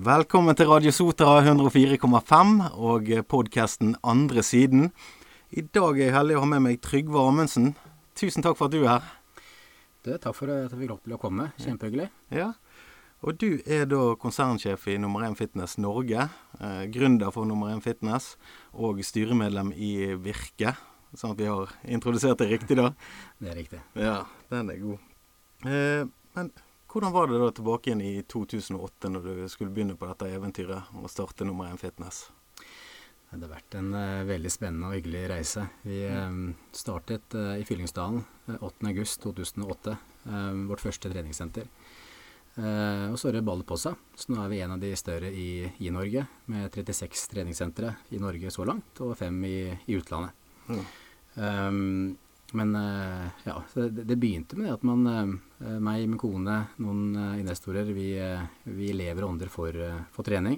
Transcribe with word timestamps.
Velkommen 0.00 0.56
til 0.56 0.64
Radio 0.70 0.88
Sotra 0.96 1.42
104,5 1.42 2.52
og 2.72 3.08
podkasten 3.28 3.90
Andre 4.00 4.40
siden. 4.40 4.86
I 5.52 5.60
dag 5.60 5.98
er 5.98 6.06
jeg 6.06 6.14
heldig 6.14 6.38
å 6.38 6.40
ha 6.40 6.46
med 6.48 6.62
meg 6.64 6.78
Trygve 6.80 7.20
Amundsen. 7.20 7.74
Tusen 8.16 8.40
takk 8.40 8.56
for 8.56 8.70
at 8.70 8.72
du 8.72 8.78
er 8.78 8.94
her. 8.94 9.10
Du, 10.00 10.14
takk 10.14 10.38
for 10.38 10.48
at 10.48 10.62
jeg 10.62 10.70
fikk 10.72 10.92
lov 10.94 11.02
til 11.04 11.16
å 11.18 11.18
komme. 11.20 11.50
Kjempehyggelig. 11.60 12.06
Ja, 12.32 12.46
og 13.20 13.42
du 13.42 13.60
er 13.66 13.84
da 13.90 14.14
konsernsjef 14.22 14.88
i 14.88 14.96
Nummer 15.02 15.26
1 15.28 15.36
Fitness 15.36 15.76
Norge. 15.76 16.30
Eh, 16.56 16.80
gründer 16.96 17.36
for 17.36 17.44
Nummer 17.44 17.74
1 17.74 17.84
Fitness 17.84 18.30
og 18.72 19.04
styremedlem 19.04 19.74
i 19.76 20.14
Virke. 20.16 20.78
Sånn 21.12 21.36
at 21.36 21.44
vi 21.44 21.52
har 21.52 21.76
introdusert 21.84 22.40
det 22.40 22.48
riktig, 22.54 22.80
da. 22.80 22.94
Det 23.36 23.52
er 23.52 23.60
riktig. 23.66 23.84
Ja, 24.00 24.16
den 24.48 24.72
er 24.72 24.80
god. 24.80 25.06
Eh, 25.68 26.08
men 26.40 26.52
hvordan 26.92 27.12
var 27.12 27.30
det 27.30 27.38
da 27.38 27.50
tilbake 27.54 27.90
igjen 27.90 28.02
i 28.02 28.22
2008, 28.22 29.08
når 29.08 29.26
du 29.26 29.48
skulle 29.48 29.72
begynne 29.74 29.96
på 29.96 30.08
dette 30.10 30.28
eventyret 30.34 30.92
og 30.98 31.10
starte 31.10 31.46
Nummer 31.46 31.70
1 31.70 31.80
Fitness? 31.80 32.28
Det 33.30 33.44
har 33.44 33.52
vært 33.52 33.76
en 33.78 33.92
uh, 33.94 34.26
veldig 34.26 34.50
spennende 34.50 34.88
og 34.88 34.96
hyggelig 34.96 35.20
reise. 35.30 35.62
Vi 35.86 36.00
um, 36.10 36.48
startet 36.74 37.36
uh, 37.38 37.54
i 37.54 37.66
Fyllingsdalen 37.66 38.24
uh, 38.48 38.56
8.8.2008, 38.58 39.94
um, 40.24 40.64
vårt 40.70 40.82
første 40.82 41.12
treningssenter. 41.12 41.68
og 42.60 43.14
så 43.18 43.30
det 43.30 43.44
ballet 43.46 43.64
på 43.64 43.76
seg. 43.78 43.94
Så 44.18 44.32
nå 44.32 44.40
er 44.42 44.48
vi 44.50 44.58
en 44.60 44.72
av 44.74 44.80
de 44.82 44.90
større 44.98 45.30
i, 45.30 45.62
i 45.78 45.92
Norge, 45.94 46.24
med 46.50 46.74
36 46.74 47.30
treningssentre 47.30 47.94
i 48.10 48.18
Norge 48.18 48.50
så 48.50 48.66
langt, 48.66 48.98
og 49.00 49.14
fem 49.16 49.38
i, 49.46 49.70
i 49.86 49.96
utlandet. 49.96 50.34
Mm. 50.66 50.82
Um, 51.36 52.18
men 52.52 52.74
uh, 52.74 53.30
ja, 53.44 53.62
det, 53.74 54.02
det, 54.02 54.16
begynte 54.16 54.58
med 54.58 54.72
at 54.74 54.82
man, 54.82 55.06
uh, 55.06 55.49
meg, 55.60 56.06
min 56.08 56.18
kone, 56.20 56.56
noen 56.80 57.02
uh, 57.16 57.34
investorer, 57.40 57.90
vi, 57.96 58.14
vi, 58.64 58.92
lever 58.96 59.26
og 59.26 59.34
ånder 59.34 59.50
for, 59.52 59.76
for 60.14 60.26
trening. 60.26 60.56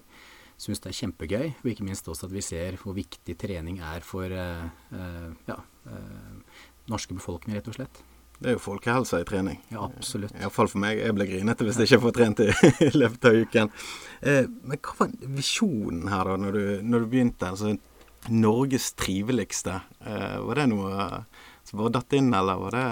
Syns 0.61 0.83
det 0.83 0.93
er 0.93 0.99
kjempegøy, 1.01 1.49
og 1.59 1.69
ikke 1.73 1.87
minst 1.87 2.07
også 2.07 2.29
at 2.29 2.35
vi 2.35 2.43
ser 2.45 2.79
hvor 2.79 2.95
viktig 2.95 3.35
trening 3.41 3.81
er 3.83 4.05
for 4.07 4.31
ja, 4.31 5.57
norske 6.87 7.17
befolkning, 7.17 7.57
rett 7.57 7.71
og 7.73 7.75
slett. 7.75 7.99
Det 8.39 8.53
er 8.53 8.55
jo 8.55 8.61
folkehelsa 8.63 9.19
i 9.23 9.27
trening. 9.27 9.59
Ja, 9.73 9.89
absolutt. 9.89 10.37
Iallfall 10.39 10.71
for 10.71 10.83
meg. 10.85 11.01
Jeg 11.03 11.17
blir 11.17 11.31
grinete 11.33 11.67
hvis 11.67 11.81
jeg 11.81 11.91
ikke 11.91 12.05
får 12.05 12.15
trent 12.21 12.43
i, 12.45 12.47
i 12.87 12.93
løpet 12.95 13.27
av 13.27 13.39
uken. 13.43 13.73
men 14.23 14.79
hva 14.79 14.95
var 15.01 15.17
visjonen 15.35 16.13
her, 16.13 16.31
da, 16.31 16.39
når 16.45 16.59
du, 16.59 16.65
når 16.93 17.03
du 17.03 17.11
begynte? 17.17 17.51
Altså, 17.51 17.75
Norges 18.31 18.93
triveligste. 18.95 19.81
var 20.47 20.61
det 20.61 20.69
noe 20.71 21.09
som 21.67 21.81
bare 21.81 21.95
datt 21.99 22.15
inn, 22.19 22.31
eller 22.39 22.61
var 22.61 22.77
det 22.77 22.87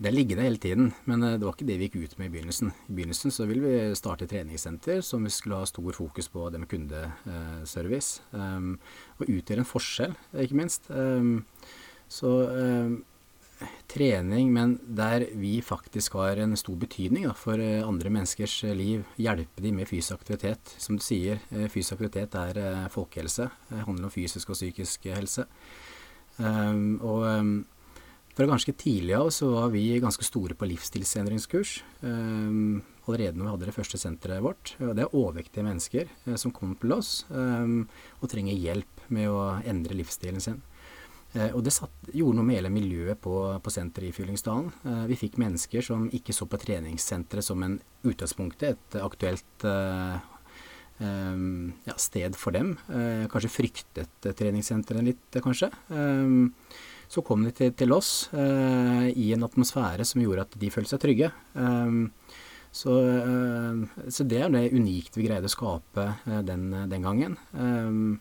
det 0.00 0.08
er 0.08 0.14
liggende 0.16 0.44
hele 0.46 0.56
tiden, 0.56 0.86
men 1.04 1.22
eh, 1.26 1.36
det 1.36 1.44
var 1.44 1.52
ikke 1.52 1.66
det 1.68 1.76
vi 1.76 1.88
gikk 1.90 1.98
ut 2.00 2.16
med 2.16 2.30
i 2.30 2.32
begynnelsen. 2.32 2.72
I 2.88 2.94
begynnelsen 2.96 3.34
så 3.36 3.44
ville 3.48 3.68
vi 3.68 3.96
starte 3.98 4.28
treningssenter 4.30 5.02
som 5.04 5.26
vi 5.26 5.32
skulle 5.34 5.58
ha 5.60 5.66
stor 5.68 5.92
fokus 5.92 6.30
på 6.32 6.46
det 6.48 6.62
med 6.62 6.70
kundeservice. 6.70 8.22
Um, 8.32 8.78
og 9.18 9.28
utgjøre 9.28 9.60
en 9.60 9.68
forskjell, 9.68 10.14
ikke 10.40 10.56
minst. 10.56 10.88
Um, 10.88 11.42
så 12.08 12.30
um, 12.48 12.94
trening, 13.92 14.48
men 14.54 14.78
der 14.88 15.26
vi 15.36 15.58
faktisk 15.60 16.16
har 16.16 16.40
en 16.40 16.56
stor 16.56 16.78
betydning 16.80 17.26
da, 17.28 17.34
for 17.36 17.60
uh, 17.60 17.84
andre 17.84 18.12
menneskers 18.14 18.54
liv. 18.72 19.04
Hjelpe 19.20 19.60
dem 19.60 19.82
med 19.82 19.90
fysisk 19.90 20.16
aktivitet. 20.16 20.72
Som 20.80 20.96
du 20.96 21.04
sier, 21.04 21.42
uh, 21.52 21.66
fysisk 21.68 21.98
aktivitet 21.98 22.38
er 22.40 22.88
folkehelse. 22.94 23.50
Det 23.68 23.84
handler 23.84 24.08
om 24.08 24.16
fysisk 24.16 24.54
og 24.54 24.56
psykisk 24.56 25.10
helse. 25.12 25.44
og 26.40 27.20
fra 28.40 28.48
ganske 28.48 28.72
tidlig 28.72 29.12
av 29.18 29.28
så 29.34 29.50
var 29.52 29.68
vi 29.74 29.98
ganske 30.00 30.24
store 30.24 30.54
på 30.56 30.64
livsstilsendringskurs. 30.70 31.74
Um, 32.00 32.80
allerede 33.04 33.36
når 33.36 33.44
vi 33.44 33.50
hadde 33.52 33.68
det 33.68 33.74
første 33.76 34.00
senteret 34.00 34.40
vårt. 34.40 34.72
Det 34.80 35.04
er 35.04 35.12
overvektige 35.12 35.66
mennesker 35.66 36.08
uh, 36.24 36.38
som 36.40 36.54
kommer 36.56 36.78
til 36.80 36.94
oss 36.96 37.26
um, 37.28 37.84
og 38.20 38.30
trenger 38.32 38.56
hjelp 38.56 39.04
med 39.12 39.28
å 39.28 39.60
endre 39.68 39.98
livsstilen 39.98 40.40
sin. 40.40 40.56
Uh, 41.34 41.50
og 41.50 41.60
det 41.66 41.74
satt, 41.76 41.92
gjorde 42.16 42.38
noe 42.38 42.48
med 42.48 42.62
hele 42.62 42.72
miljøet 42.72 43.20
på, 43.20 43.34
på 43.60 43.74
senteret 43.74 44.08
i 44.08 44.16
Fyllingsdalen. 44.16 44.72
Uh, 44.88 45.04
vi 45.10 45.20
fikk 45.20 45.36
mennesker 45.42 45.84
som 45.84 46.08
ikke 46.16 46.32
så 46.32 46.48
på 46.48 46.62
treningssenteret 46.64 47.44
som 47.44 47.60
en 47.66 47.76
utgangspunktet, 48.08 48.80
et 48.80 49.02
aktuelt 49.04 49.68
um, 49.68 51.76
ja, 51.84 52.00
sted 52.00 52.32
for 52.40 52.56
dem. 52.56 52.78
kanskje 53.32 53.52
fryktet 53.52 54.32
treningssenteret 54.36 55.12
litt, 55.12 55.42
kanskje. 55.44 55.68
Um, 55.92 56.56
så 57.10 57.24
kom 57.26 57.42
de 57.42 57.50
til, 57.54 57.72
til 57.74 57.90
oss 57.94 58.28
eh, 58.30 59.08
i 59.18 59.32
en 59.34 59.46
atmosfære 59.46 60.06
som 60.06 60.22
gjorde 60.22 60.46
at 60.46 60.54
de 60.62 60.70
følte 60.70 60.94
seg 60.94 61.02
trygge. 61.02 61.32
Eh, 61.58 61.96
så, 62.70 62.92
uh, 62.94 63.80
så, 64.06 64.24
det 64.30 64.44
er 64.44 64.52
det 64.54 64.68
unikt 64.70 65.16
vi 65.18 65.24
greide 65.26 65.48
å 65.48 65.50
skape 65.50 66.04
uh, 66.22 66.38
den, 66.46 66.68
den, 66.86 67.02
gangen. 67.02 67.34
Um, 67.50 68.20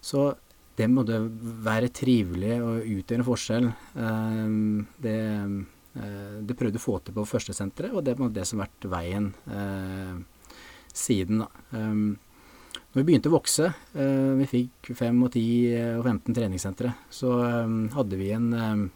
så 0.00 0.30
det 0.78 0.88
måtte 0.88 1.18
være 1.66 1.92
trivelig 1.92 2.56
og 2.64 2.88
utgjøre 2.88 3.20
en 3.20 3.26
forskjell. 3.28 3.68
Um, 3.92 4.86
det, 5.04 5.18
det 6.48 6.56
prøvde 6.56 6.80
å 6.80 6.86
få 6.86 6.96
til 7.04 7.18
på 7.18 7.26
førstesenteret, 7.28 7.92
og 7.92 8.00
det 8.06 8.16
er 8.16 8.32
det 8.32 8.46
som 8.48 8.62
har 8.62 8.70
vært 8.72 8.88
veien 8.94 9.28
siden. 10.96 11.44
da. 11.44 12.31
Når 12.92 13.00
vi 13.00 13.06
begynte 13.08 13.30
å 13.30 13.38
vokse, 13.38 13.70
eh, 13.96 14.32
vi 14.36 14.46
fikk 14.50 14.90
5 14.92 15.22
og 15.24 15.30
10 15.32 15.72
eh, 15.72 15.94
og 15.96 16.04
15 16.04 16.34
treningssentre, 16.36 16.90
så 17.08 17.30
eh, 17.46 17.70
hadde 17.96 18.18
vi 18.20 18.28
en 18.36 18.90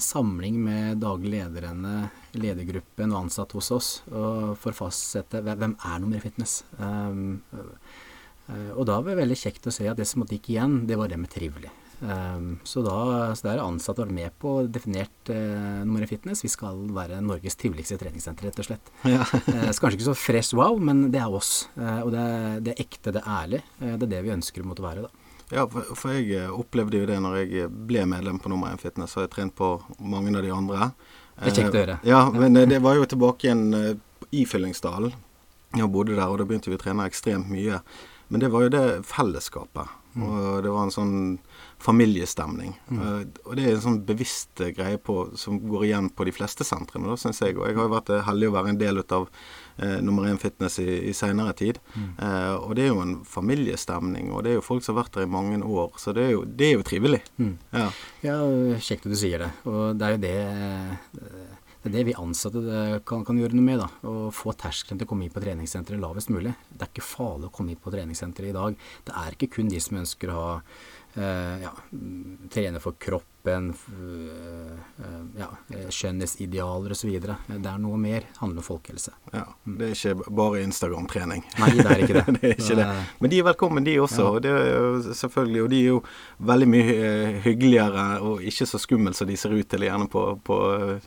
samling 0.00 0.56
med 0.64 1.02
daglig 1.02 1.34
lederne, 1.34 2.08
ledergruppen 2.32 3.12
og 3.12 3.26
ansatte 3.26 3.58
hos 3.58 3.68
oss 3.76 3.88
for 4.08 4.70
å 4.72 4.78
fastsette 4.78 5.42
hvem 5.44 5.74
er 5.76 5.98
nummer 6.00 6.22
fitness. 6.24 6.62
og 6.80 8.80
da 8.88 8.96
var 9.02 9.10
det 9.10 9.20
veldig 9.20 9.36
kjekt 9.36 9.68
å 9.68 9.74
se 9.74 9.84
at 9.84 10.00
det 10.00 10.08
som 10.08 10.24
gikk 10.24 10.48
igjen, 10.48 10.88
det 10.88 10.96
var 10.96 11.12
det 11.12 11.20
med 11.20 11.28
trivelig. 11.28 11.68
Um, 12.00 12.58
så 12.62 12.82
da 12.86 13.34
så 13.34 13.48
der 13.48 13.56
er 13.56 13.64
ansatte 13.64 14.04
vært 14.04 14.14
med 14.14 14.34
på 14.38 14.52
definert 14.70 15.30
uh, 15.32 15.82
nummer 15.82 16.04
i 16.04 16.08
fitness. 16.10 16.44
Vi 16.44 16.50
skal 16.52 16.84
være 16.94 17.18
Norges 17.24 17.58
triveligste 17.58 17.98
treningssenter, 17.98 18.48
rett 18.48 18.60
og 18.62 18.68
slett. 18.68 18.92
Ja. 19.08 19.24
uh, 19.24 19.70
så 19.72 19.82
kanskje 19.82 19.98
ikke 19.98 20.08
så 20.10 20.16
fresh 20.18 20.58
wow, 20.58 20.78
men 20.78 21.08
det 21.14 21.22
er 21.22 21.32
oss. 21.34 21.68
Uh, 21.78 22.00
og 22.04 22.12
det 22.14 22.24
er, 22.24 22.60
det 22.62 22.74
er, 22.74 22.82
ekte, 22.86 23.14
det 23.14 23.22
er 23.24 23.30
ærlig. 23.34 23.62
Uh, 23.80 23.94
det 23.96 24.06
er 24.06 24.12
det 24.16 24.24
vi 24.26 24.34
ønsker 24.36 24.64
å 24.64 24.70
måtte 24.70 24.84
være, 24.84 25.06
da. 25.08 25.24
Ja, 25.48 25.64
for, 25.72 25.94
for, 25.96 26.12
jeg 26.12 26.50
opplevde 26.52 27.00
jo 27.00 27.08
det 27.08 27.16
når 27.24 27.38
jeg 27.40 27.70
ble 27.88 28.02
medlem 28.06 28.38
på 28.42 28.52
Nummer 28.52 28.74
1 28.76 28.82
Fitness, 28.84 29.16
og 29.16 29.24
jeg 29.24 29.32
trent 29.32 29.56
på 29.56 29.78
mange 29.98 30.34
av 30.36 30.44
de 30.44 30.52
andre. 30.54 30.90
Det 31.38 31.50
er 31.50 31.56
kjekt 31.62 31.78
å 31.78 31.80
høre. 31.80 31.96
Ja, 32.06 32.20
men 32.34 32.58
det 32.68 32.82
var 32.84 32.98
jo 32.98 33.06
tilbake 33.08 33.48
igjen 33.48 33.64
i 34.34 34.44
Fyllingsdalen. 34.46 35.14
Jeg 35.76 35.88
bodde 35.92 36.16
der, 36.16 36.28
og 36.28 36.38
da 36.40 36.46
begynte 36.48 36.70
vi 36.70 36.76
å 36.76 36.80
trene 36.80 37.06
ekstremt 37.08 37.48
mye. 37.52 37.80
Men 38.28 38.44
det 38.44 38.50
var 38.52 38.66
jo 38.66 38.72
det 38.72 38.84
fellesskapet. 39.08 39.88
Og 40.26 40.62
det 40.64 40.72
var 40.72 40.86
en 40.86 40.94
sånn 40.94 41.16
familiestemning. 41.78 42.72
Mm. 42.90 42.98
Uh, 42.98 43.20
og 43.44 43.56
det 43.58 43.64
er 43.64 43.76
en 43.76 43.84
sånn 43.84 44.00
bevisst 44.06 44.62
greie 44.74 44.98
på, 44.98 45.28
som 45.38 45.60
går 45.62 45.86
igjen 45.86 46.10
på 46.10 46.26
de 46.26 46.34
fleste 46.34 46.66
sentrene, 46.66 47.14
syns 47.20 47.42
jeg. 47.44 47.56
Og 47.58 47.68
jeg 47.68 47.78
har 47.78 47.86
jo 47.86 47.94
vært 47.94 48.12
heldig 48.26 48.50
å 48.50 48.54
være 48.56 48.72
en 48.74 48.80
del 48.80 49.02
av 49.04 49.28
uh, 49.28 49.98
nummer 50.04 50.26
én 50.30 50.40
fitness 50.42 50.80
i, 50.82 50.88
i 51.10 51.14
seinere 51.16 51.54
tid. 51.58 51.78
Mm. 51.94 52.08
Uh, 52.18 52.54
og 52.56 52.74
det 52.78 52.86
er 52.86 52.90
jo 52.92 53.04
en 53.04 53.14
familiestemning, 53.28 54.32
og 54.34 54.44
det 54.44 54.52
er 54.52 54.58
jo 54.58 54.66
folk 54.66 54.86
som 54.86 54.96
har 54.96 55.04
vært 55.04 55.20
der 55.20 55.28
i 55.28 55.32
mange 55.38 55.60
år. 55.62 55.94
Så 56.02 56.16
det 56.16 56.26
er 56.26 56.34
jo, 56.34 56.42
det 56.44 56.72
er 56.72 56.76
jo 56.78 56.88
trivelig. 56.90 57.22
Mm. 57.38 57.54
Ja. 57.78 57.86
ja, 58.26 58.40
kjekt 58.82 59.06
at 59.06 59.14
du 59.14 59.18
sier 59.18 59.46
det. 59.46 59.52
Og 59.70 59.94
det 59.98 60.08
er 60.08 60.16
jo 60.16 60.24
det 60.26 60.36
det 61.82 61.88
er 61.92 61.94
det 61.94 62.06
vi 62.08 62.16
ansatte 62.18 62.60
kan, 63.06 63.22
kan, 63.26 63.38
gjøre 63.38 63.54
noe 63.54 63.64
med. 63.64 63.78
da, 63.78 63.88
Å 64.10 64.30
få 64.34 64.54
terskelen 64.58 64.98
til 64.98 65.06
å 65.06 65.10
komme 65.12 65.26
inn 65.26 65.34
på 65.34 65.42
treningssenteret 65.44 66.02
lavest 66.02 66.32
mulig. 66.34 66.54
Det 66.72 66.84
er 66.84 66.90
ikke 66.90 67.06
farlig 67.06 67.48
å 67.48 67.54
komme 67.54 67.74
inn 67.74 67.82
på 67.82 67.92
treningssenteret 67.94 68.50
i 68.50 68.56
dag. 68.56 68.78
Det 69.06 69.14
er 69.22 69.36
ikke 69.36 69.52
kun 69.58 69.70
de 69.70 69.82
som 69.82 70.00
ønsker 70.00 70.32
å 70.32 70.38
ha 70.40 70.50
eh, 70.58 71.68
ja, 71.68 71.72
trene 72.50 72.82
for 72.82 72.98
kroppen, 73.48 73.74
uh, 74.98 75.38
ja, 75.38 75.48
skjønnhetsidealer 75.90 76.92
osv. 76.92 77.10
Det 77.20 77.56
er 77.56 77.78
noe 77.78 77.96
mer. 77.98 78.26
handler 78.38 78.58
om 78.58 78.64
folkehelse. 78.64 79.12
Ja, 79.32 79.44
Det 79.64 79.88
er 79.88 79.94
ikke 79.94 80.30
bare 80.30 80.62
Instagram-trening. 80.62 81.44
Nei, 81.58 81.70
det 81.76 81.86
er 81.86 82.02
ikke 82.04 82.14
det. 82.18 82.26
det, 82.40 82.42
er 82.42 82.54
ikke 82.56 82.76
det. 82.76 82.88
Men 83.20 83.30
de 83.30 83.38
er 83.38 83.48
velkommen, 83.48 83.84
de 83.84 83.98
også. 84.00 84.22
Ja. 84.22 84.28
Og, 84.28 84.42
det 84.42 84.50
jo 84.50 85.14
selvfølgelig, 85.14 85.62
og 85.62 85.70
de 85.70 85.80
er 85.80 85.88
jo 85.88 86.02
veldig 86.38 86.68
mye 86.68 87.40
hyggeligere 87.44 88.06
og 88.20 88.42
ikke 88.42 88.66
så 88.66 88.78
skummel 88.78 89.14
som 89.14 89.28
de 89.28 89.36
ser 89.36 89.54
ut 89.54 89.68
til 89.68 89.86
gjerne 89.88 90.08
på, 90.08 90.24
på, 90.44 90.60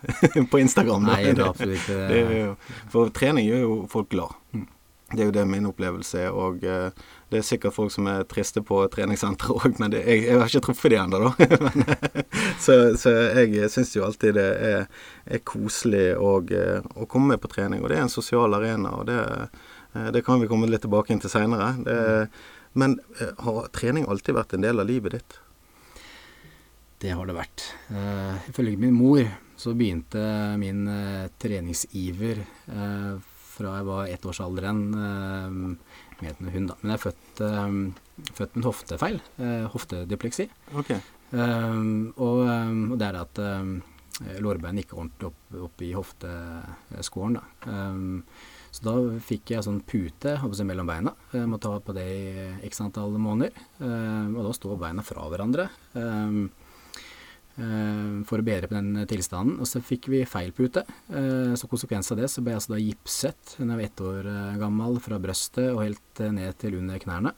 på 0.52 0.62
Instagram. 0.62 1.08
Nei, 1.08 1.24
det 1.32 1.40
er 1.40 1.50
absolutt 1.50 1.82
ikke 1.82 2.04
det. 2.12 2.76
For 2.92 3.12
trening 3.16 3.50
gjør 3.50 3.66
jo 3.66 3.82
folk 3.92 4.12
glad. 4.14 4.38
Mm. 4.54 4.70
Det 5.12 5.20
er 5.20 5.28
jo 5.28 5.34
det 5.36 5.42
min 5.48 5.68
opplevelse 5.68 6.22
er. 6.24 6.32
Og 6.32 6.62
det 7.32 7.40
er 7.40 7.46
sikkert 7.48 7.76
folk 7.76 7.92
som 7.94 8.08
er 8.12 8.26
triste 8.28 8.60
på 8.68 8.82
treningssenteret 8.92 9.54
òg, 9.56 9.78
men 9.80 9.94
det, 9.94 10.02
jeg, 10.04 10.26
jeg, 10.26 10.40
har 10.40 10.50
ikke 10.50 10.64
truffet 10.66 10.92
de 10.92 10.98
ennå, 11.00 11.20
da. 11.24 11.32
så, 12.66 12.76
så, 13.00 13.14
jeg 13.40 13.70
syns 13.72 13.94
jo 13.96 14.04
alltid 14.04 14.36
det 14.36 14.48
er, 14.68 14.90
er 15.32 15.44
koselig 15.48 16.10
og, 16.20 16.52
uh, 16.52 16.84
å 17.00 17.08
komme 17.08 17.32
med 17.32 17.44
på 17.44 17.54
trening. 17.54 17.80
Og 17.80 17.88
det 17.88 18.02
er 18.02 18.04
en 18.04 18.12
sosial 18.12 18.52
arena, 18.58 18.92
og 19.00 19.08
det, 19.08 19.16
uh, 19.96 20.10
det 20.12 20.26
kan 20.28 20.44
vi 20.44 20.50
komme 20.52 20.68
litt 20.68 20.84
tilbake 20.84 21.16
til 21.24 21.32
seinere. 21.32 21.72
Men 22.72 23.00
har 23.44 23.72
trening 23.76 24.06
alltid 24.12 24.36
vært 24.36 24.56
en 24.56 24.68
del 24.68 24.84
av 24.84 24.88
livet 24.88 25.16
ditt? 25.16 25.40
Det 27.02 27.16
har 27.16 27.28
det 27.28 27.36
vært. 27.36 27.64
ifølge 28.52 28.78
min 28.80 28.94
mor 28.96 29.24
så 29.60 29.74
begynte 29.76 30.22
min 30.60 30.86
treningsiver 31.42 32.44
fra 33.52 33.76
jeg 33.78 33.88
var 33.88 34.12
ettårsalderen 34.12 34.80
uh, 34.96 35.60
med 36.22 36.40
en 36.40 36.52
hund. 36.54 36.72
da. 36.72 36.78
Men 36.82 36.94
jeg 36.94 37.00
er 37.00 37.04
født, 37.06 37.42
um, 37.46 37.82
født 38.32 38.56
med 38.56 38.62
en 38.62 38.70
hoftefeil. 38.70 39.20
Uh, 39.40 39.66
hoftedipleksi. 39.74 40.48
Okay. 40.82 41.02
Um, 41.32 42.14
og, 42.18 42.46
um, 42.48 42.82
og, 42.92 42.98
det 43.00 43.08
er 43.08 43.20
at 43.22 43.44
um, 43.44 43.76
lårbeinet 44.44 44.86
ikke 44.86 45.00
ordentlig 45.00 45.32
opp, 45.32 45.60
opp 45.68 45.84
i 45.86 45.94
hofteskåren. 45.98 47.40
Da. 47.40 47.72
Så 48.72 48.84
da 48.86 48.94
fikk 49.26 49.52
jeg 49.52 49.66
sånn 49.66 49.80
pute 49.88 50.36
mellom 50.68 50.88
beina. 50.88 51.16
Jeg 51.34 51.50
må 51.50 51.58
ta 51.60 51.74
på 51.84 51.96
det 51.96 52.06
i 52.06 52.68
x 52.68 52.84
antall 52.86 53.18
måneder. 53.20 53.56
Og 53.82 54.38
da 54.46 54.54
står 54.56 54.78
beina 54.80 55.04
fra 55.04 55.26
hverandre. 55.32 55.66
Um, 55.98 56.46
for 58.28 58.42
å 58.42 58.46
bedre 58.46 58.70
på 58.70 58.78
den 58.78 59.06
tilstanden. 59.10 59.60
Og 59.62 59.70
så 59.70 59.82
fikk 59.84 60.10
vi 60.12 60.24
feil 60.30 60.52
pute. 60.56 60.84
Uh, 61.12 61.54
så 61.60 61.70
konsekvens 61.72 62.12
av 62.14 62.22
det 62.22 62.30
så 62.32 62.44
ble 62.44 62.56
jeg 62.56 62.62
altså 62.62 62.74
da 62.76 62.82
gipset 62.82 63.56
jeg 63.60 63.70
var 63.70 63.86
ett 63.86 64.04
år 64.06 64.28
uh, 64.30 64.60
gammel 64.62 65.00
fra 65.04 65.20
brøstet 65.22 65.72
og 65.72 65.84
helt 65.84 66.22
ned 66.34 66.58
til 66.62 66.78
under 66.82 67.02
knærne. 67.02 67.34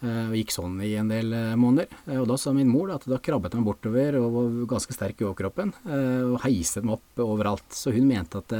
Og 0.00 0.32
gikk 0.32 0.54
sånn 0.54 0.78
i 0.80 0.94
en 0.96 1.10
del 1.12 1.34
måneder. 1.60 1.90
Og 2.22 2.22
da 2.30 2.38
sa 2.40 2.54
min 2.56 2.70
mor 2.72 2.88
at 2.94 3.02
da 3.04 3.18
krabbet 3.20 3.52
meg 3.58 3.66
bortover 3.66 4.16
og 4.16 4.30
var 4.32 4.54
ganske 4.70 4.94
sterk 4.96 5.20
i 5.20 5.26
overkroppen. 5.28 5.74
Og 5.84 6.38
heiset 6.46 6.86
meg 6.88 6.94
opp 6.94 7.20
overalt. 7.20 7.66
Så 7.76 7.92
hun 7.92 8.08
mente 8.08 8.40
at 8.40 8.54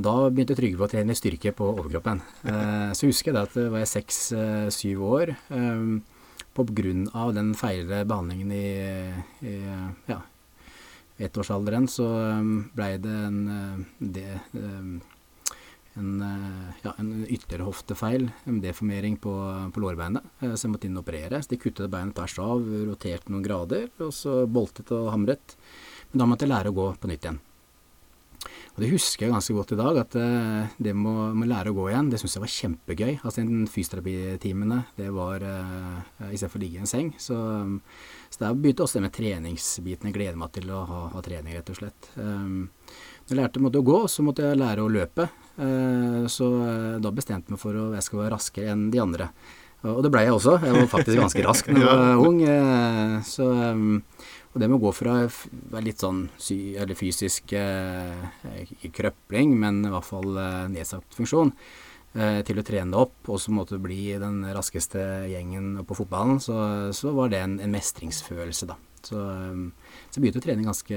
da 0.00 0.14
begynte 0.32 0.56
Trygve 0.56 0.86
å 0.86 0.88
trene 0.88 1.12
styrke 1.12 1.52
på 1.52 1.68
overkroppen. 1.74 2.24
så 2.40 3.04
husker 3.04 3.34
jeg 3.34 3.36
da 3.36 3.44
at 3.50 3.60
jeg 3.60 3.74
var 3.74 3.84
jeg 3.84 3.92
seks-syv 3.92 5.04
år. 5.10 5.34
Av 6.58 7.34
den 7.36 7.52
feil 7.54 7.86
behandlingen 7.86 8.50
i, 8.52 8.66
i 9.46 9.54
ja, 10.08 10.18
ettårsalderen 11.18 11.86
så 11.90 12.08
blei 12.74 12.96
det 13.02 13.14
en, 13.28 13.38
det, 13.98 14.26
en, 15.98 16.22
eh, 16.22 16.74
ja, 16.82 16.94
en 16.98 17.26
ytterligere 17.28 17.66
hoftefeil, 17.66 18.30
deformering 18.44 19.16
på, 19.16 19.34
på 19.74 19.80
lårbeinet. 19.80 20.24
Eh, 20.40 20.54
så 20.54 20.66
jeg 20.66 20.74
måtte 20.74 20.88
inn 20.88 20.98
og 20.98 21.04
operere. 21.04 21.42
Så 21.42 21.52
de 21.52 21.60
kuttet 21.60 21.90
beinet 21.92 22.16
tvers 22.18 22.38
av, 22.42 22.64
roterte 22.90 23.34
noen 23.34 23.44
grader, 23.46 23.88
og 24.04 24.14
så 24.14 24.40
boltet 24.46 24.92
og 24.94 25.10
hamret. 25.14 25.56
Men 26.12 26.22
da 26.22 26.30
måtte 26.30 26.46
jeg 26.46 26.54
lære 26.54 26.72
å 26.72 26.78
gå 26.78 26.88
på 27.00 27.10
nytt 27.10 27.26
igjen. 27.26 27.42
Og 28.78 28.84
det 28.84 28.92
husker 28.92 29.24
jeg 29.26 29.32
ganske 29.34 29.54
godt 29.56 29.72
i 29.74 29.76
dag, 29.80 29.96
at 29.98 30.12
uh, 30.14 30.74
det 30.78 30.92
med 30.94 31.10
å, 31.10 31.22
med 31.34 31.48
lære 31.50 31.72
å 31.72 31.74
gå 31.74 31.88
igjen, 31.88 32.12
det 32.12 32.20
syns 32.22 32.36
jeg 32.36 32.42
var 32.44 32.52
kjempegøy. 32.52 33.16
Altså 33.26 33.42
den 33.42 33.64
fysioterapitimene, 33.66 34.76
det 34.94 35.08
var 35.16 35.42
uh, 35.42 36.28
istedenfor 36.28 36.60
å 36.60 36.62
ligge 36.62 36.78
i 36.78 36.84
en 36.84 36.86
seng. 36.86 37.08
Så, 37.18 37.34
um, 37.34 37.80
så 38.30 38.44
der 38.44 38.54
begynte 38.54 38.86
også 38.86 39.00
det 39.00 39.02
med 39.08 39.16
treningsbiten. 39.16 40.06
Jeg 40.06 40.14
gleder 40.14 40.38
meg 40.38 40.52
til 40.54 40.70
å 40.70 40.84
ha, 40.86 41.00
ha 41.10 41.22
trening, 41.26 41.56
rett 41.58 41.74
og 41.74 41.80
slett. 41.80 42.10
Um, 42.22 42.68
når 43.26 43.34
jeg 43.34 43.40
lærte 43.40 43.64
måtte 43.66 43.82
å 43.82 43.88
gå, 43.90 43.98
så 44.14 44.22
måtte 44.28 44.46
jeg 44.46 44.62
lære 44.62 44.86
å 44.86 44.94
løpe. 44.94 45.26
Uh, 45.58 46.30
så 46.30 46.52
da 47.02 47.14
bestemte 47.18 47.50
jeg 47.50 47.58
meg 47.58 47.64
for 47.64 47.82
at 47.82 47.98
jeg 47.98 48.06
skal 48.06 48.22
være 48.22 48.36
raskere 48.36 48.76
enn 48.76 48.92
de 48.94 49.02
andre. 49.02 49.32
Og 49.86 50.00
det 50.02 50.10
blei 50.10 50.24
jeg 50.26 50.34
også. 50.34 50.56
Jeg 50.64 50.74
var 50.74 50.90
faktisk 50.90 51.20
ganske 51.24 51.46
rask 51.46 51.68
da 51.70 51.78
jeg 51.78 51.86
var 51.86 52.24
ung. 52.26 52.40
Så 53.26 53.46
um, 53.46 54.00
og 54.58 54.62
det 54.62 54.68
med 54.68 54.78
å 54.80 54.86
gå 54.88 54.94
fra 54.96 55.12
litt 55.84 56.00
sånn 56.02 56.24
eller 56.50 56.96
fysisk 56.98 57.52
eh, 57.56 58.64
Ikke 58.64 58.90
krøpling, 58.96 59.52
men 59.60 59.84
i 59.86 59.92
hvert 59.92 60.08
fall 60.08 60.32
eh, 60.40 60.64
nedsatt 60.72 61.14
funksjon, 61.14 61.52
eh, 62.16 62.40
til 62.48 62.58
å 62.58 62.64
trene 62.66 62.94
det 62.94 63.02
opp, 63.04 63.20
og 63.28 63.38
så 63.42 63.54
måtte 63.54 63.80
bli 63.82 64.16
den 64.18 64.40
raskeste 64.56 65.04
gjengen 65.30 65.76
på 65.86 65.98
fotballen, 66.00 66.40
så, 66.42 66.58
så 66.96 67.12
var 67.16 67.30
det 67.30 67.44
en, 67.44 67.58
en 67.62 67.74
mestringsfølelse, 67.76 68.70
da. 68.72 68.78
Så, 68.98 69.20
så 70.10 70.18
begynte 70.18 70.40
å 70.40 70.42
trene 70.42 70.66
ganske, 70.66 70.96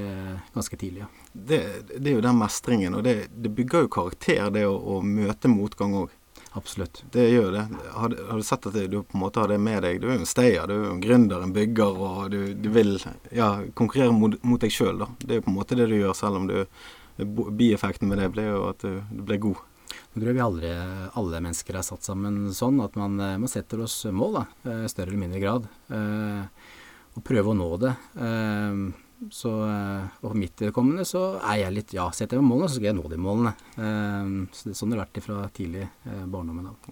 ganske 0.55 0.79
tidlig, 0.79 1.03
ja. 1.03 1.11
Det, 1.31 1.59
det, 1.91 2.07
er 2.07 2.15
jo 2.15 2.23
den 2.25 2.39
mestringen, 2.39 2.97
og 2.97 3.05
det, 3.05 3.27
det 3.29 3.53
bygger 3.59 3.85
jo 3.85 3.93
karakter, 3.93 4.47
det 4.55 4.65
å, 4.65 4.73
å 4.73 5.03
møte 5.05 5.51
motgang 5.51 5.99
òg. 6.01 6.17
Absolutt. 6.53 7.03
Det 7.12 7.30
gjør 7.30 7.51
det. 7.56 7.62
Har, 7.94 8.15
har, 8.30 8.38
du 8.38 8.44
sett 8.44 8.65
at 8.68 8.75
du 8.92 8.98
på 9.03 9.15
en 9.15 9.24
måte 9.24 9.39
har 9.39 9.48
det 9.48 9.59
med 9.63 9.83
deg? 9.86 10.01
Du 10.01 10.09
er 10.09 10.18
jo 10.18 10.24
en 10.25 10.27
stayer, 10.27 10.65
du 10.68 10.74
er 10.75 10.81
jo 10.83 10.95
en 10.98 11.03
gründer, 11.03 11.44
en 11.45 11.53
bygger, 11.56 12.01
og 12.07 12.31
du, 12.33 12.39
du 12.59 12.68
vil 12.75 12.98
ja, 13.31 13.53
konkurrere 13.77 14.12
mot, 14.15 14.36
mot 14.44 14.59
deg 14.59 14.74
sjøl, 14.75 15.00
da. 15.00 15.07
Det 15.21 15.38
er 15.38 15.39
jo 15.39 15.45
på 15.48 15.53
en 15.53 15.59
måte 15.62 15.77
det 15.80 15.88
du 15.88 15.95
gjør, 15.95 16.18
selv 16.18 16.42
om 16.42 16.50
du 16.51 16.57
Bieffekten 17.21 18.09
med 18.09 18.18
det 18.18 18.31
blir 18.33 18.48
jo 18.50 18.62
at 18.71 18.81
du, 18.81 18.98
du 19.12 19.21
blir 19.27 19.39
god. 19.44 19.59
Jeg 19.92 20.24
tror 20.24 20.36
vi 20.36 20.44
aldri, 20.44 20.69
alle 21.19 21.42
mennesker 21.44 21.77
er 21.77 21.86
satt 21.86 22.07
sammen 22.07 22.50
sånn 22.56 22.80
at 22.83 22.95
man, 23.00 23.19
man 23.19 23.51
setter 23.51 23.83
oss 23.86 24.01
mål, 24.12 24.39
da, 24.39 24.44
eh, 24.71 24.86
større 24.92 25.12
eller 25.12 25.21
mindre 25.21 25.44
grad. 25.44 25.68
Eh, 25.92 26.68
og 27.12 27.24
prøve 27.27 27.51
å 27.51 27.56
nå 27.56 27.69
det. 27.80 27.94
Eh, 29.21 29.27
så, 29.29 29.51
eh, 29.69 30.03
og 30.21 30.31
for 30.31 30.38
mitt 30.38 30.62
vedkommende 30.62 31.06
så 31.06 31.23
er 31.39 31.62
jeg 31.63 31.75
litt 31.75 31.94
Ja, 31.94 32.07
setter 32.12 32.38
jeg 32.38 32.44
meg 32.44 32.51
målene, 32.51 32.69
så 32.69 32.79
skal 32.79 32.89
jeg 32.89 32.97
nå 32.97 33.09
de 33.12 33.19
målene. 33.21 33.53
Um, 33.75 34.47
så 34.53 34.69
det, 34.69 34.75
sånn 34.77 34.94
har 34.94 35.01
det 35.01 35.06
vært 35.06 35.25
fra 35.25 35.38
tidlig 35.53 35.83
eh, 35.85 36.25
barndommen 36.25 36.69
av. 36.71 36.89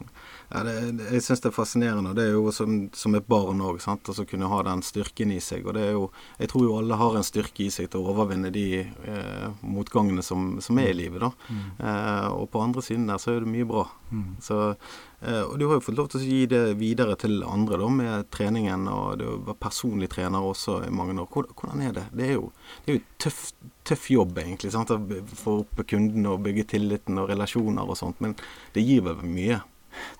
Ja, 0.49 0.63
det, 0.67 0.75
jeg 1.13 1.23
syns 1.25 1.43
det 1.43 1.51
er 1.51 1.55
fascinerende. 1.55 2.13
Det 2.17 2.27
er 2.27 2.37
jo 2.37 2.53
som, 2.55 2.79
som 2.93 3.17
et 3.17 3.27
barn 3.29 3.61
òg, 3.65 3.81
å 3.81 4.27
kunne 4.29 4.51
ha 4.51 4.61
den 4.67 4.83
styrken 4.85 5.33
i 5.33 5.39
seg. 5.43 5.67
Og 5.67 5.77
det 5.77 5.87
er 5.87 5.93
jo 5.97 6.09
Jeg 6.39 6.51
tror 6.51 6.65
jo 6.65 6.77
alle 6.79 6.99
har 6.99 7.17
en 7.17 7.25
styrke 7.27 7.65
i 7.65 7.69
seg 7.73 7.89
til 7.91 8.01
å 8.01 8.13
overvinne 8.13 8.51
de 8.53 8.67
eh, 8.83 9.49
motgangene 9.61 10.23
som, 10.25 10.57
som, 10.63 10.79
er 10.79 10.93
i 10.93 10.97
livet, 11.03 11.21
da. 11.23 11.31
Mm. 11.49 11.67
Eh, 11.79 12.27
og 12.35 12.49
på 12.53 12.63
andre 12.63 12.83
siden 12.85 13.09
der 13.09 13.21
så 13.21 13.35
er 13.35 13.45
det 13.45 13.53
mye 13.53 13.67
bra. 13.69 13.87
Mm. 14.11 14.35
Så 14.43 14.59
Eh, 14.69 15.08
og 15.19 15.55
du 15.59 15.65
har 15.67 15.77
jo 15.77 15.83
fått 15.83 15.97
lov 15.99 16.07
til 16.11 16.21
å 16.21 16.27
gi 16.27 16.43
det 16.47 16.61
videre 16.79 17.17
til 17.19 17.41
andre 17.43 17.79
da, 17.81 17.89
med 17.91 18.29
treningen, 18.31 18.85
og 18.87 19.19
du 19.19 19.25
var 19.47 19.57
personlig 19.59 20.07
trener 20.13 20.45
også 20.45 20.77
i 20.87 20.93
mange 20.95 21.17
år. 21.19 21.49
Hvordan 21.51 21.83
er 21.83 21.97
det? 21.97 22.05
Det 22.15 22.29
er 22.29 22.37
jo, 22.37 22.51
det 22.85 22.93
er 22.93 22.99
jo 22.99 23.03
tøff, 23.25 23.41
tøff 23.87 24.07
jobb, 24.13 24.39
egentlig. 24.43 24.71
Sant? 24.75 24.93
Å 24.95 25.19
få 25.41 25.57
opp 25.65 25.83
kundene 25.89 26.31
og 26.31 26.45
bygge 26.47 26.69
tilliten 26.75 27.19
og 27.19 27.27
relasjoner 27.33 27.83
og 27.83 27.99
sånt, 27.99 28.23
men 28.23 28.37
det 28.75 28.85
gir 28.85 29.03
vel 29.09 29.19
mye? 29.27 29.59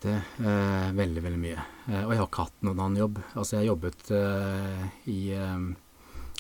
Det 0.02 0.16
eh, 0.16 0.90
veldig, 0.96 1.22
veldig 1.24 1.42
mye. 1.42 1.60
Eh, 1.88 2.02
og 2.04 2.14
jeg 2.14 2.20
har 2.20 2.28
ikke 2.28 2.48
hatt 2.48 2.66
noen 2.66 2.82
annen 2.84 3.04
jobb. 3.04 3.22
Altså, 3.36 3.56
jeg 3.56 3.62
har 3.62 3.70
jobbet 3.70 4.12
eh, 4.16 4.88
i 5.14 5.20
eh, 5.38 5.68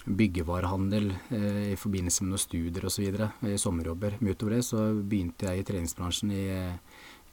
byggevarehandel 0.09 1.11
eh, 1.29 1.65
i 1.73 1.77
forbindelse 1.79 2.25
med 2.25 2.33
noen 2.33 2.41
studier 2.41 2.87
osv. 2.89 3.05
i 3.45 3.59
sommerjobber. 3.61 4.17
Men 4.19 4.33
utover 4.33 4.57
det 4.57 4.63
så 4.67 4.89
begynte 4.95 5.49
jeg 5.49 5.61
i 5.61 5.67
treningsbransjen 5.67 6.33
i 6.33 6.45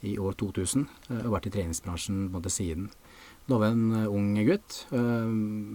i 0.06 0.16
år 0.22 0.36
2000 0.40 0.86
eh, 1.10 1.25
og 1.25 1.34
vært 1.36 1.50
i 1.50 1.54
treningsbransjen 1.56 2.26
på 2.26 2.28
en 2.28 2.36
måte 2.38 2.52
siden. 2.52 2.88
Da 3.46 3.58
var 3.58 3.70
jeg 3.70 3.78
en 3.78 3.98
eh, 4.00 4.14
ung 4.18 4.32
gutt. 4.48 4.78
Uh, 4.90 5.26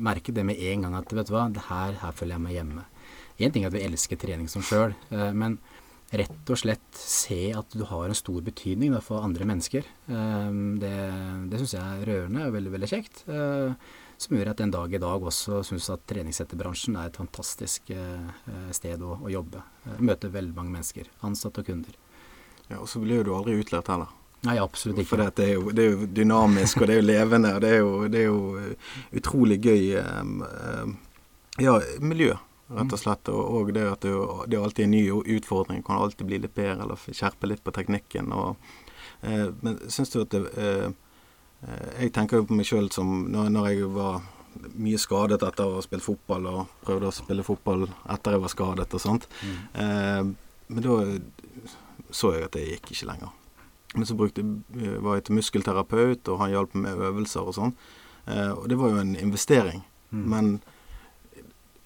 merket 0.07 0.35
det 0.35 0.47
med 0.47 0.59
en 0.71 0.87
gang 0.87 0.97
at 0.99 1.13
vet 1.15 1.29
du 1.29 1.35
hva, 1.35 1.47
her, 1.69 1.99
her 2.01 2.17
føler 2.17 2.37
jeg 2.37 2.45
meg 2.45 2.57
hjemme. 2.57 2.87
Én 3.41 3.53
ting 3.53 3.65
er 3.65 3.71
at 3.71 3.77
vi 3.77 3.85
elsker 3.87 4.19
trening 4.21 4.49
som 4.51 4.61
sjøl, 4.61 4.91
men 5.33 5.55
rett 6.13 6.51
og 6.51 6.59
slett 6.59 6.99
se 6.99 7.47
at 7.57 7.73
du 7.73 7.81
har 7.89 8.05
en 8.05 8.17
stor 8.17 8.37
betydning 8.45 8.93
for 9.01 9.25
andre 9.25 9.47
mennesker. 9.49 9.87
det 10.05 10.91
det 11.49 11.61
syns 11.61 11.73
jeg 11.73 11.81
er 11.81 12.03
rørende 12.05 12.43
og 12.45 12.53
veldig, 12.53 12.73
veldig 12.75 12.89
kjekt. 12.91 13.23
som 14.21 14.37
gjør 14.37 14.51
at 14.51 14.61
en 14.61 14.75
dag 14.75 14.93
i 14.93 15.01
dag 15.01 15.25
også 15.31 15.63
syns 15.65 15.89
at 15.89 16.05
treningssetterbransjen 16.11 16.99
er 17.01 17.09
et 17.09 17.17
fantastisk 17.17 17.89
sted 18.77 19.01
å, 19.01 19.17
å 19.17 19.33
jobbe. 19.33 19.63
møte 19.97 20.29
veldig 20.29 20.53
mange 20.53 20.75
mennesker. 20.75 21.09
Ansatte 21.25 21.65
og 21.65 21.71
kunder. 21.71 21.97
Ja, 22.71 22.79
Og 22.79 22.89
så 22.89 23.01
blir 23.03 23.23
du 23.23 23.33
aldri 23.35 23.57
utlært 23.59 23.89
heller. 23.91 24.11
Nei, 24.47 24.57
absolutt 24.57 25.01
ikke. 25.01 25.09
For 25.11 25.21
det 25.21 25.45
er, 25.45 25.51
jo, 25.53 25.71
det 25.71 25.83
er, 25.83 25.91
jo, 25.93 26.07
dynamisk, 26.17 26.81
og 26.81 26.89
det 26.89 26.95
er 26.95 27.01
jo 27.01 27.07
levende, 27.07 27.53
og 27.55 27.61
det 27.61 27.69
er 27.69 27.81
jo, 27.81 27.91
det 28.09 28.21
er 28.21 28.25
jo 28.25 28.39
eh, 28.57 28.93
utrolig 29.21 29.59
gøy 29.61 29.83
um, 30.01 30.39
um, 30.41 30.95
ja, 31.61 31.75
miljø, 32.01 32.33
rett 32.73 32.95
og 32.97 33.01
slett. 33.01 33.29
Og, 33.29 33.69
det 33.75 33.85
at 33.85 34.07
det, 34.07 34.15
det, 34.47 34.57
er 34.57 34.65
alltid 34.65 34.87
en 34.87 34.95
ny 34.95 35.03
utfordring. 35.37 35.83
Kan 35.85 36.01
alltid 36.01 36.29
bli 36.29 36.41
litt 36.41 36.55
bedre 36.57 36.87
eller 36.87 37.05
skjerpe 37.05 37.51
litt 37.51 37.61
på 37.61 37.73
teknikken. 37.75 38.33
Og, 38.33 38.73
uh, 39.21 39.47
men 39.61 39.77
syns 39.93 40.13
du 40.15 40.23
at 40.23 40.33
det 40.33 40.45
uh, 40.57 40.91
Jeg 42.01 42.09
tenker 42.15 42.41
jo 42.41 42.47
på 42.49 42.57
meg 42.57 42.65
sjøl 42.65 42.87
som 42.89 43.27
når, 43.29 43.51
når, 43.53 43.67
jeg 43.69 43.89
var 43.93 44.23
mye 44.81 44.97
skadet 44.99 45.43
etter 45.45 45.67
å 45.67 45.77
ha 45.77 45.83
spilt 45.85 46.03
fotball, 46.03 46.47
og 46.49 46.71
prøvde 46.81 47.11
å 47.11 47.13
spille 47.13 47.45
fotball 47.45 47.85
etter 48.09 48.35
jeg 48.35 48.41
var 48.41 48.51
skadet 48.51 48.95
og 48.97 49.03
sånt. 49.03 49.27
Mm. 49.45 49.59
Eh, 49.83 50.57
men 50.71 50.83
da 50.83 50.97
så 52.11 52.33
jeg 52.35 52.49
at 52.49 52.57
det 52.57 52.65
gikk 52.65 52.91
ikke 52.91 53.07
lenger. 53.13 53.37
Men 53.93 54.07
så 54.07 54.15
brukte, 54.15 54.43
eh, 54.79 54.99
var 55.03 55.19
jeg 55.19 55.27
til 55.27 55.39
muskelterapeut, 55.39 56.27
og 56.31 56.39
han 56.39 56.53
hjalp 56.53 56.75
med 56.79 57.07
øvelser 57.09 57.47
og 57.47 57.57
sånn. 57.57 57.73
Eh, 58.27 58.51
og 58.51 58.69
det 58.69 58.77
var 58.79 58.93
jo 58.93 59.01
en 59.01 59.15
investering. 59.19 59.83
Mm. 60.11 60.23
Men 60.29 60.53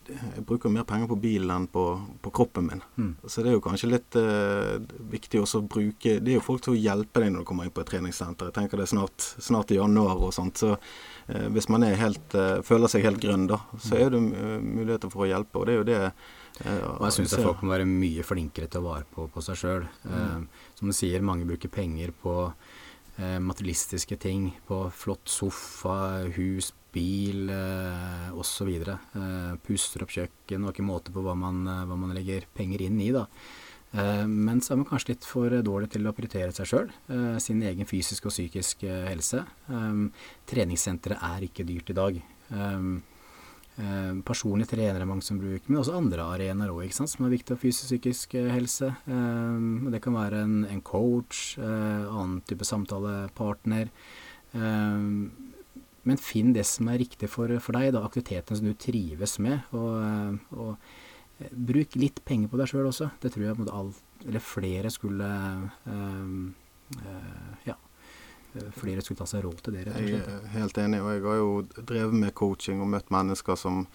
jeg 0.05 0.43
bruker 0.45 0.69
mer 0.69 0.85
penger 0.85 1.09
på 1.09 1.17
bilen 1.17 1.49
enn 1.49 1.65
på, 1.71 1.83
på 2.21 2.31
kroppen 2.35 2.67
min. 2.69 2.83
Mm. 2.97 3.11
Så 3.25 3.41
det 3.41 3.51
er 3.51 3.55
jo 3.57 3.63
kanskje 3.63 3.89
litt 3.89 4.17
eh, 4.19 4.75
viktig 5.11 5.41
også 5.41 5.63
å 5.63 5.67
bruke 5.69 6.17
Det 6.21 6.33
er 6.33 6.37
jo 6.37 6.45
folk 6.45 6.61
til 6.65 6.75
å 6.75 6.77
hjelpe 6.77 7.23
deg 7.23 7.33
når 7.33 7.41
du 7.41 7.49
kommer 7.49 7.65
inn 7.65 7.73
på 7.73 7.81
et 7.81 7.89
treningssenter. 7.89 8.51
Jeg 8.51 8.57
tenker 8.59 8.81
det 8.81 8.85
er 8.85 8.93
snart, 8.93 9.27
snart 9.41 9.73
i 9.73 9.79
januar 9.79 10.21
og 10.27 10.33
sånt. 10.35 10.61
Så 10.61 10.75
eh, 10.75 11.47
hvis 11.55 11.69
man 11.73 11.87
helt, 11.87 12.37
eh, 12.37 12.59
føler 12.65 12.91
seg 12.91 13.07
helt 13.07 13.21
grønn, 13.23 13.47
da, 13.49 13.63
så 13.79 13.95
mm. 13.95 13.99
er 14.03 14.13
det 14.13 14.23
muligheter 14.61 15.13
for 15.13 15.25
å 15.25 15.31
hjelpe. 15.31 15.61
Og 15.61 15.69
det 15.69 15.75
er 15.75 15.81
jo 15.81 15.87
det 15.89 16.01
og 16.55 17.01
jeg 17.09 17.15
syns 17.17 17.33
folk 17.35 17.65
må 17.65 17.73
være 17.73 17.83
mye 17.83 18.23
flinkere 18.23 18.69
til 18.71 18.79
å 18.79 18.85
vare 18.85 19.03
på, 19.11 19.25
på 19.27 19.41
seg 19.43 19.57
sjøl. 19.59 19.89
Mm. 20.07 20.45
Som 20.75 20.91
du 20.91 20.95
sier, 20.95 21.23
mange 21.23 21.47
bruker 21.47 21.71
penger 21.71 22.11
på 22.21 22.35
eh, 23.17 23.39
materialistiske 23.39 24.17
ting. 24.19 24.49
På 24.67 24.85
flott 24.91 25.29
sofa, 25.31 26.25
hus, 26.35 26.73
bil 26.95 27.49
eh, 27.51 28.31
osv. 28.35 28.71
Eh, 28.71 29.53
puster 29.65 30.05
opp 30.05 30.15
kjøkken 30.15 30.65
og 30.65 30.73
ikke 30.73 30.87
måte 30.87 31.15
på 31.15 31.23
hva 31.23 31.35
man, 31.39 31.63
eh, 31.67 31.85
hva 31.87 31.99
man 31.99 32.15
legger 32.15 32.47
penger 32.55 32.85
inn 32.87 32.99
i. 33.03 33.11
da. 33.15 33.25
Eh, 33.95 34.25
men 34.27 34.61
så 34.61 34.73
er 34.73 34.81
man 34.81 34.89
kanskje 34.91 35.13
litt 35.13 35.27
for 35.27 35.55
dårlig 35.63 35.93
til 35.95 36.07
å 36.07 36.15
prioritere 36.15 36.51
seg 36.55 36.71
sjøl, 36.71 36.93
eh, 37.09 37.35
sin 37.39 37.63
egen 37.63 37.87
fysiske 37.87 38.27
og 38.27 38.35
psykiske 38.35 39.01
helse. 39.09 39.45
Treningssenteret 40.51 41.23
er 41.23 41.47
ikke 41.47 41.67
dyrt 41.67 41.91
i 41.91 41.99
dag. 42.03 42.23
Personlige 43.75 44.71
trenere 44.71 45.03
er 45.03 45.09
mange 45.09 45.25
som 45.25 45.39
bruker, 45.41 45.67
men 45.67 45.81
også 45.81 45.97
andre 45.97 46.23
arenaer 46.35 46.71
òg, 46.71 46.93
som 46.95 47.25
er 47.25 47.33
viktig 47.33 47.55
for 47.55 47.63
fysisk 47.65 47.83
og 47.83 47.89
psykisk 47.89 48.35
helse. 48.53 48.91
Det 49.05 49.99
kan 50.03 50.15
være 50.15 50.43
en, 50.45 50.61
en 50.71 50.83
coach, 50.85 51.57
annen 51.59 52.37
type 52.47 52.67
samtalepartner. 52.67 53.91
Men 56.05 56.21
finn 56.21 56.53
det 56.55 56.63
som 56.69 56.87
er 56.87 57.01
riktig 57.01 57.27
for, 57.33 57.51
for 57.59 57.75
deg, 57.75 57.91
da, 57.95 58.05
aktiviteten 58.07 58.59
som 58.59 58.69
du 58.69 58.77
trives 58.79 59.35
med. 59.43 59.67
og, 59.75 60.39
og 60.55 61.51
Bruk 61.51 61.97
litt 61.99 62.21
penger 62.23 62.47
på 62.47 62.59
deg 62.61 62.69
sjøl 62.71 62.87
også. 62.87 63.09
Det 63.19 63.33
tror 63.33 63.43
jeg 63.43 63.67
all, 63.75 63.91
flere 64.39 64.91
skulle 64.93 65.27
Ja. 67.65 67.75
Flere 68.75 69.03
skulle 69.03 69.19
ta 69.19 69.27
seg 69.29 69.43
råd 69.45 69.61
til 69.65 69.77
det. 69.77 69.85
Jeg 69.91 70.19
er 70.21 70.49
helt 70.55 70.77
enig, 70.81 71.01
og 71.03 71.11
jeg 71.13 71.23
har 71.25 71.39
jo 71.39 71.53
drevet 71.77 72.17
med 72.21 72.35
coaching 72.37 72.81
og 72.83 72.91
møtt 72.93 73.11
mennesker 73.13 73.59
som 73.59 73.85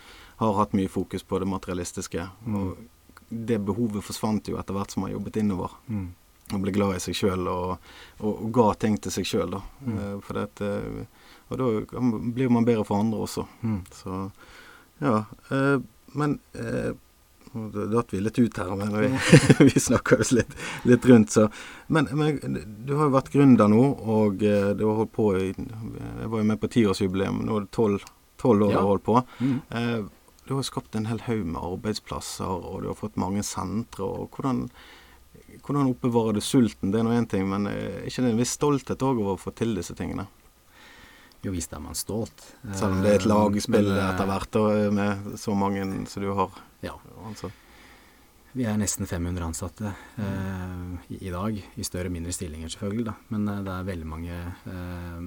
har 0.40 0.56
hatt 0.58 0.76
mye 0.76 0.90
fokus 0.90 1.24
på 1.26 1.40
det 1.40 1.48
materialistiske. 1.50 2.26
Mm. 2.44 2.56
Og 2.60 3.28
det 3.28 3.60
behovet 3.64 4.04
forsvant 4.04 4.50
jo 4.50 4.58
etter 4.60 4.76
hvert 4.76 4.92
som 4.92 5.04
man 5.06 5.14
jobbet 5.14 5.40
innover. 5.42 5.76
Mm. 5.88 6.08
Og 6.50 6.64
ble 6.64 6.74
glad 6.74 6.96
i 6.96 7.02
seg 7.04 7.16
sjøl 7.16 7.46
og, 7.46 7.92
og, 8.18 8.30
og, 8.30 8.48
ga 8.56 8.70
ting 8.82 8.96
til 8.98 9.14
seg 9.14 9.28
sjøl, 9.28 9.54
da. 9.54 9.62
Mm. 9.86 10.00
Uh, 10.18 10.40
det, 10.58 10.72
og 11.50 11.60
da 11.60 11.68
blir 12.34 12.50
man 12.52 12.66
bedre 12.66 12.86
for 12.88 13.02
andre 13.02 13.22
også. 13.26 13.46
Mm. 13.62 13.80
Så 13.94 14.24
ja. 15.00 15.22
Men 16.12 16.40
nå 17.52 17.86
datt 17.90 18.12
vi 18.14 18.20
litt 18.22 18.38
ut 18.38 18.58
her, 18.60 18.70
men 18.78 18.94
vi, 18.94 19.08
vi 19.70 19.80
snakka 19.80 20.20
oss 20.22 20.32
litt, 20.36 20.54
litt, 20.88 21.06
rundt, 21.06 21.32
så. 21.34 21.48
Men, 21.86 22.08
men, 22.12 22.60
du 22.86 22.94
har 22.94 23.08
jo 23.08 23.16
vært 23.16 23.32
gründer 23.34 23.70
nå, 23.70 23.82
og 24.14 24.44
uh, 24.44 24.70
du 24.76 24.86
har 24.86 25.02
holdt 25.02 25.12
på 25.16 25.26
i 25.38 25.50
Jeg 25.50 26.30
var 26.30 26.38
jo 26.42 26.46
med 26.52 26.62
på 26.62 26.70
tiårsjubileum, 26.76 27.42
nå 27.46 27.58
er 27.58 27.66
det 27.66 27.74
tolv 27.74 28.64
år 28.64 28.70
ja. 28.70 28.76
du 28.76 28.78
har 28.78 28.88
holdt 28.92 29.06
på. 29.08 29.20
Mm. 29.40 29.58
Uh, 29.74 30.32
du 30.46 30.56
har 30.56 30.66
skapt 30.66 30.96
en 30.98 31.06
hel 31.06 31.20
haug 31.26 31.44
med 31.46 31.62
arbeidsplasser, 31.62 32.50
og 32.50 32.82
du 32.82 32.90
har 32.90 32.98
fått 32.98 33.18
mange 33.20 33.44
sentre. 33.46 34.06
og 34.06 34.34
hvordan, 34.34 34.64
hvordan 35.60 35.92
oppbevarer 35.92 36.38
du 36.38 36.42
sulten? 36.42 36.90
Det 36.90 37.02
er 37.02 37.06
nå 37.06 37.14
én 37.14 37.28
ting, 37.30 37.46
men 37.50 37.68
er 37.70 38.02
ikke 38.06 38.24
det 38.24 38.32
en 38.32 38.40
viss 38.40 38.56
stolthet 38.58 39.06
òg 39.06 39.20
over 39.22 39.36
å 39.36 39.42
få 39.42 39.54
til 39.54 39.76
disse 39.78 39.94
tingene? 39.98 40.26
Jo 41.44 41.54
visst 41.54 41.72
er 41.72 41.80
man 41.80 41.96
stolt. 41.96 42.44
Selv 42.76 42.98
om 42.98 43.00
det 43.04 43.14
er 43.14 43.22
et 43.22 43.28
lagspill 43.28 43.88
men, 43.88 44.02
etter 44.04 44.28
hvert 44.28 44.60
med 44.92 45.34
så 45.40 45.56
mange 45.56 45.86
som 46.10 46.24
du 46.24 46.32
har? 46.36 46.62
Ja. 46.84 46.98
ansatt? 47.24 47.66
Vi 48.50 48.64
er 48.66 48.78
nesten 48.80 49.06
500 49.06 49.44
ansatte 49.46 49.92
eh, 50.18 51.10
i, 51.14 51.20
i, 51.28 51.30
dag, 51.30 51.54
i 51.54 51.86
større 51.86 52.10
og 52.10 52.16
mindre 52.16 52.34
stillinger 52.34 52.72
selvfølgelig, 52.72 53.06
da. 53.06 53.14
Men 53.30 53.46
eh, 53.46 53.60
det 53.66 53.76
er 53.76 53.86
veldig 53.86 54.08
mange 54.10 54.38
eh, 54.72 55.20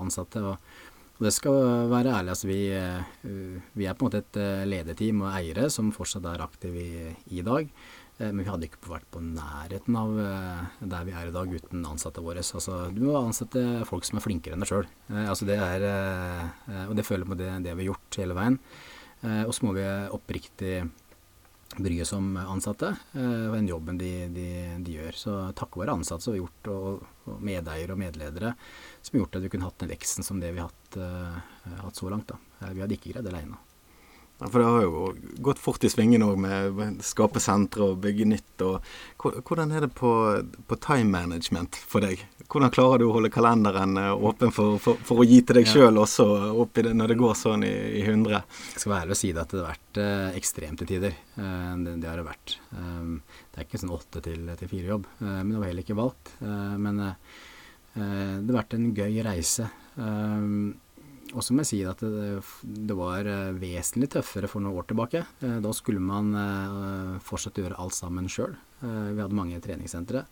ansatte. 0.00 0.42
Og, 0.42 0.72
og, 1.14 1.20
det 1.22 1.32
skal 1.36 1.60
være 1.92 2.16
ærlig, 2.16 2.32
altså 2.34 2.50
vi, 2.50 2.58
uh, 2.76 3.70
vi, 3.78 3.86
er 3.86 3.94
på 3.94 4.04
en 4.04 4.10
måte 4.10 4.18
et 4.20 4.40
lederteam 4.68 5.22
og 5.24 5.30
eiere 5.30 5.70
som 5.72 5.94
fortsatt 5.94 6.26
er 6.28 6.42
aktive 6.44 6.82
i, 6.82 7.06
i 7.38 7.44
dag. 7.46 7.70
Uh, 8.16 8.30
men 8.30 8.42
vi 8.42 8.48
hadde 8.48 8.68
ikke 8.68 8.90
vært 8.90 9.08
på 9.12 9.20
nærheten 9.20 10.00
av 10.00 10.12
der 10.80 11.08
vi 11.08 11.14
er 11.16 11.30
i 11.30 11.34
dag 11.34 11.52
uten 11.52 11.86
ansatte 11.88 12.24
våre. 12.24 12.40
Altså, 12.42 12.82
du 12.94 13.02
må 13.06 13.16
ansette 13.20 13.64
folk 13.88 14.06
som 14.08 14.20
er 14.20 14.24
flinkere 14.24 14.56
enn 14.56 14.64
deg 14.64 14.72
sjøl. 14.72 14.86
altså 15.26 15.48
det 15.48 15.60
er, 15.60 15.88
og 16.86 16.94
det 16.96 17.04
føler 17.06 17.26
jeg 17.26 17.32
på 17.32 17.40
det, 17.40 17.50
det 17.66 17.74
vi 17.74 17.84
har 17.84 17.92
gjort 17.92 18.20
hele 18.22 18.38
veien. 18.38 18.60
Eh, 19.24 19.42
og 19.46 19.52
så 19.54 19.66
må 19.66 19.74
vi 19.76 19.84
oppriktig 20.14 20.78
bry 21.76 21.96
oss 22.00 22.12
om 22.14 22.36
ansatte 22.38 22.92
eh, 22.94 23.46
og 23.48 23.56
den 23.56 23.68
jobben 23.68 23.98
de, 24.00 24.10
de, 24.32 24.48
de, 24.84 24.96
gjør. 24.98 25.18
Så 25.18 25.36
takket 25.58 25.82
være 25.82 25.96
ansatte 25.98 26.26
som 26.26 26.36
har 26.36 26.42
gjort, 26.44 26.72
og, 26.72 27.06
og 27.26 27.44
medeiere 27.44 27.96
og 27.96 28.00
medledere, 28.00 28.54
som 29.00 29.16
har 29.16 29.24
gjort 29.24 29.40
at 29.40 29.46
vi 29.46 29.52
kunne 29.54 29.68
hatt 29.68 29.80
den 29.82 29.92
veksten 29.92 30.26
som 30.26 30.42
det 30.42 30.52
vi 30.54 30.62
har 30.62 30.70
hatt, 30.70 31.00
hatt 31.82 31.98
så 31.98 32.12
langt. 32.12 32.32
Da. 32.32 32.70
Vi 32.72 32.84
hadde 32.84 32.98
ikke 32.98 33.14
greid 33.14 33.26
det 33.26 33.34
alene. 33.34 33.65
For 34.38 34.60
det 34.60 34.66
har 34.68 34.82
jo 34.84 35.14
gått 35.40 35.60
fort 35.62 35.84
i 35.84 35.88
svingene 35.88 36.26
òg 36.28 36.40
med 36.44 36.76
å 36.76 36.86
skape 37.04 37.40
sentre 37.40 37.86
og 37.88 38.02
bygge 38.04 38.26
nytt. 38.28 38.64
Og, 38.66 38.84
hvordan 39.16 39.72
er 39.72 39.86
det 39.86 39.94
på, 39.96 40.10
på, 40.68 40.76
time 40.84 41.08
management 41.08 41.78
for 41.88 42.04
deg? 42.04 42.20
Hvordan 42.44 42.74
klarer 42.74 43.00
du 43.00 43.06
å 43.08 43.14
holde 43.14 43.32
kalenderen 43.32 43.96
eh, 43.96 44.12
åpen 44.12 44.52
for, 44.54 44.76
for, 44.82 45.00
for 45.08 45.22
å 45.22 45.26
gi 45.26 45.40
til 45.40 45.58
deg 45.58 45.70
sjøl 45.70 46.02
også, 46.02 46.28
oppi 46.60 46.84
det, 46.84 46.92
når 47.00 47.14
det 47.14 47.18
går 47.22 47.34
sånn 47.40 47.64
i, 47.64 47.72
i 48.02 48.04
100? 48.04 48.36
Jeg 48.76 48.84
skal 48.84 48.92
være 48.92 49.06
ærlig 49.06 49.16
og 49.16 49.22
si 49.22 49.32
det 49.32 49.44
at 49.46 49.56
det 49.56 49.62
har 49.62 49.72
vært 49.72 50.04
eh, 50.04 50.38
ekstremt 50.42 50.82
til 50.82 50.92
tider. 50.92 51.18
Eh, 51.40 51.74
det, 51.88 51.98
det, 52.04 52.12
har 52.12 52.20
det 52.20 52.28
vært. 52.28 52.58
Um, 52.76 53.18
det 53.50 53.62
er 53.62 53.70
ikke 53.70 53.84
sånn 53.86 53.96
åtte 53.96 54.26
til, 54.28 54.48
til 54.60 54.74
fire 54.76 54.92
jobb, 54.92 55.12
uh, 55.24 55.36
men 55.40 55.54
det 55.54 55.62
var 55.62 55.70
heller 55.72 55.88
ikke 55.88 56.00
valgt. 56.04 56.36
Uh, 56.44 56.74
men 56.76 57.06
uh, 57.08 57.44
det 57.96 58.50
har 58.52 58.60
vært 58.60 58.76
en 58.76 58.90
gøy 58.92 59.22
reise. 59.24 59.72
Um, 59.96 60.74
og 61.34 61.42
så 61.42 61.54
må 61.54 61.64
jeg 61.64 61.70
si 61.70 61.80
at 61.88 62.02
det, 62.02 62.42
det, 62.62 62.96
var 62.96 63.26
eh, 63.26 63.56
vesentlig 63.58 64.10
tøffere 64.14 64.50
for 64.50 64.62
noen 64.62 64.78
år 64.78 64.86
tilbake. 64.90 65.24
Eh, 65.42 65.58
da 65.64 65.72
skulle 65.74 66.02
man 66.02 66.30
eh, 66.38 67.16
fortsatt 67.24 67.58
gjøre 67.60 67.78
alt 67.82 67.96
sammen 67.96 68.30
sjøl. 68.30 68.54
Vi 68.76 69.18
hadde 69.18 69.34
mange 69.34 69.58
treningssentre. 69.64 70.26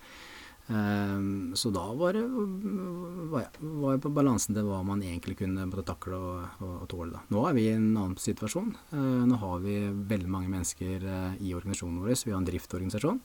Så 0.64 1.70
da 1.72 1.82
var 1.96 2.16
det 2.16 2.22
var, 2.28 3.46
jeg 3.48 4.00
på 4.04 4.12
balansen 4.16 4.56
til 4.56 4.68
hva 4.68 4.82
man 4.84 5.02
egentlig 5.04 5.38
kunne 5.40 5.64
både 5.72 5.84
takle 5.88 6.16
og, 6.16 6.60
og, 6.64 6.84
tåle. 6.92 7.16
Da. 7.16 7.22
Nå 7.32 7.42
er 7.48 7.56
vi 7.56 7.64
i 7.66 7.72
en 7.72 7.88
annen 7.90 8.20
situasjon. 8.20 8.70
Nå 8.92 9.40
har 9.40 9.64
vi 9.64 9.78
veldig 10.12 10.30
mange 10.30 10.52
mennesker 10.52 11.08
i 11.40 11.56
organisasjonen 11.56 12.04
vår. 12.04 12.14
Vi 12.20 12.32
har 12.32 12.40
en 12.40 12.48
driftorganisasjon. 12.48 13.20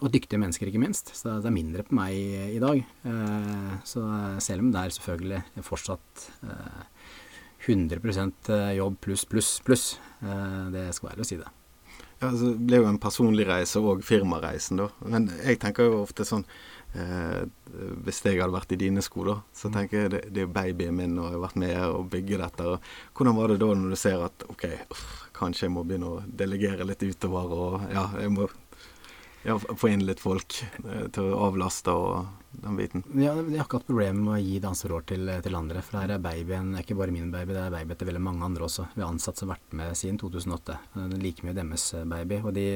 Og 0.00 0.12
dyktige 0.12 0.40
mennesker, 0.40 0.72
ikke 0.72 0.82
minst. 0.82 1.12
Så 1.16 1.36
det 1.36 1.52
er 1.52 1.56
mindre 1.56 1.84
på 1.84 1.96
meg 2.00 2.16
i 2.16 2.60
dag. 2.64 2.80
Så 3.88 4.04
selv 4.44 4.64
om 4.64 4.72
det 4.72 4.82
er 4.82 4.96
selvfølgelig 4.96 5.68
fortsatt 5.68 6.28
100 7.66 8.00
eh, 8.54 8.72
jobb 8.78 9.00
pluss, 9.00 9.24
pluss, 9.24 9.60
pluss. 9.66 9.86
Eh, 10.22 10.64
det 10.74 10.88
skal 10.96 11.10
være 11.10 11.24
å 11.24 11.28
si 11.28 11.38
det. 11.40 11.48
Ja, 12.20 12.30
altså, 12.30 12.52
Det 12.54 12.64
ble 12.68 12.80
jo 12.80 12.88
en 12.88 13.02
personlig 13.02 13.46
reise 13.48 13.82
og 13.82 14.04
firmareisen, 14.06 14.80
da. 14.80 14.88
Men 15.04 15.28
jeg 15.42 15.60
tenker 15.60 15.88
jo 15.88 16.02
ofte 16.04 16.24
sånn 16.24 16.46
eh, 16.96 17.42
Hvis 18.06 18.22
jeg 18.24 18.40
hadde 18.40 18.54
vært 18.54 18.72
i 18.72 18.80
dine 18.80 19.02
sko, 19.04 19.26
da, 19.28 19.36
så 19.52 19.68
mm. 19.68 19.74
tenker 19.74 20.00
jeg 20.00 20.12
det, 20.14 20.22
det 20.32 20.46
er 20.46 20.54
babyen 20.54 20.96
min, 20.96 21.18
og 21.20 21.28
jeg 21.28 21.36
har 21.36 21.44
vært 21.44 21.60
med 21.60 21.80
og 21.90 22.10
bygge 22.14 22.40
dette. 22.40 22.70
Og 22.70 23.18
hvordan 23.18 23.36
var 23.36 23.52
det 23.52 23.58
da 23.60 23.72
når 23.74 23.92
du 23.92 24.00
ser 24.00 24.24
at 24.24 24.46
OK, 24.48 24.64
uff, 24.94 25.04
kanskje 25.36 25.66
jeg 25.66 25.74
må 25.76 25.84
begynne 25.84 26.14
å 26.14 26.22
delegere 26.24 26.88
litt 26.88 27.04
utover, 27.04 27.52
og 27.52 27.90
ja, 27.92 28.08
jeg 28.22 28.32
må 28.32 28.48
ja, 29.46 29.58
få 29.58 29.92
inn 29.92 30.06
litt 30.06 30.22
folk 30.22 30.58
eh, 30.62 31.06
til 31.12 31.30
å 31.30 31.44
avlaste 31.50 31.92
og 31.92 32.45
den 32.62 32.76
biten. 32.78 33.02
Ja, 33.14 33.34
Jeg 33.36 33.58
har 33.58 33.66
ikke 33.66 33.78
hatt 33.80 33.88
problemer 33.88 34.18
med 34.20 34.32
å 34.34 34.40
gi 34.40 34.58
danserår 34.62 35.04
til, 35.10 35.30
til 35.44 35.56
andre. 35.58 35.82
For 35.84 36.00
her 36.00 36.14
er 36.14 36.22
babyen 36.22 36.72
ikke 36.80 36.96
bare 36.98 37.14
min 37.14 37.30
baby, 37.32 37.54
det 37.56 37.62
er 37.62 37.74
baby 37.74 37.96
til 37.98 38.10
veldig 38.10 38.22
mange 38.22 38.46
andre 38.46 38.66
også. 38.66 38.86
Vi 38.94 39.02
har 39.04 39.12
ansatte 39.12 39.42
som 39.42 39.50
har 39.50 39.58
vært 39.58 39.76
med 39.80 39.98
siden 39.98 40.20
2008. 40.22 40.78
Det 40.94 41.06
er 41.06 41.24
like 41.24 41.46
mye 41.46 41.56
deres 41.56 41.86
eh, 41.96 42.06
baby. 42.08 42.40
Og 42.42 42.54
de, 42.56 42.66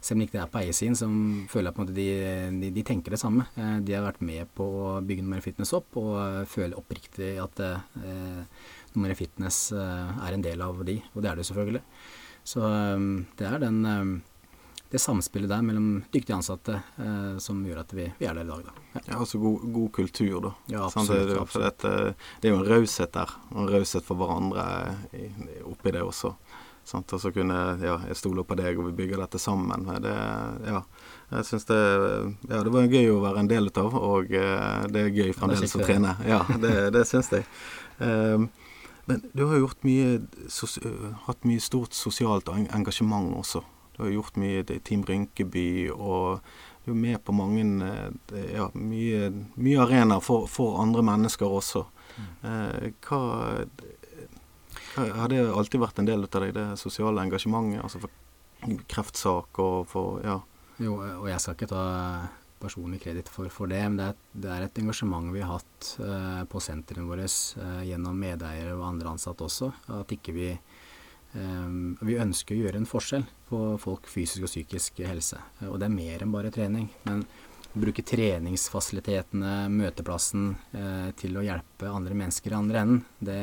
selv 0.00 0.18
om 0.18 0.24
ikke 0.26 0.36
det 0.36 0.42
er 0.44 0.52
på 0.54 0.60
eiersiden, 0.62 0.98
så 0.98 1.08
føler 1.52 1.70
jeg 1.70 1.76
på 1.76 1.82
en 1.82 1.88
måte 1.88 1.96
de, 1.98 2.08
de, 2.62 2.72
de, 2.78 2.86
tenker 2.86 3.16
det 3.16 3.22
samme. 3.22 3.48
Eh, 3.58 3.78
de 3.86 3.96
har 3.96 4.06
vært 4.06 4.24
med 4.24 4.52
på 4.58 4.68
å 4.84 4.92
bygge 5.04 5.26
Nummer 5.26 5.44
Fitness 5.44 5.74
opp, 5.76 5.98
og 6.00 6.44
føler 6.50 6.78
oppriktig 6.80 7.34
at 7.42 7.64
eh, 7.64 8.68
Nummer 8.94 9.16
Fitness 9.18 9.66
er 9.74 10.36
en 10.36 10.44
del 10.44 10.62
av 10.62 10.84
de. 10.86 11.00
Og 11.14 11.24
det 11.24 11.32
er 11.32 11.40
det 11.40 11.48
selvfølgelig. 11.48 11.82
Så 12.46 12.60
det 13.38 13.46
er 13.48 13.62
den 13.62 13.80
det 14.94 15.00
samspillet 15.02 15.50
der 15.50 15.62
mellom 15.66 16.04
dyktige 16.14 16.36
ansatte 16.36 16.76
eh, 17.02 17.38
som 17.42 17.64
gjør 17.66 17.80
at 17.82 17.92
vi, 17.96 18.04
vi, 18.14 18.26
er 18.30 18.36
der 18.38 18.44
i 18.46 18.50
dag. 18.50 18.60
Da. 18.68 18.82
Ja, 18.92 19.00
ja 19.08 19.16
altså 19.24 19.40
god, 19.42 19.64
god, 19.74 19.88
kultur, 19.96 20.36
da. 20.44 20.52
Ja, 20.70 20.84
absolutt, 20.86 21.32
det, 21.32 21.46
for 21.50 21.64
dette, 21.64 21.90
det, 22.38 22.46
er 22.46 22.54
jo 22.54 22.60
en 22.60 22.68
raushet 22.68 23.10
der. 23.16 23.32
Og 23.50 23.64
en 23.64 23.72
raushet 23.74 24.06
for 24.06 24.22
hverandre 24.22 24.68
i, 25.18 25.32
oppi 25.66 25.96
det 25.96 26.04
også. 26.06 26.30
Sant? 26.86 27.10
Og 27.10 27.24
så 27.24 27.34
kunne 27.34 27.58
ja, 27.82 27.96
jeg 28.06 28.20
stole 28.20 28.46
på 28.46 28.54
deg, 28.60 28.78
og 28.78 28.92
vi 28.92 28.94
bygger 29.02 29.24
dette 29.24 29.42
sammen. 29.42 29.90
Det, 30.04 30.14
ja, 30.70 30.84
jeg 31.32 31.50
synes 31.50 31.66
det, 31.72 31.82
ja, 32.52 32.62
det 32.62 32.76
var 32.78 32.86
gøy 32.86 33.10
å 33.16 33.20
være 33.26 33.42
en 33.42 33.50
del 33.50 33.70
av, 33.74 33.98
og 33.98 34.30
uh, 34.30 34.86
det 34.94 35.08
er 35.08 35.12
gøy 35.18 35.34
fremdeles 35.34 35.74
å 35.74 35.82
trene. 35.82 36.14
Ja, 36.22 36.44
det, 36.54 36.74
det 36.94 37.02
syns 37.10 37.34
jeg. 37.34 37.48
Um, 37.98 38.46
men 39.10 39.26
du 39.34 39.42
har 39.48 39.58
jo 39.58 39.66
gjort 39.66 39.82
mye, 39.82 40.20
hatt 41.26 41.42
mye 41.50 41.66
stort 41.66 41.98
sosialt 41.98 42.54
engasjement 42.54 43.34
også. 43.42 43.66
Du 43.96 44.02
har 44.02 44.10
gjort 44.10 44.38
mye 44.40 44.62
i 44.62 44.78
Team 44.82 45.04
Rynkeby, 45.06 45.90
og 45.94 46.40
du 46.84 46.92
er 46.92 47.00
med 47.00 47.20
på 47.24 47.34
mange 47.36 47.64
eh, 47.86 48.54
ja, 48.56 48.68
mye, 48.74 49.30
mye 49.54 49.82
arenaer 49.84 50.24
for, 50.24 50.48
for, 50.50 50.80
andre 50.82 51.04
mennesker 51.06 51.58
også. 51.60 51.84
Eh, 52.18 52.90
hva, 53.06 53.20
hva, 54.94 55.06
Har 55.20 55.30
det 55.30 55.44
alltid 55.46 55.82
vært 55.82 56.02
en 56.02 56.10
del 56.10 56.26
av 56.26 56.40
deg, 56.42 56.54
det 56.56 56.66
sosiale 56.80 57.22
engasjementet? 57.22 57.82
Altså 57.82 58.02
for 58.02 58.80
kreftsak 58.90 59.62
og 59.62 59.86
for 59.90 60.24
Ja. 60.24 60.40
Jo, 60.82 60.96
og 60.98 61.28
jeg 61.30 61.38
skal 61.38 61.54
ikke 61.54 61.70
ta 61.70 61.82
personlig 62.58 62.98
kreditt 63.04 63.28
for, 63.30 63.46
for, 63.52 63.70
det, 63.70 63.78
men 63.86 63.98
det 64.00 64.06
er, 64.08 64.16
det 64.42 64.48
er, 64.50 64.64
et 64.64 64.78
engasjement 64.80 65.28
vi 65.30 65.42
har 65.44 65.60
hatt 65.60 65.90
eh, 66.02 66.40
på 66.50 66.62
sentrene 66.62 67.06
våre 67.06 67.28
eh, 67.28 67.82
gjennom 67.90 68.18
medeiere 68.18 68.72
og 68.74 68.88
andre 68.88 69.12
ansatte 69.14 69.46
også. 69.46 69.70
At 70.00 70.14
ikke 70.16 70.34
vi 70.34 70.48
Um, 70.54 70.73
vi 71.34 72.14
ønsker 72.22 72.54
å 72.54 72.60
gjøre 72.62 72.78
en 72.78 72.86
forskjell 72.86 73.24
på 73.48 73.58
folk 73.82 74.06
fysisk 74.06 74.46
og 74.46 74.50
psykisk 74.52 75.00
helse. 75.02 75.40
Og 75.66 75.80
det 75.80 75.88
er 75.88 75.96
mer 75.96 76.22
enn 76.22 76.34
bare 76.34 76.52
trening. 76.54 76.86
Men 77.08 77.24
å 77.74 77.80
bruke 77.82 78.04
treningsfasilitetene, 78.06 79.66
møteplassen, 79.74 80.52
eh, 80.78 81.10
til 81.18 81.34
å 81.34 81.42
hjelpe 81.42 81.90
andre 81.90 82.14
mennesker 82.14 82.54
i 82.54 82.58
andre 82.58 82.82
enden, 82.84 83.00
det, 83.18 83.40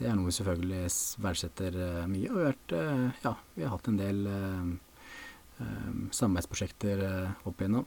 det 0.00 0.08
er 0.08 0.16
noe 0.16 0.30
vi 0.30 0.36
selvfølgelig 0.38 0.86
verdsetter 1.20 1.76
uh, 1.76 2.06
mye. 2.08 2.30
Og 2.32 2.40
vært, 2.46 2.72
uh, 2.72 3.10
ja, 3.26 3.34
vi 3.54 3.66
har 3.66 3.74
hatt 3.74 3.90
en 3.92 4.00
del 4.00 4.24
uh, 4.26 4.72
samarbeidsprosjekter 6.10 7.04
opp 7.46 7.60
igjennom. 7.62 7.84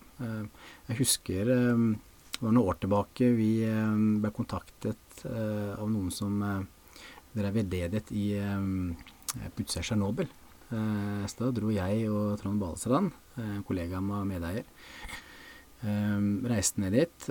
jeg 0.88 0.98
husker 1.01 1.50
det 1.50 2.38
var 2.39 2.53
noen 2.53 2.62
år 2.62 2.77
tilbake 2.79 3.27
vi 3.36 3.50
ble 4.24 4.31
kontaktet 4.31 5.19
av 5.27 5.84
noen 5.91 6.07
som 6.15 6.39
drev 7.38 7.62
veldedighet 7.62 8.12
i 8.15 8.27
um, 8.41 8.91
Putsa 9.56 9.84
Tsjernobyl. 9.84 10.29
Uh, 10.72 11.24
så 11.29 11.46
da 11.46 11.53
dro 11.56 11.72
jeg 11.72 12.08
og 12.12 12.38
Trond 12.41 12.62
Balestrand, 12.62 13.13
en 13.39 13.63
kollega 13.67 14.01
med 14.03 14.32
medeier, 14.34 14.65
reiste 15.77 16.82
ned 16.82 16.96
dit 16.96 17.25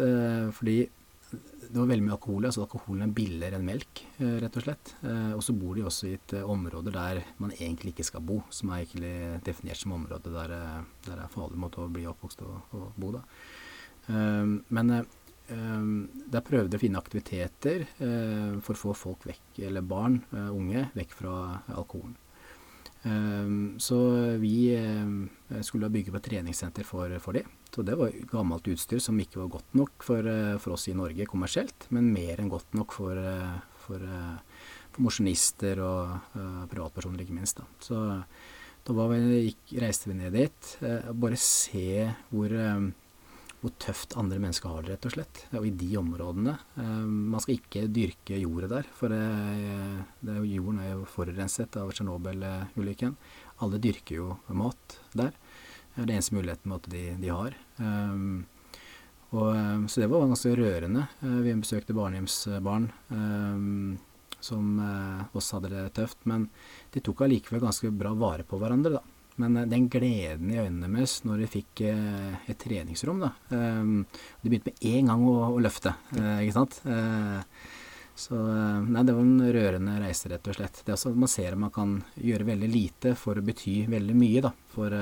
fordi 0.55 0.77
det 0.87 1.75
var 1.75 1.89
veldig 1.91 2.05
mye 2.05 2.15
alkohol. 2.15 2.45
altså 2.47 2.63
Alkoholen 2.63 3.09
er 3.09 3.15
billigere 3.17 3.59
enn 3.59 3.67
melk, 3.67 4.05
rett 4.23 4.59
og 4.61 4.63
slett. 4.63 4.93
og 5.35 5.43
så 5.43 5.57
bor 5.59 5.75
de 5.75 5.83
også 5.83 6.07
i 6.07 6.15
et 6.15 6.35
område 6.39 6.93
der 6.95 7.25
man 7.43 7.51
egentlig 7.57 7.97
ikke 7.97 8.07
skal 8.07 8.23
bo, 8.23 8.37
som 8.55 8.71
er 8.71 8.85
egentlig 8.85 9.41
definert 9.49 9.83
som 9.83 9.97
område 9.99 10.31
der, 10.31 10.55
det 11.03 11.17
er 11.17 11.35
farlig 11.35 11.59
måte 11.59 11.83
å 11.83 11.91
bli 11.91 12.07
oppvokst 12.07 12.47
og, 12.47 12.71
og 12.79 12.95
bo. 12.95 13.11
da. 13.19 13.25
men 14.71 14.95
der 15.47 16.43
prøvde 16.43 16.75
jeg 16.75 16.81
å 16.81 16.83
finne 16.83 17.01
aktiviteter 17.01 17.85
eh, 18.03 18.55
for 18.65 18.75
å 18.75 18.81
få 18.81 18.95
folk 18.99 19.27
vekk, 19.29 19.61
eller 19.69 19.85
barn, 19.87 20.19
eh, 20.35 20.49
unge, 20.51 20.89
vekk 20.97 21.15
fra 21.21 21.35
alkoholen. 21.77 22.17
Ehm, 23.07 23.77
så 23.79 23.99
vi 24.43 24.73
eh, 24.75 25.63
skulle 25.63 25.93
bygge 25.93 26.11
på 26.11 26.19
et 26.19 26.27
treningssenter 26.31 26.87
for, 26.89 27.15
for 27.23 27.39
det. 27.39 27.45
Så 27.71 27.85
det 27.87 27.95
var 28.01 28.15
gammelt 28.33 28.67
utstyr 28.73 29.03
som 29.03 29.19
ikke 29.23 29.45
var 29.45 29.55
godt 29.59 29.79
nok 29.79 30.03
for, 30.03 30.27
for 30.63 30.75
oss 30.75 30.89
i 30.89 30.97
Norge 30.97 31.29
kommersielt, 31.29 31.91
men 31.95 32.11
mer 32.15 32.41
enn 32.41 32.51
godt 32.51 32.75
nok 32.79 32.95
for, 32.97 33.21
for, 33.85 34.03
for 34.95 35.05
mosjonister 35.05 35.83
og 35.85 36.39
privatpersoner, 36.73 37.21
ikke 37.21 37.37
minst. 37.37 37.61
Da. 37.61 37.67
Så 37.85 37.99
da 38.87 39.09
vi, 39.13 39.53
reiste 39.83 40.09
vi 40.09 40.17
ned 40.17 40.39
dit. 40.39 40.71
Bare 41.21 41.37
se 41.37 42.07
hvor 42.31 42.55
hvor 43.67 43.75
tøft 43.83 44.15
andre 44.19 44.39
mennesker 44.39 44.71
har 44.71 44.85
det, 44.85 44.95
rett 44.95 45.07
og 45.09 45.15
slett. 45.17 45.43
Og 45.59 45.67
i 45.67 45.75
de 45.75 45.89
områdene. 45.99 46.55
Eh, 46.79 47.07
man 47.35 47.43
skal 47.43 47.57
ikke 47.59 47.87
dyrke 47.91 48.39
jordet 48.39 48.71
der, 48.71 48.91
for 48.95 49.11
det, 49.11 49.23
det, 50.23 50.37
jorden 50.53 50.83
er 50.85 50.93
jo 50.93 51.07
forurenset 51.11 51.79
av 51.81 51.91
Tsjernobyl-ulykken. 51.91 53.17
Alle 53.67 53.81
dyrker 53.83 54.21
jo 54.21 54.37
mat 54.55 55.01
der. 55.19 55.35
Det 55.95 56.05
er 56.05 56.07
den 56.07 56.19
eneste 56.19 56.37
muligheten 56.37 56.77
de, 56.93 57.05
de 57.19 57.33
har. 57.33 57.57
Um, 57.81 58.45
og, 59.33 59.89
så 59.91 60.03
det 60.03 60.11
var 60.13 60.29
ganske 60.29 60.53
rørende. 60.55 61.07
Vi 61.21 61.55
besøkte 61.57 61.97
barnehjemsbarn 61.97 62.91
som 64.45 64.69
også 65.35 65.57
hadde 65.57 65.73
det 65.73 65.87
tøft. 65.97 66.21
Men 66.29 66.47
de 66.95 67.03
tok 67.03 67.25
allikevel 67.27 67.65
ganske 67.65 67.91
bra 67.97 68.13
vare 68.15 68.47
på 68.47 68.61
hverandre, 68.61 69.01
da. 69.01 69.16
Men 69.43 69.57
eh, 69.57 69.69
den 69.71 69.89
gleden 69.93 70.53
i 70.53 70.61
øynene 70.61 70.91
deres 70.91 71.21
når 71.27 71.45
de 71.45 71.49
fikk 71.59 71.83
eh, 71.89 72.37
et 72.49 72.61
treningsrom 72.61 73.23
da, 73.25 73.33
um, 73.53 74.05
De 74.43 74.53
begynte 74.53 74.73
med 74.73 74.87
én 74.93 75.11
gang 75.11 75.25
å, 75.29 75.57
løfte, 75.63 75.93
uh, 76.17 76.39
ikke 76.45 76.57
sant. 76.57 76.79
Så 78.17 78.37
nei, 78.41 79.03
det 79.05 79.13
var 79.13 79.27
en 79.27 79.51
rørende 79.53 79.99
reise, 80.01 80.31
rett 80.33 80.47
og 80.49 80.57
slett. 80.57 80.79
Det 80.81 80.95
er 80.95 80.97
også 80.97 81.13
Man 81.13 81.29
ser 81.29 81.53
at 81.53 81.61
man 81.61 81.73
kan 81.75 81.99
gjøre 82.17 82.49
veldig 82.49 82.71
lite 82.73 83.13
for 83.21 83.37
å 83.37 83.45
bety 83.45 83.83
veldig 83.93 84.17
mye 84.17 84.45
da, 84.47 84.55
for, 84.73 84.97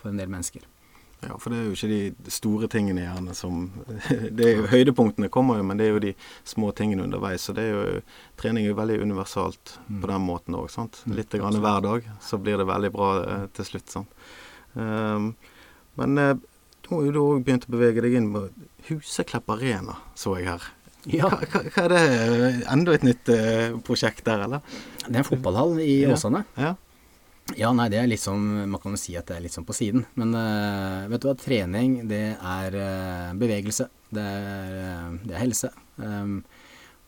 for 0.00 0.08
en 0.08 0.22
del 0.22 0.32
mennesker. 0.32 0.64
Ja, 1.26 1.36
for 1.42 1.50
det 1.50 1.58
er 1.58 1.66
jo 1.66 1.74
ikke 1.74 1.88
de 2.26 2.32
store 2.32 2.68
tingene 2.70 3.02
gjerne 3.02 3.34
som 3.34 3.64
det 4.38 4.46
er 4.46 4.60
jo, 4.60 4.66
Høydepunktene 4.70 5.30
kommer 5.32 5.58
jo, 5.60 5.66
men 5.66 5.80
det 5.80 5.88
er 5.88 5.96
jo 5.96 6.02
de 6.04 6.12
små 6.46 6.70
tingene 6.76 7.06
underveis. 7.06 7.46
Så 7.48 7.54
det 7.56 7.66
er 7.66 7.74
jo 7.74 8.00
trening 8.38 8.66
er 8.66 8.72
jo 8.72 8.78
veldig 8.78 9.00
universalt 9.02 9.76
mm. 9.88 10.00
på 10.02 10.12
den 10.12 10.26
måten 10.26 10.58
òg. 10.58 10.70
Mm, 10.76 11.16
Litt 11.18 11.34
grann 11.34 11.60
hver 11.64 11.82
dag, 11.86 12.10
så 12.22 12.38
blir 12.42 12.60
det 12.60 12.68
veldig 12.70 12.92
bra 12.94 13.10
eh, 13.24 13.44
til 13.58 13.70
slutt. 13.72 13.98
Um, 14.76 15.32
men 15.98 16.22
eh, 16.22 16.34
nå 16.86 17.02
har 17.02 17.12
du 17.14 17.20
òg 17.22 17.44
begynt 17.46 17.66
å 17.66 17.74
bevege 17.74 18.04
deg 18.04 18.18
inn 18.18 18.32
på 18.34 18.46
Huseklepp 18.90 19.50
Arena, 19.56 19.98
så 20.18 20.36
jeg 20.38 20.50
her. 20.52 20.72
Ja. 21.06 21.30
Hva, 21.30 21.62
hva, 21.62 21.84
er 21.84 21.92
det? 21.92 22.02
Enda 22.70 22.94
et 22.96 23.06
nytt 23.06 23.30
eh, 23.30 23.74
prosjekt 23.86 24.26
der, 24.26 24.46
eller? 24.46 24.78
Det 25.04 25.12
er 25.12 25.22
en 25.22 25.26
fotballhall 25.26 25.78
i 25.82 26.00
Åsane. 26.10 26.42
Ja. 26.58 26.74
Ja, 26.74 26.85
nei, 27.54 27.86
det 27.92 28.00
er 28.00 28.10
sånn 28.18 28.66
Man 28.66 28.80
kan 28.82 28.96
jo 28.96 28.98
si 28.98 29.14
at 29.18 29.28
det 29.28 29.36
er 29.36 29.44
litt 29.44 29.54
sånn 29.54 29.66
på 29.66 29.76
siden. 29.76 30.06
Men 30.18 30.34
uh, 30.34 31.06
vet 31.12 31.22
du 31.22 31.28
hva, 31.28 31.36
trening, 31.38 32.00
det 32.10 32.34
er 32.34 32.74
uh, 32.74 33.34
bevegelse. 33.38 33.86
Det 34.10 34.22
er, 34.22 34.72
uh, 34.74 35.12
det 35.22 35.36
er 35.36 35.44
helse. 35.44 35.70
Um, 35.96 36.40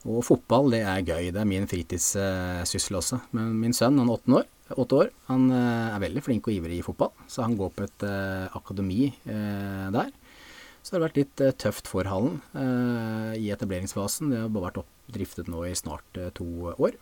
og 0.06 0.22
fotball, 0.22 0.70
det 0.76 0.84
er 0.86 1.02
gøy. 1.02 1.32
Det 1.34 1.42
er 1.42 1.48
min 1.48 1.66
fritidssyssel 1.68 3.00
også. 3.00 3.18
Men 3.34 3.58
min 3.58 3.74
sønn, 3.74 3.98
han 3.98 4.06
er 4.06 4.14
åtte 4.14 4.38
år, 4.38 4.46
8 4.68 4.96
år, 5.00 5.10
han 5.30 5.46
er 5.50 6.00
veldig 6.02 6.20
flink 6.22 6.48
og 6.48 6.52
ivrig 6.52 6.78
i 6.78 6.84
fotball. 6.84 7.10
Så 7.26 7.40
han 7.42 7.56
går 7.58 7.70
på 7.74 7.86
et 7.86 8.04
akademi 8.52 9.08
der. 9.24 10.10
Så 10.84 10.92
det 10.92 10.98
har 10.98 11.04
vært 11.06 11.18
litt 11.18 11.42
tøft 11.60 11.88
for 11.88 12.08
hallen 12.08 12.36
i 13.32 13.48
etableringsfasen. 13.52 14.28
Det 14.30 14.42
har 14.44 14.52
bare 14.52 14.68
vært 14.68 14.82
oppdriftet 14.84 15.48
nå 15.48 15.64
i 15.66 15.72
snart 15.76 16.20
to 16.36 16.46
år. 16.76 17.00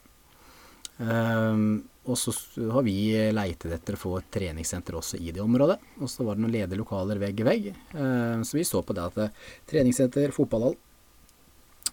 Um, 0.98 1.84
og 2.06 2.14
så 2.18 2.32
har 2.70 2.84
vi 2.86 2.96
leitet 3.34 3.72
etter 3.74 3.96
å 3.96 4.00
få 4.00 4.12
et 4.20 4.28
treningssenter 4.32 4.96
også 4.96 5.18
i 5.18 5.32
det 5.34 5.42
området. 5.42 5.78
Og 5.98 6.10
så 6.10 6.24
var 6.26 6.36
det 6.36 6.44
noen 6.44 6.54
ledige 6.54 6.78
lokaler 6.78 7.20
vegg 7.20 7.42
i 7.42 7.46
vegg. 7.46 7.70
Um, 7.92 8.44
så 8.46 8.60
vi 8.60 8.66
så 8.66 8.82
på 8.86 8.94
det 8.96 9.06
at 9.08 9.18
det, 9.18 9.30
treningssenter, 9.66 10.34
fotballhall 10.34 10.76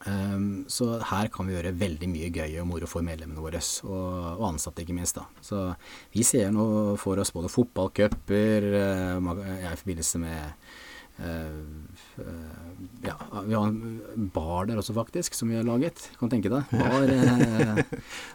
um, 0.05 0.63
Så 0.69 0.91
her 1.09 1.31
kan 1.33 1.49
vi 1.49 1.57
gjøre 1.57 1.73
veldig 1.81 2.11
mye 2.13 2.29
gøy 2.29 2.59
og 2.61 2.69
moro 2.69 2.89
for 2.89 3.05
medlemmene 3.05 3.41
våre, 3.41 3.63
og, 3.87 4.13
og 4.37 4.47
ansatte 4.53 4.85
ikke 4.85 4.97
minst. 4.99 5.17
da. 5.17 5.25
Så 5.41 5.65
vi 6.13 6.25
ser 6.27 6.53
nå 6.53 6.67
for 7.01 7.21
oss 7.23 7.33
både 7.33 7.51
fotballcuper 7.51 8.69
uh, 8.77 9.33
i 9.73 9.77
forbindelse 9.81 10.21
med 10.21 10.69
ja, 13.03 13.15
vi 13.45 13.53
har 13.53 13.67
en 13.67 14.29
bar 14.33 14.67
der 14.69 14.79
også, 14.79 14.93
faktisk, 14.95 15.33
som 15.33 15.49
vi 15.49 15.57
har 15.57 15.65
laget. 15.67 16.05
Kan 16.19 16.31
tenke 16.31 16.51
deg. 16.51 16.67
Bar, 16.83 17.09
uh, 17.09 17.81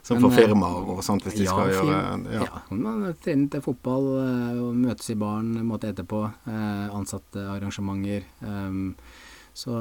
som 0.03 0.21
for 0.25 0.35
firmaer 0.35 0.91
og 0.95 1.03
sånt, 1.07 1.25
hvis 1.27 1.39
de 1.39 1.47
ja, 1.47 1.55
skal 1.55 1.73
gjøre 1.73 2.01
Ja, 2.35 2.49
ja 2.49 2.63
man 2.75 3.07
trener 3.23 3.53
til 3.53 3.65
fotball 3.65 4.11
og 4.65 4.77
møtes 4.77 5.13
i 5.13 5.19
baren 5.21 5.55
måte 5.69 5.93
etterpå. 5.93 6.27
ansatte 6.49 7.47
arrangementer. 7.57 8.29
Um, 8.43 8.95
så 9.59 9.73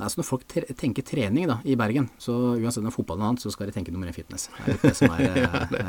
altså 0.00 0.20
når 0.20 0.24
folk 0.24 0.44
tenker 0.48 1.04
trening 1.04 1.44
da, 1.50 1.58
i 1.68 1.74
Bergen, 1.76 2.06
så 2.18 2.32
uansett 2.32 2.80
om 2.80 2.86
fotballen 2.88 2.88
er 2.88 2.94
fotball 2.94 3.18
eller 3.18 3.28
annet, 3.28 3.42
så 3.44 3.52
skal 3.52 3.68
de 3.68 3.74
tenke 3.74 3.92
nummer 3.92 4.08
én 4.08 4.16
fitness. 4.16 4.46
Det 4.64 4.72
er 4.72 4.78
det 4.86 4.92
som 4.96 5.12
er, 5.12 5.36
ja, 5.42 5.60
det, 5.68 5.82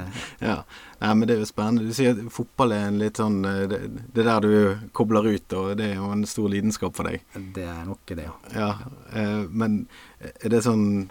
ja. 0.43 0.57
ja, 0.99 1.13
men 1.13 1.23
det 1.23 1.37
er 1.37 1.39
jo 1.39 1.47
spennende. 1.47 1.85
Du 1.87 1.95
sier 1.95 2.11
at 2.11 2.19
fotball 2.35 2.75
er 2.75 2.89
en 2.89 2.99
litt 2.99 3.21
sånn 3.21 3.39
Det, 3.71 3.79
det 4.11 4.27
der 4.27 4.43
du 4.43 4.51
kobler 4.91 5.31
ut, 5.31 5.55
og 5.55 5.71
det 5.79 5.87
er 5.87 6.01
jo 6.01 6.11
en 6.11 6.27
stor 6.27 6.51
lidenskap 6.51 6.99
for 6.99 7.07
deg. 7.07 7.23
Det 7.55 7.63
er 7.63 7.81
nok 7.87 8.11
det, 8.11 8.27
ja. 8.27 8.35
ja 8.59 9.39
men 9.47 9.85
er 10.19 10.51
det 10.51 10.65
sånn 10.67 11.07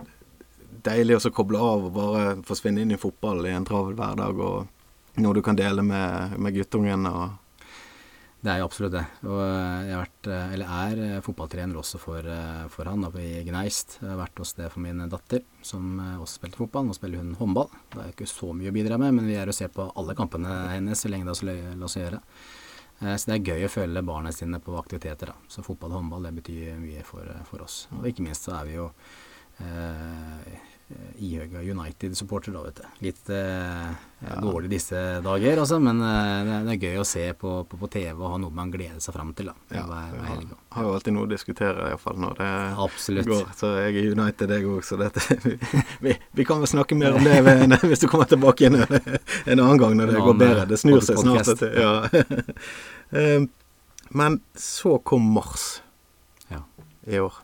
deilig 0.84 1.16
å 1.16 1.32
koble 1.32 1.64
av 1.64 1.88
og 1.88 1.96
bare 1.96 2.26
forsvinne 2.44 2.84
inn 2.84 2.92
i 2.92 3.00
fotball 3.00 3.40
i 3.48 3.56
en 3.56 3.64
travel 3.64 3.96
hverdag, 3.96 4.36
og 4.36 5.16
noe 5.24 5.32
du 5.32 5.40
kan 5.48 5.56
dele 5.56 5.80
med, 5.80 6.36
med 6.36 6.60
guttungen? 6.60 7.08
og 7.08 7.39
det 8.40 8.48
er 8.52 8.60
jo 8.60 8.66
absolutt 8.66 8.94
det. 8.94 9.02
Og 9.28 9.38
eh, 9.44 9.82
jeg 9.84 9.94
har 9.94 10.02
vært, 10.04 10.28
eh, 10.32 10.54
eller 10.54 10.70
er 10.76 11.02
eh, 11.04 11.22
fotballtrener 11.24 11.80
også 11.80 12.00
for, 12.00 12.30
for 12.72 12.88
han 12.88 13.04
oppe 13.08 13.20
i 13.20 13.42
Gneist. 13.44 13.98
Jeg 14.00 14.08
har 14.08 14.20
vært 14.22 14.40
hos 14.40 14.54
det 14.56 14.70
for 14.72 14.84
min 14.84 15.04
datter, 15.12 15.44
som 15.66 16.00
også 16.00 16.40
spilte 16.40 16.60
fotball. 16.62 16.88
Nå 16.88 16.96
spiller 16.96 17.20
hun 17.20 17.36
håndball. 17.38 17.68
Det 17.92 18.02
er 18.02 18.14
ikke 18.14 18.30
så 18.30 18.54
mye 18.56 18.72
å 18.72 18.76
bidra 18.76 19.00
med, 19.02 19.18
men 19.18 19.28
vi 19.28 19.36
er 19.36 19.52
og 19.52 19.56
ser 19.56 19.72
på 19.74 19.90
alle 19.92 20.16
kampene 20.18 20.56
hennes 20.72 21.04
så 21.04 21.12
lenge 21.12 21.28
det 21.28 21.56
lar 21.80 21.92
seg 21.92 22.06
gjøre. 22.06 22.22
Så 23.00 23.30
det 23.30 23.36
er 23.38 23.54
gøy 23.54 23.62
å 23.64 23.72
følge 23.72 24.02
barna 24.04 24.28
sine 24.36 24.58
på 24.60 24.74
aktiviteter. 24.76 25.30
Da. 25.32 25.48
Så 25.48 25.64
fotball 25.64 25.94
og 25.94 26.02
håndball 26.02 26.26
det 26.28 26.34
betyr 26.36 26.80
mye 26.82 27.04
for, 27.08 27.28
for 27.48 27.64
oss. 27.64 27.86
Og 27.96 28.04
ikke 28.10 28.26
minst 28.26 28.44
så 28.44 28.58
er 28.58 28.68
vi 28.68 28.74
jo 28.76 28.90
Eh, 29.60 30.60
ihøga 31.20 31.60
United-supporter, 31.60 32.52
da, 32.52 32.62
vet 32.64 32.80
du. 32.80 32.86
Litt 33.04 33.30
eh, 33.30 33.90
ja. 34.24 34.36
dårlig 34.42 34.70
disse 34.72 35.20
dager, 35.24 35.60
altså, 35.62 35.78
men 35.82 36.00
eh, 36.02 36.50
det, 36.66 36.74
er 36.74 36.86
gøy 36.88 37.00
å 37.02 37.04
se 37.06 37.24
på, 37.38 37.52
på, 37.68 37.78
på, 37.80 37.90
TV 37.92 38.14
og 38.14 38.32
ha 38.32 38.38
noe 38.42 38.54
man 38.54 38.72
gleder 38.72 38.98
seg 39.02 39.14
fram 39.14 39.32
til. 39.36 39.50
da, 39.50 39.54
ja, 39.76 39.84
hver, 39.86 40.08
hver 40.14 40.28
helg. 40.30 40.54
Har 40.74 40.86
jo 40.86 40.94
alltid 40.96 41.16
noe 41.16 41.28
å 41.28 41.30
diskutere, 41.30 41.90
iallfall 41.92 42.18
når 42.24 42.38
det 42.40 42.48
Absolutt. 42.86 43.30
går. 43.30 43.52
Så 43.58 43.72
jeg 43.76 43.98
er 44.00 44.16
United, 44.16 44.54
jeg 44.56 44.70
òg, 44.70 44.80
så 44.86 44.98
dette 45.00 45.22
vi, 46.04 46.16
vi, 46.16 46.48
kan 46.48 46.62
vel 46.64 46.72
snakke 46.72 46.98
mer 46.98 47.18
om 47.18 47.26
det 47.26 47.38
ved, 47.46 47.76
hvis 47.90 48.04
du 48.04 48.08
kommer 48.10 48.30
tilbake 48.30 48.66
igjen 48.66 48.80
en 48.80 49.58
annen 49.58 49.82
gang 49.82 49.98
når 50.00 50.14
det 50.16 50.24
går 50.24 50.40
bedre. 50.42 50.66
Det 50.70 50.80
snur 50.80 51.04
seg 51.04 51.20
snart. 51.22 51.54
Til, 51.60 51.76
ja. 51.78 51.94
Eh, 53.10 53.42
men 54.14 54.36
så 54.54 54.92
kom 55.02 55.24
mars 55.34 55.80
ja. 56.46 56.60
i 57.10 57.18
år. 57.18 57.40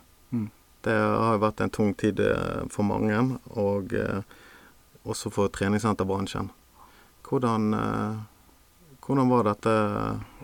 Det 0.87 0.95
har 0.95 1.43
vært 1.43 1.65
en 1.65 1.75
tung 1.75 1.93
tid 1.99 2.23
eh, 2.23 2.63
for 2.71 2.87
mange. 2.87 3.19
Og 3.59 3.95
eh, 3.99 4.23
også 5.07 5.31
for 5.35 5.51
treningssenterbransjen. 5.55 6.51
Hvordan, 7.27 7.75
hvordan 9.03 9.31
var 9.31 9.49
dette 9.49 9.73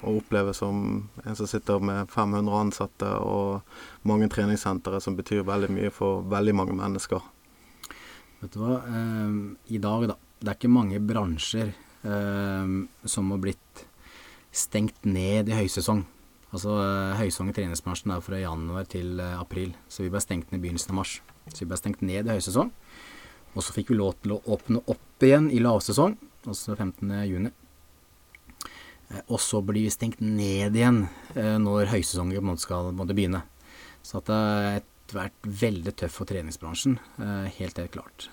å 0.02 0.14
oppleve 0.18 0.54
som 0.54 0.80
en 1.24 1.36
som 1.38 1.48
sitter 1.50 1.82
med 1.82 2.10
500 2.10 2.58
ansatte 2.58 3.10
og 3.22 4.06
mange 4.08 4.28
treningssentre, 4.30 5.00
som 5.02 5.16
betyr 5.18 5.46
veldig 5.46 5.70
mye 5.74 5.92
for 5.94 6.24
veldig 6.30 6.54
mange 6.58 6.76
mennesker? 6.78 7.22
Vet 8.42 8.56
du 8.56 8.62
hva, 8.62 8.80
eh, 8.82 9.34
i 9.76 9.78
dag, 9.78 10.08
da. 10.10 10.18
Det 10.42 10.50
er 10.50 10.58
ikke 10.58 10.74
mange 10.74 10.98
bransjer 11.06 11.68
eh, 11.70 12.72
som 13.06 13.30
har 13.30 13.42
blitt 13.44 13.84
stengt 14.50 15.06
ned 15.06 15.48
i 15.48 15.60
høysesong. 15.60 16.02
Altså 16.52 16.74
eh, 16.82 17.14
høysesong 17.16 17.48
i 17.48 17.54
treningsbransjen 17.56 18.12
er 18.12 18.24
fra 18.24 18.40
januar 18.40 18.88
til 18.92 19.20
eh, 19.24 19.38
april, 19.40 19.72
så 19.88 20.04
vi 20.04 20.10
ble 20.12 20.20
stengt 20.20 20.50
ned 20.52 20.60
i 20.60 20.66
begynnelsen 20.66 20.92
av 20.92 20.98
mars. 21.00 21.14
Så 21.48 21.62
vi 21.62 21.70
ble 21.70 21.78
stengt 21.80 22.04
ned 22.04 22.28
i 22.28 22.34
høysesong. 22.34 22.68
Og 23.52 23.64
så 23.64 23.74
fikk 23.74 23.92
vi 23.92 23.98
lov 23.98 24.14
til 24.20 24.36
å 24.36 24.42
åpne 24.52 24.82
opp 24.92 25.24
igjen 25.24 25.48
i 25.52 25.60
lavsesong, 25.64 26.18
altså 26.44 26.76
15. 26.76 27.08
juni. 27.30 27.52
Eh, 29.08 29.24
og 29.24 29.40
så 29.40 29.62
blir 29.64 29.88
vi 29.88 29.94
stengt 29.96 30.20
ned 30.20 30.76
igjen 30.76 31.06
når 31.32 31.88
høysesongen 31.94 32.60
skal 32.60 32.92
måtte 32.96 33.16
begynne. 33.16 33.46
Så 34.04 34.20
at 34.20 34.28
det 34.28 34.36
har 34.36 34.82
vært 35.12 35.48
veldig 35.62 35.92
tøft 36.00 36.16
for 36.18 36.28
treningsbransjen, 36.28 36.96
helt 37.56 37.78
helt 37.78 37.92
klart. 37.94 38.26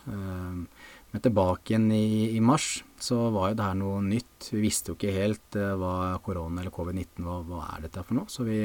Men 1.10 1.24
tilbake 1.26 1.74
igjen 1.74 1.88
i, 1.96 2.30
i, 2.36 2.40
mars, 2.44 2.84
så 3.02 3.18
var 3.34 3.50
jo 3.50 3.58
det 3.58 3.66
her 3.66 3.78
noe 3.80 4.02
nytt. 4.06 4.50
Vi 4.54 4.62
visste 4.62 4.92
jo 4.92 4.98
ikke 4.98 5.16
helt 5.16 5.58
hva 5.58 6.20
korona 6.22 6.62
eller 6.62 6.74
covid-19 6.76 7.26
var, 7.26 7.46
hva 7.50 7.62
er 7.74 7.88
dette 7.88 8.04
for 8.06 8.20
noe. 8.20 8.30
Så 8.30 8.46
vi 8.46 8.60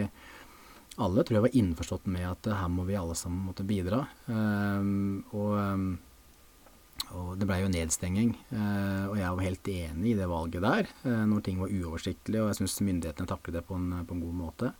alle 0.94 1.24
tror 1.24 1.38
jeg 1.38 1.46
var 1.46 1.56
innforstått 1.58 2.10
med 2.12 2.26
at 2.28 2.50
her 2.52 2.68
må 2.70 2.84
vi 2.86 2.98
alle 3.00 3.16
sammen 3.18 3.48
måtte 3.48 3.66
bidra. 3.66 4.04
og 4.28 5.96
og 7.14 7.34
det 7.38 7.46
blei 7.48 7.60
jo 7.62 7.72
nedstenging, 7.72 8.32
Uh, 8.54 9.10
og 9.10 9.16
jeg 9.18 9.34
var 9.36 9.44
helt 9.44 9.68
enig 9.68 10.12
i 10.12 10.16
det 10.18 10.26
valget 10.30 10.62
der, 10.62 10.88
når 11.26 11.42
ting 11.44 11.60
var 11.60 11.72
uoversiktlig. 11.72 12.40
og 12.40 12.48
jeg 12.50 12.58
syns 12.60 12.80
myndighetene 12.86 13.28
taklet 13.28 13.58
det 13.58 13.64
på 13.66 13.74
en, 13.74 14.04
på 14.06 14.14
en, 14.14 14.22
god 14.22 14.36
måte. 14.38 14.70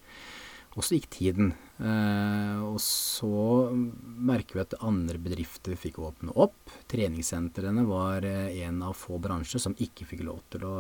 Og 0.75 0.83
så 0.83 0.97
gikk 0.97 1.07
tiden, 1.15 1.53
eh, 1.79 2.63
og 2.67 2.81
så 2.83 3.71
merker 3.75 4.59
vi 4.59 4.63
at 4.65 4.75
andre 4.83 5.21
bedrifter 5.23 5.77
fikk 5.79 6.01
åpne 6.03 6.35
opp. 6.35 6.73
Treningssentrene 6.91 7.85
var 7.87 8.27
en 8.27 8.83
av 8.83 8.97
få 8.99 9.21
bransjer 9.23 9.63
som 9.63 9.77
ikke 9.79 10.09
fikk 10.11 10.25
lov 10.27 10.43
til 10.51 10.67
å 10.67 10.75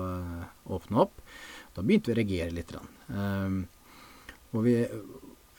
åpne 0.74 1.04
opp. 1.04 1.22
Da 1.76 1.86
begynte 1.86 2.10
vi 2.10 2.16
å 2.16 2.18
reagere 2.18 2.56
litt. 2.58 2.74
Og 4.54 4.66
vi, 4.66 4.74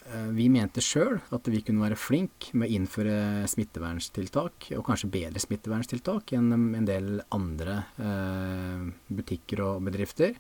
Eh, 0.06 0.28
vi 0.38 0.46
mente 0.54 0.84
sjøl 0.86 1.18
at 1.34 1.48
vi 1.50 1.64
kunne 1.66 1.82
være 1.82 1.98
flink 1.98 2.52
med 2.54 2.70
å 2.70 2.78
innføre 2.78 3.48
smitteverntiltak, 3.50 4.70
og 4.78 4.86
kanskje 4.86 5.10
bedre 5.16 5.42
smitteverntiltak 5.42 6.36
enn 6.38 6.52
en 6.54 6.86
del 6.86 7.24
andre 7.34 7.80
eh, 7.98 8.86
butikker 9.10 9.64
og 9.66 9.88
bedrifter. 9.88 10.38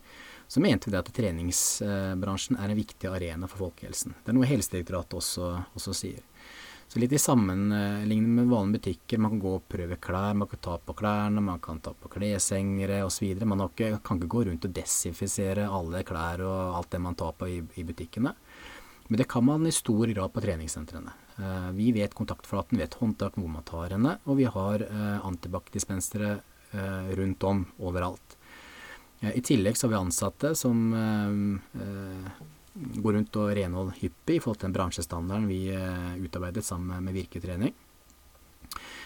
Så 0.47 0.61
mente 0.61 0.91
vi 0.91 0.99
at 0.99 1.09
treningsbransjen 1.15 2.59
er 2.59 2.69
en 2.69 2.77
viktig 2.77 3.09
arena 3.09 3.49
for 3.49 3.65
folkehelsen. 3.65 4.13
Det 4.21 4.31
er 4.31 4.37
noe 4.37 4.49
Helsedirektoratet 4.49 5.17
også, 5.17 5.51
også 5.73 5.95
sier. 5.97 6.21
Så 6.87 7.01
litt 7.01 7.15
i 7.17 7.19
sammenligning 7.19 8.27
med 8.37 8.51
vanlige 8.51 8.77
butikker. 8.77 9.19
Man 9.19 9.33
kan 9.33 9.41
gå 9.41 9.55
og 9.57 9.65
prøve 9.67 9.97
klær, 9.97 10.37
man 10.37 10.47
kan 10.51 10.61
ta 10.67 10.77
på 10.77 10.93
klærne, 10.95 11.41
man 11.41 11.59
kan 11.59 11.81
ta 11.83 11.95
på 11.97 12.11
kleshengere 12.13 13.01
osv. 13.07 13.33
Man 13.41 13.65
kan 13.75 13.97
ikke 13.97 14.29
gå 14.29 14.45
rundt 14.45 14.69
og 14.69 14.75
desinfisere 14.77 15.65
alle 15.65 16.05
klær 16.05 16.45
og 16.45 16.77
alt 16.77 16.93
det 16.93 17.01
man 17.01 17.17
tar 17.17 17.33
på 17.39 17.49
i, 17.49 17.57
i 17.81 17.87
butikkene. 17.87 18.35
Men 19.07 19.21
det 19.21 19.27
kan 19.29 19.45
man 19.45 19.65
i 19.67 19.73
stor 19.73 20.07
grad 20.13 20.33
på 20.33 20.41
treningssentrene. 20.45 21.13
Eh, 21.37 21.69
vi 21.77 21.91
vet 21.93 22.15
kontaktflaten, 22.15 22.79
vet 22.79 22.97
håndtak 23.01 23.35
hvor 23.37 23.51
man 23.51 23.65
tar 23.67 23.93
henne, 23.93 24.15
og 24.25 24.39
vi 24.39 24.47
har 24.49 24.85
eh, 24.85 25.25
antibac-dispensere 25.25 26.31
eh, 26.71 27.11
rundt 27.17 27.43
om 27.45 27.65
overalt. 27.77 28.37
I 29.33 29.41
tillegg 29.45 29.77
så 29.77 29.87
har 29.87 29.93
vi 29.95 29.97
ansatte 29.99 30.51
som 30.57 30.91
går 32.75 33.15
rundt 33.15 33.37
og 33.39 33.53
renholder 33.55 33.97
hyppig 34.01 34.37
i 34.37 34.41
forhold 34.43 34.59
til 34.59 34.67
den 34.67 34.75
bransjestandarden 34.75 35.47
vi 35.47 35.61
utarbeidet 36.25 36.65
sammen 36.67 37.05
med 37.05 37.15
Virketrening. 37.15 37.73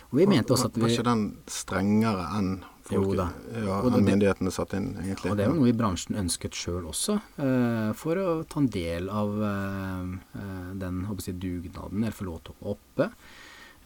Og 0.10 0.18
vi 0.18 0.26
mente 0.30 0.54
også 0.56 0.72
at 0.72 0.78
vi 0.78 0.88
Var 0.88 0.94
ikke 0.96 1.06
den 1.06 1.26
strengere 1.46 2.26
enn 2.40 2.54
folk. 2.90 3.20
Ja, 3.54 3.82
enn 3.86 4.06
myndighetene 4.08 4.54
satt 4.54 4.74
inn, 4.78 4.90
egentlig? 4.98 5.32
Og 5.32 5.38
det 5.38 5.46
jo 5.52 5.60
noe 5.60 5.70
i 5.70 5.76
bransjen 5.78 6.18
ønsket 6.18 6.58
sjøl 6.58 6.88
også, 6.90 7.20
eh, 7.46 7.92
for 7.98 8.22
å 8.22 8.32
ta 8.50 8.64
en 8.64 8.72
del 8.74 9.10
av 9.14 9.36
eh, 9.46 10.42
den 10.82 11.04
jeg, 11.12 11.38
dugnaden, 11.44 12.02
eller 12.02 12.18
få 12.18 12.30
lov 12.32 12.42
til 12.42 12.56
å 12.56 12.60
holde 12.64 12.78
oppe. 12.80 13.10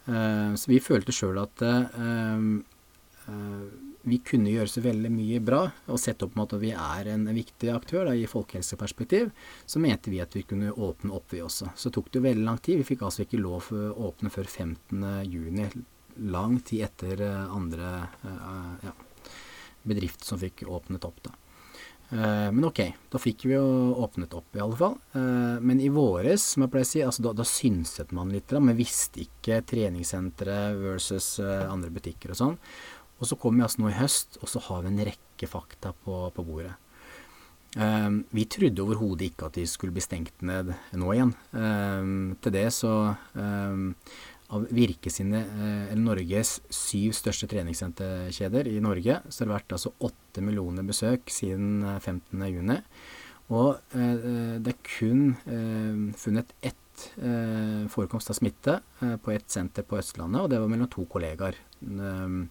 Eh, 0.07 0.55
så 0.59 0.71
vi 0.71 0.79
følte 0.83 1.15
sjøl 1.15 1.43
at 1.43 1.67
vi 4.03 4.19
kunne 4.25 4.51
gjøre 4.51 4.71
så 4.71 4.83
veldig 4.83 5.09
mye 5.13 5.39
bra, 5.43 5.61
og 5.87 6.01
sett 6.01 6.23
opp 6.25 6.35
med 6.35 6.51
at 6.51 6.61
vi 6.61 6.73
er 6.75 7.09
en 7.13 7.23
viktig 7.31 7.71
aktør 7.71 8.09
da, 8.09 8.17
i 8.17 8.27
folkehelseperspektiv, 8.27 9.31
så 9.65 9.79
mente 9.83 10.11
vi 10.11 10.19
at 10.23 10.35
vi 10.35 10.43
kunne 10.47 10.73
åpne 10.75 11.15
opp, 11.15 11.31
vi 11.31 11.43
også. 11.45 11.71
Så 11.79 11.91
tok 11.93 12.11
det 12.11 12.25
veldig 12.25 12.43
lang 12.43 12.59
tid. 12.59 12.81
Vi 12.81 12.89
fikk 12.93 13.05
altså 13.07 13.23
ikke 13.23 13.41
lov 13.41 13.71
å 13.71 14.09
åpne 14.09 14.31
før 14.33 14.49
15.6 14.49 15.83
lang 16.15 16.59
tid 16.59 16.83
etter 16.83 17.21
eh, 17.21 17.55
andre 17.55 17.93
eh, 18.23 18.73
ja, 18.83 18.93
bedrifter 19.83 20.25
som 20.25 20.41
fikk 20.41 20.65
åpnet 20.67 21.05
opp. 21.05 21.21
da. 21.23 21.35
Eh, 22.09 22.49
men 22.53 22.65
ok, 22.69 22.81
da 23.11 23.21
fikk 23.21 23.45
vi 23.47 23.55
jo 23.55 23.93
åpnet 24.03 24.33
opp, 24.37 24.49
i 24.55 24.63
alle 24.63 24.79
fall. 24.79 24.97
Men 25.13 25.81
i 25.81 25.89
våres, 25.93 26.53
som 26.53 26.65
jeg 26.65 26.73
pleier 26.73 26.87
å 26.87 26.91
si, 26.91 27.05
altså 27.05 27.27
da, 27.27 27.35
da 27.37 27.47
synset 27.47 28.11
man 28.15 28.33
litt. 28.33 28.49
Da, 28.51 28.61
men 28.63 28.77
visste 28.77 29.23
ikke 29.23 29.63
treningssentre 29.67 30.59
versus 30.79 31.37
andre 31.41 31.93
butikker 31.93 32.33
og 32.33 32.41
sånn. 32.41 32.59
Og 33.23 33.29
så 33.29 33.39
kommer 33.39 33.61
vi 33.63 33.67
altså 33.69 33.83
nå 33.83 33.93
i 33.93 33.95
høst, 33.95 34.41
og 34.43 34.51
så 34.51 34.59
har 34.67 34.83
vi 34.83 34.91
en 34.91 35.05
rekke 35.07 35.47
fakta 35.47 35.93
på, 36.03 36.25
på 36.35 36.43
bordet. 36.43 36.75
Um, 37.73 38.19
vi 38.35 38.43
trodde 38.51 38.83
overhodet 38.83 39.31
ikke 39.31 39.47
at 39.47 39.55
de 39.57 39.63
skulle 39.65 39.95
bli 39.95 40.03
stengt 40.03 40.43
ned 40.45 40.75
nå 40.99 41.13
igjen. 41.15 41.31
Um, 41.55 42.35
til 42.43 42.53
det 42.53 42.67
så 42.75 42.91
um, 43.33 43.87
av 44.53 44.67
Virke 44.73 45.09
sine, 45.09 45.41
eh, 45.41 45.91
eller 45.91 46.03
Norges 46.03 46.57
syv 46.73 47.15
største 47.17 47.47
treningssenterkjeder 47.49 48.69
i 48.69 48.79
Norge, 48.83 49.19
så 49.29 49.43
har 49.43 49.49
det 49.49 49.55
vært 49.55 49.75
altså 49.77 49.93
åtte 50.05 50.43
millioner 50.45 50.85
besøk 50.85 51.31
siden 51.33 51.81
15.6. 51.97 52.43
juni. 52.51 52.79
Og 53.53 53.97
eh, 53.97 54.59
det 54.63 54.75
er 54.75 54.81
kun 54.87 55.23
eh, 55.49 56.03
funnet 56.19 56.53
ett 56.61 57.07
eh, 57.17 57.85
forekomst 57.91 58.31
av 58.31 58.37
smitte 58.39 58.79
eh, 59.01 59.15
på 59.17 59.33
ett 59.33 59.49
senter 59.51 59.87
på 59.87 59.99
Østlandet, 59.99 60.43
og 60.43 60.51
det 60.53 60.61
var 60.61 60.71
mellom 60.71 60.91
to 60.91 61.07
kollegaer. 61.09 61.57
Um, 61.83 62.45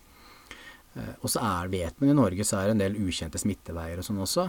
og 0.92 1.30
så 1.32 1.40
er, 1.40 1.70
vet 1.72 2.00
man 2.02 2.10
i 2.12 2.16
Norge 2.18 2.44
så 2.44 2.58
er 2.58 2.66
det 2.68 2.74
en 2.74 2.82
del 2.82 2.98
ukjente 3.00 3.40
smitteveier 3.40 4.00
og 4.00 4.04
sånn 4.04 4.18
også. 4.20 4.42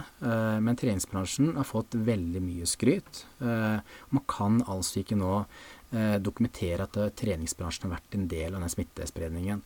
men 0.60 0.76
treningsbransjen 0.76 1.54
har 1.56 1.64
fått 1.64 1.96
veldig 1.96 2.42
mye 2.44 2.68
skryt. 2.68 3.22
man 3.40 4.24
kan 4.28 4.58
altså 4.68 5.00
ikke 5.00 5.16
nå 5.16 5.38
eh, 5.94 6.16
dokumentere 6.22 6.86
at 6.86 6.98
eh, 6.98 7.12
treningsbransjen 7.16 7.88
har 7.88 7.96
vært 7.98 8.18
en 8.18 8.26
del 8.30 8.56
av 8.56 8.64
den 8.64 8.72
smittespredningen. 8.72 9.62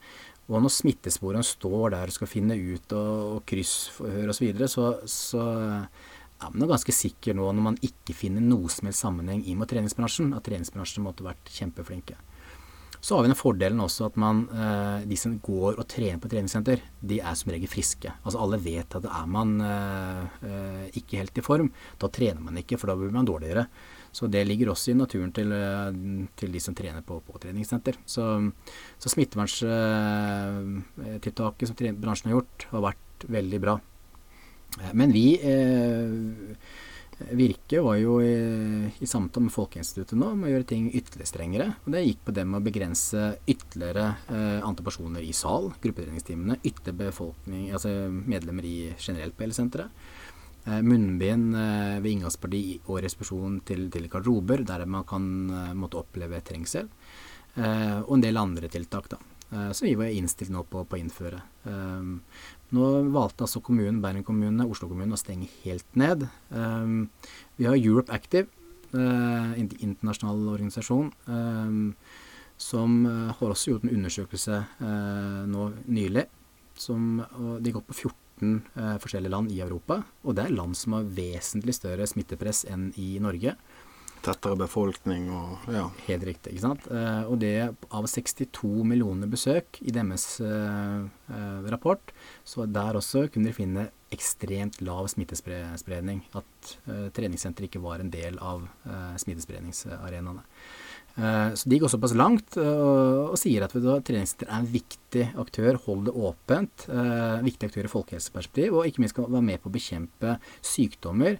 Og 0.49 0.63
når 0.63 0.73
smittesporene 0.73 1.45
står 1.45 1.93
der 1.93 2.09
og 2.09 2.15
skal 2.15 2.31
finne 2.31 2.57
ut 2.57 2.95
og, 2.97 3.11
og 3.35 3.43
kryssforhør 3.49 4.31
osv., 4.31 4.39
så, 4.39 4.45
videre, 4.45 4.71
så, 4.71 4.87
så 5.09 5.43
er 6.39 6.55
man 6.55 6.71
ganske 6.71 6.95
sikker 6.95 7.37
nå, 7.37 7.51
når 7.51 7.67
man 7.69 7.77
ikke 7.85 8.15
finner 8.17 8.43
noe 8.43 8.71
som 8.71 8.89
helst 8.89 9.05
sammenheng 9.05 9.43
inn 9.43 9.59
mot 9.59 9.69
treningsbransjen, 9.69 10.33
at 10.37 10.47
treningsbransjen 10.47 11.05
måtte 11.05 11.27
vært 11.27 11.53
kjempeflinke. 11.53 12.17
Så 13.01 13.15
har 13.15 13.23
vi 13.23 13.29
den 13.31 13.39
fordelen 13.39 13.79
også 13.79 14.05
at 14.09 14.17
man, 14.19 14.49
eh, 14.51 15.07
de 15.07 15.15
som 15.17 15.39
går 15.39 15.79
og 15.79 15.87
trener 15.87 16.19
på 16.19 16.27
treningssenter, 16.31 16.81
de 16.99 17.19
er 17.19 17.35
som 17.39 17.51
regel 17.53 17.67
friske. 17.71 18.11
Altså 18.23 18.39
alle 18.43 18.57
vet 18.59 18.95
at 18.95 19.05
er 19.07 19.25
man 19.27 19.61
eh, 19.63 20.23
eh 20.43 20.89
ikke 20.99 21.17
helt 21.21 21.37
i 21.37 21.41
form, 21.45 21.71
da 21.99 22.07
trener 22.07 22.41
man 22.43 22.57
ikke, 22.59 22.77
for 22.77 22.87
da 22.87 22.95
blir 22.99 23.11
man 23.15 23.25
dårligere. 23.25 23.65
Så 24.11 24.27
det 24.27 24.47
ligger 24.47 24.69
også 24.71 24.91
i 24.91 24.95
naturen 24.97 25.31
til, 25.31 25.53
til 26.35 26.51
de 26.51 26.59
som 26.59 26.75
trener 26.75 27.01
på, 27.05 27.19
på 27.21 27.39
treningssenter. 27.39 27.93
Så, 28.05 28.51
så 28.97 29.09
smitteverntiltaket 29.13 31.67
som 31.69 31.75
bransjen 32.01 32.31
har 32.31 32.39
gjort, 32.39 32.67
har 32.71 32.81
vært 32.89 33.25
veldig 33.29 33.59
bra. 33.61 33.79
Men 34.93 35.11
vi 35.13 35.37
eh, 35.37 36.09
Virke 37.35 37.81
var 37.83 37.97
jo 37.99 38.19
i, 38.23 38.31
i 39.03 39.07
samtale 39.09 39.47
med 39.49 39.53
Folkeinstituttet 39.53 40.17
nå 40.17 40.31
om 40.33 40.45
å 40.47 40.51
gjøre 40.51 40.67
ting 40.69 40.87
ytterligere 40.87 41.27
strengere. 41.29 41.67
og 41.83 41.93
Det 41.95 42.05
gikk 42.05 42.23
på 42.29 42.35
det 42.37 42.45
med 42.47 42.61
å 42.61 42.65
begrense 42.65 43.25
ytterligere 43.43 44.05
eh, 44.31 44.63
antall 44.63 44.87
personer 44.87 45.25
i 45.25 45.35
sal, 45.35 45.71
gruppetreningstimene, 45.83 46.61
ytterligere 46.63 47.11
befolkning, 47.11 47.69
altså 47.75 47.91
medlemmer 48.09 48.67
i 48.67 48.77
generelt 48.95 49.35
på 49.35 49.45
hele 49.45 49.57
senteret. 49.57 50.07
Eh, 50.65 50.81
munnbind 50.81 51.55
eh, 51.55 51.97
ved 52.03 52.11
inngangsparti 52.11 52.63
og 52.89 52.99
resepsjon 53.05 53.59
til, 53.65 53.87
til 53.93 54.07
garderober, 54.11 54.65
der 54.67 54.85
man 54.85 55.05
kan 55.07 55.25
eh, 55.49 55.73
måtte 55.77 56.01
oppleve 56.03 56.41
trengsel. 56.45 56.89
Og 57.59 58.11
en 58.13 58.21
del 58.23 58.37
andre 58.39 58.69
tiltak, 58.71 59.07
da. 59.11 59.17
Så 59.75 59.83
vi 59.83 59.95
var 59.97 60.13
innstilt 60.13 60.51
nå 60.53 60.61
på, 60.69 60.83
på 60.87 60.95
å 60.95 60.99
innføre. 61.01 61.39
Nå 62.75 62.87
valgte 63.13 63.45
altså 63.45 63.61
kommunen, 63.65 64.01
Bergen 64.03 64.25
kommune, 64.27 64.67
Oslo 64.69 64.89
kommune 64.91 65.15
å 65.15 65.19
stenge 65.19 65.49
helt 65.63 65.87
ned. 65.97 66.27
Vi 67.57 67.65
har 67.65 67.77
Europe 67.77 68.13
Active, 68.13 68.45
en 68.93 69.69
internasjonal 69.79 70.43
organisasjon, 70.53 71.09
som 72.61 72.99
har 73.09 73.55
også 73.55 73.73
gjort 73.73 73.87
en 73.87 73.95
undersøkelse 73.97 74.59
nå 75.49 75.65
nylig 75.89 76.27
som, 76.79 77.19
de 77.59 77.73
går 77.75 77.83
på 77.87 77.95
14 77.95 78.61
uh, 78.79 78.95
forskjellige 79.03 79.33
land 79.33 79.51
i 79.51 79.61
Europa. 79.63 80.01
Og 80.23 80.37
det 80.37 80.47
er 80.47 80.55
land 80.55 80.77
som 80.79 80.95
har 80.97 81.07
vesentlig 81.15 81.75
større 81.77 82.07
smittepress 82.07 82.65
enn 82.71 82.89
i 82.99 83.11
Norge. 83.23 83.55
Tettere 84.25 84.57
befolkning 84.59 85.29
og 85.31 85.69
ja. 85.71 85.85
Helt 86.09 86.25
riktig. 86.27 86.53
ikke 86.53 86.65
sant? 86.65 86.87
Eh, 86.91 87.21
og 87.29 87.39
det 87.39 87.53
av 87.95 88.07
62 88.09 88.83
millioner 88.87 89.31
besøk 89.31 89.79
i 89.79 89.93
deres 89.95 90.25
eh, 90.43 91.05
eh, 91.31 91.69
rapport, 91.71 92.11
så 92.43 92.67
der 92.67 92.99
også 92.99 93.27
kunne 93.31 93.49
de 93.49 93.55
finne 93.55 93.87
ekstremt 94.11 94.81
lav 94.81 95.07
smittespredning. 95.11 96.23
At 96.33 96.75
treningssenteret 97.13 97.69
ikke 97.69 97.83
var 97.83 98.01
en 98.01 98.09
del 98.09 98.39
av 98.41 98.63
smittespredningsarenaene. 99.21 100.41
Så 101.53 101.69
de 101.69 101.77
går 101.77 101.91
såpass 101.93 102.15
langt 102.17 102.57
og, 102.57 103.35
sier 103.37 103.65
at 103.65 103.73
treningssenter 103.75 104.49
er 104.49 104.63
en 104.63 104.71
viktig 104.73 105.25
aktør, 105.41 105.77
hold 105.85 106.05
det 106.07 106.13
åpent. 106.13 106.85
Eh, 106.89 107.41
viktig 107.45 107.69
aktør 107.69 107.87
i 107.87 107.91
folkehelseperspektiv, 107.91 108.77
og 108.77 108.87
ikke 108.87 109.03
minst 109.03 109.15
skal 109.15 109.29
være 109.29 109.45
med 109.45 109.61
på 109.61 109.69
å 109.69 109.73
bekjempe 109.73 110.35
sykdommer, 110.61 111.39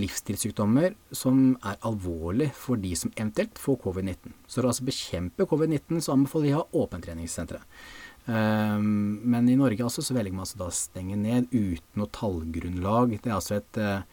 livsstilssykdommer, 0.00 0.96
som 1.14 1.52
er 1.62 1.76
alvorlig 1.86 2.48
for 2.58 2.80
de 2.82 2.92
som 2.98 3.12
eventuelt 3.14 3.60
får 3.62 3.76
covid-19. 3.84 4.32
Så 4.46 4.58
for 4.58 4.66
å 4.66 4.72
altså 4.72 4.86
bekjempe 4.88 5.46
covid-19, 5.50 6.00
så 6.02 6.16
anbefaler 6.16 6.48
de 6.48 6.54
å 6.56 6.62
ha 6.62 6.82
åpent 6.82 7.06
treningssentre. 7.06 7.60
Um, 8.26 9.18
men 9.26 9.48
i 9.50 9.56
Norge 9.58 9.82
altså, 9.82 10.02
så 10.04 10.14
velger 10.14 10.34
man 10.34 10.44
altså 10.44 10.60
da 10.60 10.68
stenge 10.74 11.16
ned 11.18 11.48
uten 11.50 11.98
noe 11.98 12.10
tallgrunnlag. 12.14 13.16
Det 13.18 13.30
er 13.30 13.36
altså 13.36 13.58
et 13.58 13.80
uh, 13.82 14.04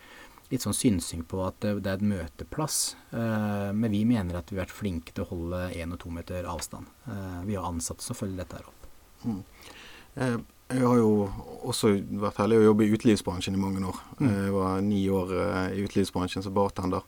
litt 0.50 0.66
sånn 0.66 0.78
synsing 0.78 1.26
på 1.30 1.44
at 1.46 1.60
det, 1.62 1.76
er 1.86 2.00
et 2.00 2.06
møteplass. 2.10 2.80
Men 3.14 3.94
vi 3.94 4.02
mener 4.10 4.40
at 4.40 4.50
vi 4.50 4.58
har 4.58 4.66
vært 4.66 4.74
flinke 4.74 5.14
til 5.14 5.28
å 5.28 5.30
holde 5.30 5.60
én 5.78 5.94
og 5.94 6.00
to 6.02 6.10
meter 6.14 6.48
avstand. 6.50 6.90
Vi 7.46 7.54
har 7.54 7.68
ansatte 7.70 8.02
som 8.02 8.18
følger 8.18 8.42
dette 8.42 8.58
her 8.58 8.72
opp. 8.72 8.88
Mm. 9.30 9.44
Eh, 10.70 10.80
jeg 10.80 10.88
har 10.88 10.98
jo 11.02 11.30
også 11.70 11.94
vært 12.22 12.40
heldig 12.44 12.62
å 12.62 12.68
jobbe 12.70 12.88
i 12.88 12.92
utelivsbransjen 12.96 13.58
i 13.58 13.62
mange 13.62 13.84
år. 13.86 14.02
Mm. 14.20 14.28
Jeg 14.32 14.56
var 14.56 14.82
ni 14.86 15.04
år 15.10 15.34
i 15.76 15.86
utelivsbransjen 15.86 16.46
som 16.46 16.56
bartender 16.56 17.06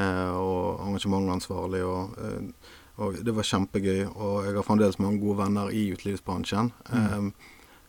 og 0.00 0.80
arrangementansvarlig. 0.80 1.82
og 1.84 2.52
og 3.00 3.16
det 3.24 3.32
var 3.32 3.48
kjempegøy. 3.48 4.02
Og 4.10 4.44
jeg 4.46 4.56
har 4.58 4.66
fremdeles 4.66 5.00
mange 5.00 5.22
gode 5.22 5.40
venner 5.40 5.72
i 5.72 5.86
utelivsbransjen. 5.94 6.72
Mm. 6.92 7.06
Um, 7.16 7.32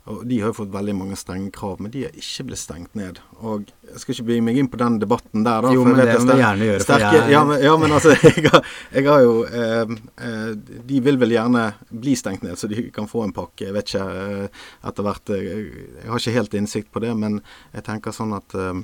og 0.09 0.23
De 0.25 0.39
har 0.41 0.49
jo 0.49 0.55
fått 0.57 0.71
veldig 0.73 0.93
mange 0.97 1.17
strenge 1.19 1.51
krav, 1.53 1.77
men 1.81 1.91
de 1.93 2.07
har 2.07 2.15
ikke 2.17 2.47
blitt 2.47 2.59
stengt 2.61 2.95
ned. 2.97 3.19
Og 3.37 3.69
Jeg 3.85 4.01
skal 4.01 4.15
ikke 4.15 4.25
begi 4.31 4.43
meg 4.47 4.57
inn 4.57 4.69
på 4.71 4.79
den 4.81 4.97
debatten 5.01 5.43
der, 5.45 5.61
da. 5.61 5.73
Jo, 5.75 5.83
men 5.85 5.99
det 5.99 6.15
må 6.15 6.31
vi 6.31 6.37
gjerne 6.41 6.69
gjøre. 6.69 6.85
Sterke, 6.85 7.11
jeg... 7.19 7.33
ja, 7.35 7.41
men, 7.45 7.61
ja, 7.61 7.73
men 7.77 7.93
altså, 7.97 8.15
jeg 8.29 8.45
har, 8.47 8.71
jeg 8.95 9.05
har 9.05 9.25
jo 9.25 9.35
eh, 9.45 9.93
eh, 10.25 10.79
De 10.89 11.01
vil 11.05 11.21
vel 11.21 11.35
gjerne 11.35 11.67
bli 11.91 12.15
stengt 12.17 12.47
ned, 12.47 12.57
så 12.57 12.69
de 12.71 12.87
kan 12.95 13.09
få 13.11 13.27
en 13.27 13.35
pakke. 13.35 13.67
Jeg 13.67 13.77
vet 13.77 13.93
ikke 13.93 14.07
eh, 14.23 14.65
etter 14.89 15.05
hvert 15.05 15.35
eh, 15.35 15.45
Jeg 15.51 16.09
har 16.09 16.23
ikke 16.23 16.37
helt 16.39 16.57
innsikt 16.57 16.91
på 16.95 17.05
det, 17.05 17.13
men 17.21 17.37
jeg 17.75 17.85
tenker 17.85 18.15
sånn 18.15 18.33
at 18.39 18.57
eh, 18.57 18.81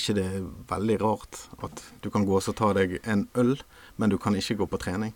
ikke 0.00 0.16
det 0.16 0.24
er 0.24 0.48
veldig 0.70 1.00
rart 1.02 1.44
at 1.64 1.82
du 2.00 2.08
kan 2.14 2.24
gå 2.28 2.40
og 2.40 2.56
ta 2.56 2.72
deg 2.76 2.98
en 3.04 3.28
øl, 3.36 3.56
men 4.00 4.12
du 4.12 4.16
kan 4.22 4.36
ikke 4.38 4.62
gå 4.62 4.68
på 4.70 4.80
trening. 4.80 5.12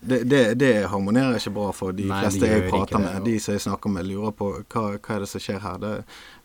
Det, 0.00 0.22
det, 0.28 0.42
det, 0.60 0.72
harmonerer 0.90 1.38
ikke 1.38 1.54
bra 1.56 1.68
for 1.76 1.96
de 1.96 2.06
Nei, 2.10 2.20
fleste 2.24 2.50
jeg 2.50 2.68
prater 2.70 3.02
med. 3.02 3.22
De 3.26 3.36
som 3.42 3.56
jeg 3.56 3.64
snakker 3.66 3.92
med, 3.94 4.08
lurer 4.10 4.34
på 4.36 4.50
hva, 4.60 4.84
hva 4.96 5.16
er 5.16 5.24
det 5.24 5.30
som 5.30 5.42
skjer 5.42 5.62
her. 5.62 5.78
Det, 5.82 5.94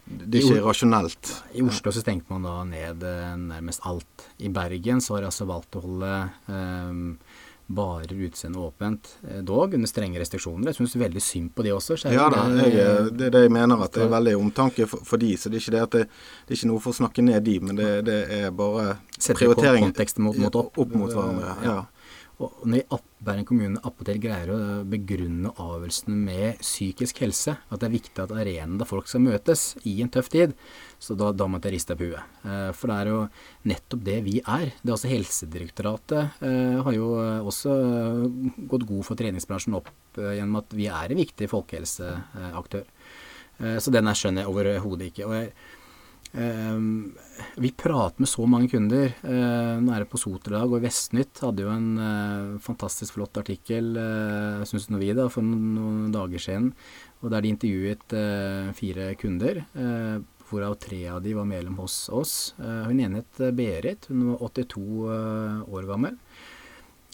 det 0.08 0.40
er 0.40 0.46
ikke 0.46 0.68
rasjonelt. 0.68 1.34
I 1.58 1.66
Oslo 1.66 1.92
så 1.92 2.04
stengte 2.04 2.32
man 2.34 2.48
da 2.48 2.62
ned 2.68 3.04
eh, 3.04 3.34
nærmest 3.42 3.84
alt. 3.90 4.30
I 4.38 4.54
Bergen 4.54 5.04
så 5.04 5.18
har 5.18 5.26
de 5.26 5.32
altså 5.32 5.50
valgt 5.50 5.76
å 5.78 5.84
holde 5.84 6.14
um, 6.48 7.04
barer 7.68 8.14
utseende 8.14 8.60
åpent, 8.60 9.10
eh, 9.28 9.42
dog 9.44 9.74
under 9.76 9.90
strenge 9.92 10.20
restriksjoner. 10.22 10.70
Jeg 10.70 10.80
syns 10.80 10.96
veldig 10.96 11.24
synd 11.24 11.52
på 11.56 11.66
de 11.66 11.74
også. 11.76 11.98
Ja 12.14 12.30
da, 12.32 12.46
jeg, 12.64 13.12
det 13.20 13.28
er 13.28 13.36
det 13.36 13.44
jeg 13.48 13.54
mener, 13.58 13.84
at 13.84 13.98
det 13.98 14.06
er 14.06 14.14
veldig 14.14 14.38
omtanke 14.40 14.88
for, 14.88 15.04
for 15.08 15.20
de. 15.20 15.34
Så 15.36 15.52
det 15.52 15.60
er 15.60 15.66
ikke 15.66 15.76
det 15.76 15.84
at 15.84 15.98
det, 15.98 16.06
det 16.48 16.56
er 16.56 16.62
ikke 16.62 16.72
noe 16.72 16.84
for 16.86 16.96
å 16.96 17.00
snakke 17.02 17.28
ned 17.28 17.44
de, 17.44 17.58
men 17.68 17.80
det, 17.80 17.92
det 18.08 18.18
er 18.40 18.56
bare 18.56 18.96
prioritering 19.28 19.92
mot, 19.92 20.40
mot 20.40 20.60
opp, 20.64 20.80
opp 20.80 20.96
mot 20.96 21.12
hverandre. 21.12 21.60
ja. 21.68 21.78
Og 22.38 22.54
når 22.70 23.00
Bærum 23.26 23.46
kommune 23.50 23.80
appåtil 23.82 24.20
greier 24.22 24.52
å 24.54 24.58
begrunne 24.86 25.50
avgjørelsene 25.58 26.18
med 26.22 26.60
psykisk 26.62 27.24
helse, 27.24 27.56
at 27.58 27.82
det 27.82 27.88
er 27.88 27.96
viktig 27.96 28.22
at 28.22 28.34
arenaen 28.36 28.76
der 28.78 28.86
folk 28.86 29.10
skal 29.10 29.24
møtes 29.26 29.72
i 29.90 29.96
en 30.06 30.12
tøff 30.14 30.30
tid, 30.30 30.54
så 31.02 31.18
da, 31.18 31.32
da 31.34 31.48
måtte 31.50 31.72
jeg 31.72 31.80
riste 31.80 31.98
på 31.98 32.12
huet. 32.12 32.36
Eh, 32.46 32.70
for 32.78 32.94
det 32.94 32.98
er 33.00 33.10
jo 33.10 33.24
nettopp 33.74 34.04
det 34.06 34.20
vi 34.28 34.36
er. 34.44 34.70
Det 34.84 34.92
er 34.92 34.96
også 35.00 35.12
Helsedirektoratet 35.16 36.46
eh, 36.46 36.78
har 36.86 36.98
jo 36.98 37.10
også 37.50 37.74
gått 38.70 38.86
god 38.94 39.10
for 39.10 39.18
treningsbransjen 39.18 39.80
opp 39.80 39.90
eh, 40.22 40.36
gjennom 40.38 40.62
at 40.62 40.78
vi 40.78 40.92
er 40.94 41.10
en 41.10 41.24
viktig 41.24 41.50
folkehelseaktør. 41.56 42.86
Så 43.82 43.90
den 43.90 44.06
skjønner 44.14 44.44
jeg 44.44 44.52
overhodet 44.52 45.08
ikke. 45.10 45.26
og 45.26 45.32
jeg 45.34 45.48
vi 46.32 47.72
prater 47.72 48.22
med 48.22 48.30
så 48.30 48.46
mange 48.50 48.70
kunder. 48.72 49.14
Nå 49.24 49.94
er 49.94 50.04
det 50.04 50.10
på 50.12 50.20
Soterdag, 50.22 50.72
og 50.74 50.84
Vestnytt 50.84 51.42
hadde 51.44 51.64
jo 51.64 51.72
en 51.72 51.90
uh, 51.98 52.58
fantastisk 52.62 53.16
flott 53.16 53.40
artikkel, 53.40 53.94
syns 54.68 54.90
vi, 54.92 55.12
da, 55.18 55.28
for 55.34 55.46
noen, 55.46 56.10
dager 56.14 56.44
siden, 56.44 56.72
og 57.22 57.32
der 57.34 57.46
de 57.46 57.54
intervjuet 57.54 58.18
fire 58.78 59.12
kunder. 59.22 59.64
hvorav 60.48 60.78
tre 60.80 61.02
av 61.12 61.22
de 61.24 61.34
var 61.36 61.48
medlem 61.48 61.76
hos 61.82 62.08
oss. 62.14 62.54
hun 62.58 63.00
ene 63.00 63.24
het 63.24 63.56
Berit, 63.56 64.08
hun 64.08 64.30
var 64.32 64.46
82 64.48 65.66
år 65.68 65.90
gammel. 65.90 66.20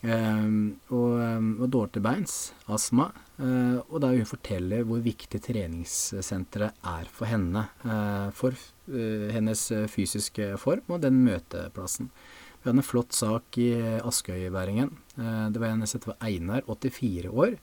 Um, 0.03 0.81
og, 0.91 1.13
um, 1.15 1.51
og 1.63 1.69
dårlig 1.71 1.93
til 1.95 2.03
beins, 2.03 2.35
astma. 2.67 3.07
Uh, 3.37 3.79
og 3.87 4.01
da 4.03 4.09
hun 4.11 4.27
forteller 4.27 4.83
hvor 4.87 4.99
viktig 5.03 5.39
treningssenteret 5.45 6.83
er 6.91 7.07
for 7.11 7.31
henne. 7.31 7.69
Uh, 7.85 8.27
for 8.35 8.51
uh, 8.91 9.29
hennes 9.31 9.63
fysiske 9.93 10.53
form 10.59 10.97
og 10.97 11.05
den 11.05 11.23
møteplassen. 11.23 12.11
Vi 12.63 12.69
hadde 12.69 12.79
en 12.79 12.87
flott 12.87 13.15
sak 13.15 13.57
i 13.59 13.73
Askøyværingen. 13.75 14.93
det 15.51 15.59
var 15.59 15.67
en 15.67 15.83
som 15.85 15.99
het 15.99 16.21
Einar, 16.23 16.61
84 16.63 17.27
år. 17.27 17.57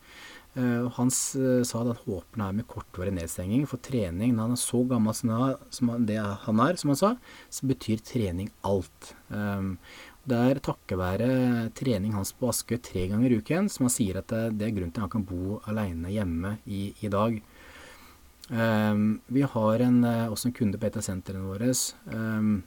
han 0.97 1.11
sa 1.11 1.81
at 1.81 2.03
håpen 2.05 2.43
er 2.45 2.53
med 2.53 2.67
kortvarig 2.69 3.15
nedstenging 3.17 3.65
for 3.67 3.81
trening. 3.81 4.35
Når 4.35 4.43
han 4.43 4.53
er 4.53 4.61
så 4.61 4.83
gammel 4.85 5.15
som, 5.15 6.05
det 6.05 6.19
han 6.21 6.61
er, 6.61 6.77
som 6.77 6.93
han 6.93 7.01
sa, 7.01 7.15
så 7.49 7.67
betyr 7.67 8.05
trening 8.05 8.53
alt. 8.61 9.15
Um, 9.31 9.79
det 10.31 10.41
er 10.51 10.61
takket 10.65 10.99
være 11.01 11.31
trening 11.77 12.15
hans 12.17 12.33
på 12.37 12.51
Askøy 12.53 12.79
tre 12.83 13.07
ganger 13.11 13.33
i 13.33 13.41
uken 13.43 13.69
som 13.73 13.87
han 13.89 13.95
sier 13.95 14.21
at 14.21 14.31
det, 14.31 14.67
er 14.67 14.75
grunnen 14.77 14.93
til 14.95 15.03
at 15.03 15.09
han 15.09 15.15
kan 15.17 15.27
bo 15.27 15.59
alene 15.71 16.13
hjemme 16.15 16.57
i, 16.67 16.91
i 17.03 17.11
dag. 17.13 17.41
Um, 18.51 19.21
vi 19.31 19.45
har 19.47 19.83
en, 19.85 20.03
eh, 20.05 20.27
også 20.27 20.49
en 20.49 20.57
kunde 20.59 20.79
på 20.79 20.89
et 20.89 20.97
av 20.99 21.05
sentrene 21.07 21.47
våre. 21.47 21.71
Um, 22.11 22.65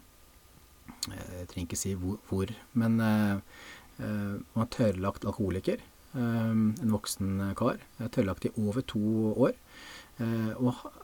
jeg 1.12 1.47
trenger 1.52 1.65
ikke 1.67 1.80
si 1.80 1.91
hvor, 1.99 2.21
hvor 2.30 2.54
men 2.80 2.95
uh, 3.04 3.41
uh, 3.99 4.36
han 4.56 4.63
er 4.63 4.71
tørrlagt 4.78 5.28
alkoholiker. 5.28 5.84
Um, 6.13 6.71
en 6.80 6.93
voksen 6.93 7.41
kar. 7.60 7.84
Tørrlagt 7.99 8.47
i 8.47 8.54
over 8.56 8.86
to 8.93 9.34
år. 9.34 9.58
Uh, 10.21 10.54
og 10.56 11.03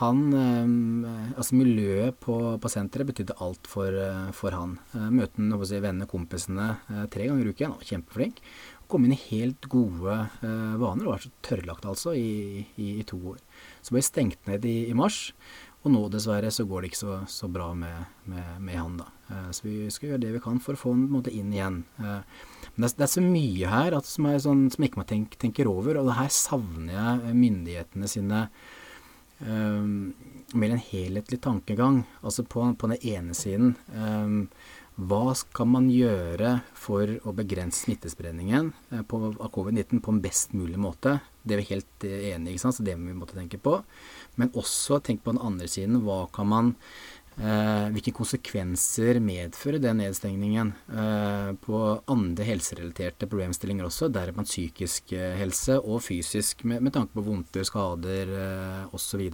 han 0.00 0.22
eh, 0.34 1.34
Altså 1.36 1.56
miljøet 1.58 2.16
på, 2.22 2.36
på 2.60 2.70
senteret 2.72 3.10
betydde 3.10 3.36
alt 3.42 3.68
for, 3.70 3.92
eh, 3.92 4.30
for 4.36 4.56
han. 4.56 4.78
Eh, 4.94 5.10
møte 5.14 5.42
si, 5.66 5.78
vennene, 5.82 6.08
kompisene 6.10 6.72
tre 7.12 7.28
ganger 7.28 7.46
i 7.46 7.52
uken. 7.52 7.70
Han 7.70 7.78
var 7.78 7.92
kjempeflink. 7.92 8.42
Kom 8.86 9.06
inn 9.06 9.16
i 9.16 9.22
helt 9.32 9.66
gode 9.66 10.14
vaner 10.38 11.08
og 11.08 11.16
var 11.16 11.22
så 11.24 11.30
tørrlagt 11.42 11.88
altså 11.90 12.12
i, 12.14 12.62
i, 12.78 12.92
i, 13.00 13.06
to 13.06 13.18
år. 13.32 13.40
Så 13.82 13.96
ble 13.96 14.02
stengt 14.06 14.46
ned 14.46 14.62
i, 14.68 14.76
i, 14.86 14.94
mars. 14.94 15.32
Og 15.82 15.90
nå 15.90 16.04
dessverre 16.10 16.52
så 16.54 16.62
går 16.70 16.84
det 16.84 16.92
ikke 16.92 17.00
så, 17.00 17.16
så 17.30 17.50
bra 17.50 17.72
med, 17.74 18.06
med, 18.30 18.52
med, 18.62 18.78
han, 18.78 19.00
da. 19.00 19.08
Så 19.50 19.66
vi 19.66 19.90
skal 19.90 20.12
gjøre 20.12 20.22
det 20.22 20.32
vi 20.36 20.44
kan 20.44 20.62
for 20.62 20.78
å 20.78 20.80
få 20.80 20.94
han 20.94 21.04
måte, 21.10 21.34
inn 21.34 21.50
igjen. 21.54 21.80
Men 21.98 22.22
det 22.76 22.92
er, 22.92 22.94
det 22.94 23.06
er, 23.08 23.12
så 23.16 23.26
mye 23.26 23.74
her 23.74 23.98
som, 24.06 24.30
sånn, 24.46 24.64
som 24.70 24.86
ikke 24.86 25.02
man 25.02 25.10
tenk, 25.10 25.34
tenker 25.42 25.70
over, 25.70 25.98
og 25.98 26.06
det 26.06 26.18
her 26.20 26.30
savner 26.34 26.94
jeg 26.94 27.38
myndighetene 27.42 28.10
sine 28.10 28.46
um, 29.40 30.14
mer 30.54 30.74
en 30.74 30.82
helhetlig 30.82 31.40
tankegang. 31.44 32.04
Altså 32.22 32.46
på, 32.46 32.64
på 32.78 32.90
den 32.92 33.02
ene 33.02 33.36
siden 33.36 33.74
um, 33.92 34.42
hva 34.96 35.34
skal 35.36 35.68
man 35.68 35.90
gjøre 35.92 36.54
for 36.72 37.10
å 37.28 37.32
begrense 37.36 37.82
smittespredningen 37.84 38.70
på, 39.04 39.18
av 39.28 39.50
covid-19 39.52 40.00
på 40.00 40.14
en 40.14 40.20
best 40.24 40.54
mulig 40.56 40.80
måte? 40.80 41.18
Det 41.44 41.52
er 41.52 41.60
vi 41.60 41.66
helt 41.74 42.06
enige 42.06 42.54
i, 42.54 42.60
så 42.62 42.72
det 42.80 42.94
må 42.96 43.10
vi 43.10 43.18
måtte 43.18 43.36
tenke 43.36 43.60
på. 43.60 43.74
Men 44.40 44.54
også 44.56 45.02
tenk 45.04 45.20
på 45.20 45.34
den 45.34 45.42
andre 45.44 45.68
siden. 45.68 46.00
Hva 46.06 46.22
kan 46.32 46.48
man 46.48 46.72
Eh, 47.36 47.88
hvilke 47.92 48.14
konsekvenser 48.16 49.18
medfører 49.20 49.82
den 49.82 50.00
nedstengningen 50.00 50.70
eh, 50.88 51.50
på 51.60 51.80
andre 52.08 52.46
helserelaterte 52.48 53.28
problemstillinger 53.28 53.88
også, 53.90 54.08
deriblant 54.12 54.48
psykisk 54.48 55.12
eh, 55.12 55.34
helse 55.36 55.76
og 55.82 56.00
fysisk, 56.06 56.64
med, 56.64 56.80
med 56.86 56.96
tanke 56.96 57.12
på 57.12 57.26
vondter, 57.26 57.66
skader 57.68 58.32
eh, 58.40 58.96
osv. 58.96 59.26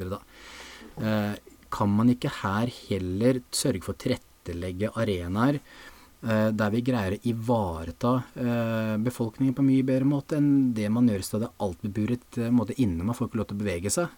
Eh, 0.98 1.32
kan 1.72 1.94
man 1.94 2.10
ikke 2.12 2.34
her 2.42 2.74
heller 2.88 3.40
sørge 3.54 3.86
for 3.86 3.94
å 3.94 4.02
tilrettelegge 4.02 4.90
arenaer 4.98 5.62
Eh, 6.22 6.48
der 6.54 6.70
vi 6.70 6.84
greier 6.86 7.16
å 7.16 7.24
ivareta 7.26 8.12
eh, 8.38 8.92
befolkningen 9.02 9.56
på 9.58 9.62
en 9.64 9.66
mye 9.72 9.86
bedre 9.86 10.06
måte 10.06 10.36
enn 10.38 10.70
det 10.76 10.86
man 10.94 11.08
gjør 11.10 11.24
i 11.24 11.26
stedet 11.26 11.48
alt 11.66 11.80
beburet 11.82 12.38
eh, 12.38 12.76
inne. 12.76 13.02
Man 13.02 13.16
får 13.18 13.28
ikke 13.28 13.40
lov 13.40 13.48
til 13.50 13.58
å 13.58 13.62
bevege 13.64 13.90
seg. 13.90 14.12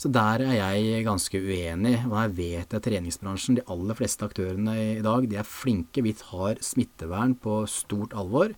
Så 0.00 0.10
der 0.12 0.42
er 0.44 0.54
jeg 0.56 1.04
ganske 1.06 1.38
uenig. 1.38 1.94
Og 2.08 2.16
jeg 2.18 2.34
vet 2.38 2.74
er 2.74 2.82
treningsbransjen, 2.84 3.60
de 3.60 3.66
aller 3.70 3.98
fleste 3.98 4.26
aktørene 4.26 4.74
i 4.98 5.04
dag, 5.04 5.28
de 5.30 5.38
er 5.40 5.48
flinke. 5.48 6.04
Vi 6.04 6.16
tar 6.18 6.60
smittevern 6.64 7.36
på 7.38 7.62
stort 7.70 8.16
alvor. 8.18 8.56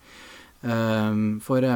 For 1.46 1.68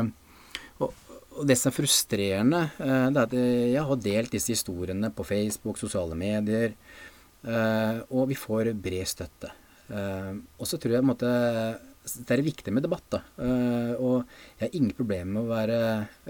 og 1.41 1.47
det 1.47 1.55
som 1.57 1.71
er 1.71 1.77
frustrerende, 1.77 2.59
det 2.77 3.17
er 3.17 3.23
at 3.23 3.35
jeg 3.37 3.85
har 3.87 4.01
delt 4.03 4.33
disse 4.35 4.53
historiene 4.53 5.13
på 5.15 5.25
Facebook, 5.25 5.79
sosiale 5.79 6.19
medier, 6.19 6.75
og 8.11 8.27
vi 8.29 8.37
får 8.37 8.75
bred 8.83 9.09
støtte. 9.09 9.53
Uh, 9.91 10.39
og 10.61 10.69
så 10.71 10.79
tror 10.79 10.93
jeg 10.95 11.03
på 11.03 11.07
en 11.07 11.11
måte, 11.11 11.31
det 12.01 12.35
er 12.35 12.43
viktig 12.45 12.73
med 12.75 12.85
debatt. 12.87 13.07
da. 13.13 13.21
Uh, 13.37 13.93
og 14.01 14.15
jeg 14.59 14.67
har 14.67 14.77
ingen 14.77 14.97
problemer 14.97 15.33
med 15.35 15.43
å 15.45 15.51
være 15.51 15.81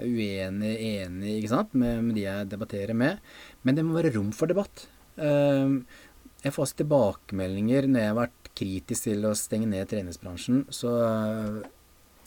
uenig, 0.03 0.73
enig 0.77 1.37
ikke 1.39 1.53
sant? 1.53 1.75
Med, 1.77 2.01
med 2.05 2.17
de 2.17 2.25
jeg 2.25 2.49
debatterer 2.51 2.97
med. 2.97 3.21
Men 3.63 3.77
det 3.77 3.85
må 3.87 3.95
være 3.97 4.13
rom 4.17 4.31
for 4.35 4.51
debatt. 4.51 4.85
Uh, 5.17 5.81
jeg 6.41 6.55
får 6.55 6.65
også 6.65 6.81
tilbakemeldinger 6.81 7.87
når 7.87 8.01
jeg 8.01 8.11
har 8.11 8.19
vært 8.19 8.51
kritisk 8.57 9.07
til 9.07 9.25
å 9.29 9.37
stenge 9.37 9.69
ned 9.71 9.89
treningsbransjen. 9.89 10.65
Så, 10.73 10.91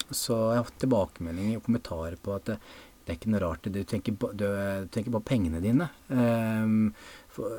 så 0.09 0.41
jeg 0.53 0.61
har 0.61 0.67
fått 0.69 0.83
tilbakemeldinger 0.87 1.61
og 1.61 1.69
kommentarer 1.69 2.19
på 2.23 2.37
at 2.37 2.53
det, 2.55 2.59
er 3.05 3.19
ikke 3.19 3.33
noe 3.35 3.43
rart. 3.43 3.67
Du 3.69 3.83
tenker 3.85 4.17
på, 4.17 4.31
du, 4.33 4.47
tenker 4.95 5.13
på 5.13 5.25
pengene 5.29 5.61
dine. 5.61 5.91
Um, 6.09 6.95
for, 7.35 7.59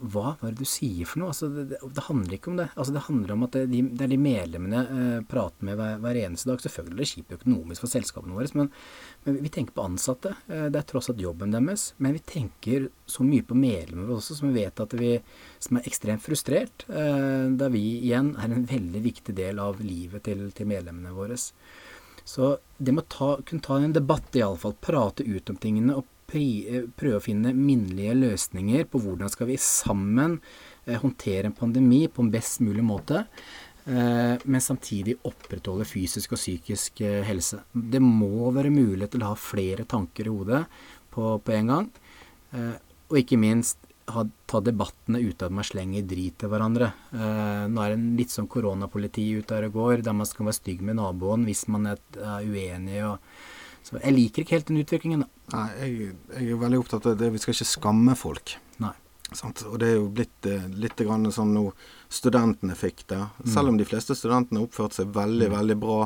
hva, 0.00 0.34
var 0.40 0.52
det 0.52 0.60
du 0.60 0.68
sier 0.68 1.08
for 1.08 1.20
noe? 1.22 1.32
Altså, 1.32 1.48
det, 1.52 1.78
det, 1.80 2.04
handler 2.06 2.36
ikke 2.36 2.50
om 2.52 2.58
det. 2.60 2.66
Altså, 2.74 2.94
det 2.94 3.04
handler 3.06 3.32
om 3.34 3.44
at 3.46 3.56
det, 3.56 3.62
de, 3.72 3.82
det 3.96 4.04
er 4.06 4.12
de 4.12 4.18
medlemmene 4.20 4.82
eh, 4.84 5.20
prater 5.28 5.68
med 5.68 5.78
hver, 5.80 5.98
hver, 6.04 6.20
eneste 6.20 6.50
dag. 6.50 6.62
Selvfølgelig 6.64 6.96
er 6.96 7.02
det 7.02 7.08
kjipt 7.12 7.34
økonomisk 7.38 7.84
for 7.84 7.92
selskapene 7.92 8.36
våre, 8.36 8.48
men, 8.58 8.70
men, 9.26 9.40
vi 9.44 9.52
tenker 9.52 9.76
på 9.76 9.86
ansatte. 9.88 10.34
Eh, 10.46 10.66
det 10.72 10.80
er 10.80 10.88
tross 10.90 11.10
alt 11.12 11.22
jobben 11.22 11.54
deres. 11.54 11.88
Men 12.02 12.16
vi 12.16 12.24
tenker 12.32 12.88
så 13.08 13.26
mye 13.26 13.46
på 13.46 13.58
medlemmer 13.58 14.16
også, 14.18 14.38
som 14.38 14.50
vi 14.50 14.64
vet 14.64 14.84
at 14.84 14.96
vi 15.00 15.12
som 15.62 15.80
er 15.80 15.90
ekstremt 15.90 16.24
frustrert. 16.24 16.86
Eh, 16.90 17.46
da 17.56 17.70
vi 17.72 17.84
igjen 17.98 18.34
er 18.36 18.50
en 18.50 18.66
veldig 18.68 19.04
viktig 19.06 19.36
del 19.36 19.62
av 19.62 19.80
livet 19.84 20.26
til, 20.28 20.48
til 20.56 20.70
medlemmene 20.70 21.14
våre. 21.16 21.38
Så 22.26 22.56
det 22.76 22.92
med 22.92 23.16
å 23.22 23.36
kunne 23.46 23.62
ta 23.62 23.78
en 23.78 23.94
debatt, 23.94 24.34
iallfall, 24.34 24.74
prate 24.82 25.24
ut 25.24 25.52
om 25.52 25.58
tingene 25.62 25.94
og 25.96 26.08
prøve 26.26 27.18
å 27.18 27.22
finne 27.22 27.54
minnelige 27.54 28.16
løsninger 28.18 28.86
på 28.90 29.00
hvordan 29.02 29.30
skal 29.32 29.50
vi 29.50 29.58
sammen 29.62 30.38
eh, 30.84 30.98
håndtere 30.98 31.50
en 31.50 31.56
pandemi 31.56 32.06
på 32.10 32.24
en 32.24 32.32
best 32.32 32.62
mulig 32.64 32.84
måte, 32.86 33.24
eh, 33.86 34.34
men 34.42 34.62
samtidig 34.64 35.18
opprettholde 35.28 35.86
fysisk 35.88 36.34
og 36.34 36.40
psykisk 36.40 37.02
helse. 37.26 37.62
Det 37.72 38.02
må 38.02 38.50
være 38.54 38.74
mulighet 38.74 39.14
til 39.14 39.26
å 39.26 39.32
ha 39.32 39.40
flere 39.40 39.86
tanker 39.88 40.26
i 40.26 40.34
hodet 40.34 40.64
på, 41.14 41.36
på 41.38 41.56
en 41.56 41.72
gang, 41.72 41.90
og 42.56 43.16
ikke 43.18 43.38
minst 43.40 43.78
ha, 44.12 44.22
ta 44.48 44.60
debattene 44.64 45.18
ute 45.20 45.44
av 45.44 45.50
at 45.50 45.56
man 45.58 45.66
slenger 45.66 46.04
drit 46.08 46.36
til 46.40 46.50
hverandre. 46.52 46.90
nå 47.12 47.82
er 47.82 47.92
det 47.92 47.96
en 47.96 48.06
litt 48.18 48.32
sånn 48.32 48.48
koronapoliti 48.50 49.24
ute 49.34 49.54
der 49.54 49.66
og 49.68 49.78
går, 49.80 50.04
der 50.06 50.16
man 50.16 50.28
skal 50.28 50.48
være 50.48 50.58
stygg 50.60 50.84
med 50.86 50.98
naboen 51.00 51.44
hvis 51.48 51.66
man 51.72 51.90
er 51.90 52.00
uenig. 52.46 53.02
og 53.08 53.18
så 53.86 54.00
jeg 54.00 54.16
liker 54.16 54.42
ikke 54.42 54.56
helt 54.56 54.70
den 54.70 54.82
utviklingen. 54.82 55.22
da. 55.22 55.42
Nei, 55.54 55.66
jeg, 55.78 56.14
jeg, 56.34 56.46
er 56.50 56.62
veldig 56.62 56.78
opptatt 56.82 57.04
av 57.06 57.18
det. 57.20 57.30
Vi 57.36 57.42
skal 57.42 57.54
ikke 57.54 57.68
skamme 57.70 58.16
folk. 58.18 58.56
Nei. 58.82 58.94
Sant? 59.34 59.62
Og 59.66 59.78
det 59.82 59.92
er 59.92 59.96
jo 60.00 60.08
blitt 60.14 60.46
eh, 60.46 60.66
litt 60.78 60.98
grann 61.02 61.26
sånn 61.34 61.52
nå 61.54 61.64
studentene 62.10 62.74
fikk 62.78 63.04
det. 63.10 63.20
Mm. 63.44 63.48
Selv 63.54 63.70
om 63.70 63.78
de 63.78 63.86
fleste 63.86 64.14
studentene 64.18 64.62
oppførte 64.62 65.00
seg 65.00 65.14
veldig, 65.14 65.48
mm. 65.50 65.54
veldig 65.54 65.78
bra. 65.82 66.00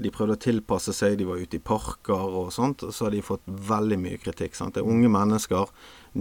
De 0.00 0.12
prøvde 0.14 0.38
å 0.38 0.42
tilpasse 0.46 0.96
seg, 0.96 1.18
de 1.20 1.28
var 1.28 1.40
ute 1.40 1.60
i 1.60 1.64
parker 1.64 2.36
og 2.40 2.48
sånt. 2.56 2.86
Så 2.88 3.08
har 3.08 3.16
de 3.16 3.24
fått 3.24 3.44
veldig 3.44 4.00
mye 4.00 4.20
kritikk. 4.24 4.56
Sant? 4.56 4.76
Det 4.76 4.84
er 4.84 4.88
unge 4.88 5.12
mennesker, 5.12 5.72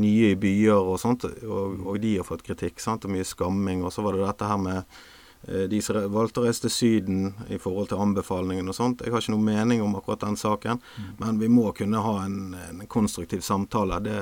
nye 0.04 0.34
i 0.34 0.40
byer 0.40 0.92
og 0.92 1.00
sånt, 1.04 1.24
og, 1.48 1.84
og 1.88 2.02
de 2.04 2.18
har 2.20 2.28
fått 2.28 2.44
kritikk. 2.48 2.84
Sant? 2.84 3.08
Og 3.08 3.16
mye 3.16 3.28
skamming. 3.28 3.88
Og 3.88 3.96
så 3.96 4.04
var 4.04 4.16
det 4.16 4.28
dette 4.28 4.52
her 4.52 4.60
med 4.60 5.00
de 5.46 5.82
som 5.86 6.00
valgte 6.12 6.42
å 6.42 6.48
reise 6.48 6.66
til 6.66 6.72
Syden 6.74 7.28
i 7.54 7.60
forhold 7.62 7.92
til 7.92 8.02
anbefalingene 8.04 8.74
og 8.74 8.76
sånt. 8.76 9.04
Jeg 9.06 9.14
har 9.14 9.22
ikke 9.22 9.36
noen 9.36 9.46
mening 9.48 9.84
om 9.86 9.94
akkurat 10.00 10.26
den 10.26 10.36
saken, 10.40 10.82
mm. 10.82 11.12
men 11.22 11.40
vi 11.40 11.50
må 11.52 11.70
kunne 11.78 12.02
ha 12.04 12.16
en, 12.26 12.56
en 12.58 12.82
konstruktiv 12.90 13.46
samtale. 13.46 14.02
Det, 14.04 14.18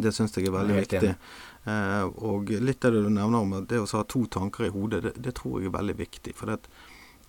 det 0.00 0.14
syns 0.16 0.34
jeg 0.36 0.48
er 0.48 0.56
veldig 0.56 0.74
jeg 0.74 0.80
er 0.80 0.88
viktig. 0.88 1.14
Eh, 1.64 2.04
og 2.24 2.50
litt 2.50 2.84
av 2.84 2.94
det 2.94 3.02
du 3.04 3.10
nevner 3.12 3.42
om 3.42 3.66
det 3.68 3.80
å 3.82 3.88
ha 3.92 4.04
to 4.08 4.24
tanker 4.32 4.68
i 4.68 4.72
hodet, 4.72 5.02
det, 5.04 5.16
det 5.20 5.34
tror 5.36 5.60
jeg 5.60 5.70
er 5.70 5.76
veldig 5.76 5.96
viktig. 5.98 6.36
For 6.36 6.52
det, 6.52 6.60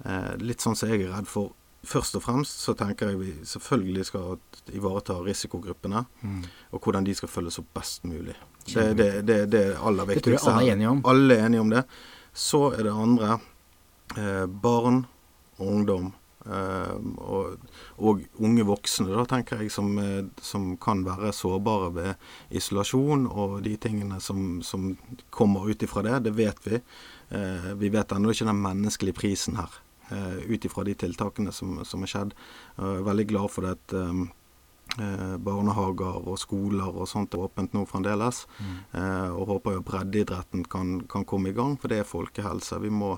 eh, 0.06 0.32
litt 0.40 0.64
sånn 0.64 0.78
som 0.78 0.92
jeg 0.92 1.08
er 1.08 1.18
redd 1.18 1.30
for 1.32 1.58
Først 1.82 2.14
og 2.14 2.22
fremst 2.22 2.60
så 2.62 2.76
tenker 2.78 3.10
jeg 3.10 3.18
vi 3.18 3.32
selvfølgelig 3.50 4.04
skal 4.06 4.36
ivareta 4.78 5.16
risikogruppene, 5.26 6.04
mm. 6.22 6.44
og 6.78 6.84
hvordan 6.86 7.08
de 7.08 7.16
skal 7.18 7.32
følges 7.34 7.58
opp 7.58 7.72
best 7.74 8.06
mulig. 8.06 8.36
Det 8.68 8.84
er 8.84 8.94
det, 8.94 9.08
det, 9.26 9.38
det, 9.50 9.64
aller 9.82 10.12
viktigste. 10.12 10.36
Det 10.36 10.44
tror 10.44 10.52
jeg 10.52 10.60
alle 10.60 10.68
er 10.68 10.76
enige 10.76 10.92
om. 10.92 11.02
Alle 11.10 11.38
er 11.40 11.48
enige 11.48 11.64
om 11.64 11.72
det. 11.74 11.82
Så 12.34 12.72
er 12.72 12.86
det 12.88 12.96
andre 12.96 13.38
eh, 14.18 14.46
barn 14.48 15.06
og 15.60 15.68
ungdom. 15.68 16.12
Eh, 16.46 16.94
og, 17.22 17.60
og, 18.02 18.24
unge 18.42 18.66
voksne, 18.66 19.12
da, 19.14 19.26
tenker 19.30 19.62
jeg, 19.62 19.72
som, 19.74 19.92
eh, 20.02 20.24
som, 20.42 20.72
kan 20.82 21.04
være 21.06 21.34
sårbare 21.36 21.92
ved 21.96 22.58
isolasjon 22.58 23.28
og 23.30 23.60
de 23.68 23.76
tingene 23.82 24.18
som, 24.24 24.62
som 24.66 24.94
kommer 25.30 25.70
ut 25.70 25.84
ifra 25.86 26.06
det. 26.08 26.18
Det 26.28 26.36
vet 26.40 26.66
vi. 26.68 26.82
Eh, 27.30 27.72
vi 27.78 27.94
vet 27.94 28.16
ennå 28.16 28.34
ikke 28.34 28.50
den 28.50 28.64
menneskelige 28.64 29.20
prisen 29.20 29.60
her, 29.60 29.82
eh, 30.10 30.40
ut 30.50 30.66
ifra 30.66 30.88
de 30.88 30.98
tiltakene 31.06 31.54
som, 31.54 31.78
er 31.84 32.14
skjedd. 32.16 32.36
Jeg 32.78 33.02
er 33.02 33.10
veldig 33.12 33.28
glad 33.36 33.52
for 33.54 33.68
det 33.68 33.78
at 33.78 34.00
Eh, 34.02 34.28
barnehager 34.98 36.28
og 36.28 36.40
skoler 36.40 36.90
og 36.92 37.08
sånt 37.08 37.36
er 37.36 37.46
åpent 37.46 37.74
nå 37.76 37.86
fremdeles. 37.88 38.44
Mm. 38.60 38.76
Eh, 39.00 39.30
og 39.32 39.48
håper 39.54 39.78
jo 39.78 39.86
breddeidretten 39.88 40.66
kan, 40.72 40.98
kan, 41.12 41.26
komme 41.26 41.52
i 41.52 41.56
gang, 41.56 41.78
for 41.80 41.92
det 41.92 42.02
er 42.02 42.10
folkehelse. 42.10 42.80
Vi, 42.84 42.92
må, 42.92 43.14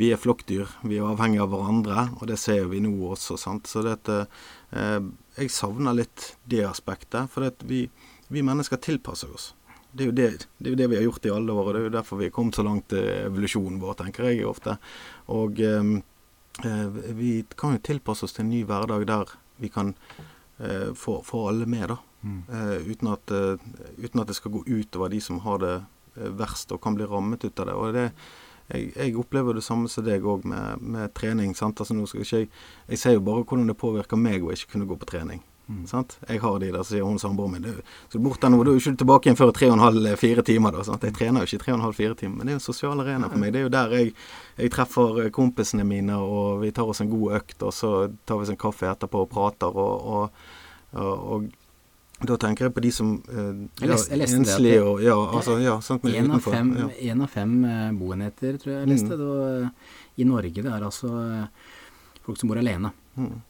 vi 0.00 0.10
er 0.12 0.20
flokkdyr. 0.20 0.70
Vi 0.88 0.98
er 0.98 1.08
avhengig 1.08 1.42
av 1.44 1.52
hverandre, 1.52 2.08
og 2.18 2.26
det 2.30 2.40
ser 2.42 2.66
vi 2.72 2.82
nå 2.82 2.94
også. 3.12 3.38
Sant? 3.40 3.70
Så 3.70 3.84
dette, 3.86 4.24
eh, 4.74 4.98
jeg 5.38 5.54
savner 5.54 5.96
litt 5.96 6.32
det 6.44 6.64
aspektet. 6.68 7.30
For 7.32 7.46
det 7.46 7.68
vi, 7.70 7.84
vi, 8.28 8.42
mennesker 8.42 8.82
tilpasser 8.82 9.32
oss. 9.32 9.52
Det 9.92 10.06
er, 10.06 10.08
jo 10.08 10.16
det, 10.16 10.28
det 10.56 10.70
er 10.70 10.72
jo 10.72 10.80
det 10.80 10.88
vi 10.88 10.96
har 10.96 11.04
gjort 11.04 11.26
i 11.28 11.34
alle 11.34 11.52
år, 11.52 11.66
og 11.66 11.74
det 11.74 11.80
er 11.82 11.86
jo 11.86 11.96
derfor 11.98 12.18
vi 12.22 12.30
er 12.30 12.34
kommet 12.34 12.56
så 12.56 12.64
langt 12.64 12.94
i 12.96 13.02
evolusjonen 13.26 13.78
vår, 13.82 13.98
tenker 14.00 14.30
jeg 14.30 14.46
ofte. 14.48 14.78
Og 15.36 15.60
eh, 15.60 15.96
eh, 16.66 17.00
vi 17.14 17.32
kan 17.54 17.76
jo 17.76 17.86
tilpasse 17.92 18.26
oss 18.26 18.34
til 18.34 18.46
en 18.46 18.54
ny 18.56 18.62
hverdag 18.66 19.06
der 19.10 19.36
vi 19.62 19.70
kan 19.70 19.92
Eh, 20.62 20.94
for, 20.94 21.22
få 21.22 21.48
alle 21.48 21.66
med, 21.66 21.88
da. 21.88 21.98
Mm. 22.22 22.42
Uh, 22.48 22.90
uten, 22.90 23.08
at, 23.10 23.30
uh, 23.30 23.58
uten, 23.98 24.20
at, 24.20 24.28
det 24.28 24.36
skal 24.38 24.52
gå 24.54 24.60
utover 24.66 25.10
de 25.10 25.18
som 25.20 25.40
har 25.42 25.58
det 25.58 25.72
verst 26.14 26.70
og 26.70 26.78
kan 26.84 26.94
bli 26.94 27.06
rammet 27.08 27.42
ut 27.42 27.58
av 27.58 27.66
det. 27.66 27.74
Og 27.74 27.96
det, 27.96 28.04
jeg, 28.68 28.92
jeg 28.94 29.16
opplever 29.18 29.58
det 29.58 29.64
samme 29.66 29.90
som 29.90 30.06
deg 30.06 30.22
òg 30.22 30.44
med, 30.46 30.84
med, 30.84 31.10
trening. 31.18 31.56
sant? 31.58 31.80
Altså 31.82 31.96
jeg, 32.22 32.50
jeg 32.86 33.00
ser 33.00 33.16
jo 33.16 33.24
bare 33.26 33.42
hvordan 33.42 33.66
det 33.72 33.78
påvirker 33.80 34.20
meg 34.20 34.44
å 34.44 34.52
ikke 34.54 34.76
kunne 34.76 34.86
gå 34.86 35.00
på 35.00 35.08
trening. 35.10 35.42
Mm. 35.70 35.86
Sant? 35.86 36.16
Jeg 36.28 36.40
har 36.42 36.58
de 36.58 36.70
der, 36.74 36.82
sier 36.84 37.06
hun 37.06 37.20
samboeren 37.22 37.54
min. 37.54 37.82
Så 38.10 38.18
der 38.18 38.50
nå, 38.50 38.60
du 38.66 38.72
er 38.72 38.80
ikke 38.80 38.96
tilbake 38.98 39.28
igjen 39.28 39.38
før 39.38 39.52
tre 39.54 39.68
og 39.70 39.76
en 39.76 39.84
halv, 39.84 40.08
fire 40.18 40.42
timer. 40.46 40.74
da, 40.74 40.82
sant? 40.86 41.06
Jeg 41.06 41.14
trener 41.16 41.42
jo 41.42 41.48
ikke 41.48 41.62
tre 41.64 41.72
og 41.72 41.78
en 41.78 41.86
halv, 41.86 41.96
fire 41.96 42.18
timer, 42.18 42.36
men 42.36 42.46
det 42.46 42.52
er 42.52 42.58
jo 42.58 42.60
en 42.60 42.66
sosial 42.66 43.02
arena 43.04 43.30
for 43.30 43.40
meg. 43.40 43.54
Det 43.54 43.60
er 43.60 43.66
jo 43.68 43.72
der 43.72 43.96
jeg, 43.96 44.12
jeg, 44.58 44.72
treffer 44.74 45.22
kompisene 45.34 45.86
mine, 45.86 46.18
og 46.18 46.62
vi 46.64 46.72
tar 46.74 46.90
oss 46.90 47.02
en 47.04 47.10
god 47.12 47.38
økt, 47.38 47.62
og 47.62 47.74
så 47.76 47.92
tar 48.26 48.40
vi 48.40 48.48
oss 48.48 48.54
en 48.54 48.60
kaffe 48.60 48.90
etterpå 48.90 49.24
og 49.24 49.30
prater. 49.32 49.78
og, 49.86 50.08
og, 50.16 50.46
og, 50.98 51.46
og 52.22 52.26
da 52.28 52.38
tenker 52.38 52.68
jeg 52.68 52.74
på 52.74 52.82
de 52.84 52.90
som 52.94 53.14
eh, 53.32 53.62
ja, 53.82 53.96
enslige 53.96 54.82
og 54.86 55.00
ja, 55.02 55.14
altså, 55.38 55.56
ja, 55.58 55.72
sant, 55.82 56.04
en, 56.06 56.28
av 56.36 56.44
fem, 56.44 56.68
en 57.10 57.24
av 57.24 57.30
fem 57.32 57.54
boenheter, 57.98 58.60
tror 58.62 58.76
jeg 58.76 58.82
jeg 58.84 58.90
leste, 58.92 59.16
mm. 59.18 59.64
uh, 59.64 60.02
i 60.22 60.26
Norge. 60.28 60.54
Det 60.54 60.70
er 60.70 60.86
altså 60.86 61.14
folk 62.22 62.38
som 62.38 62.52
bor 62.52 62.60
alene. 62.60 62.92
Mm. 63.16 63.40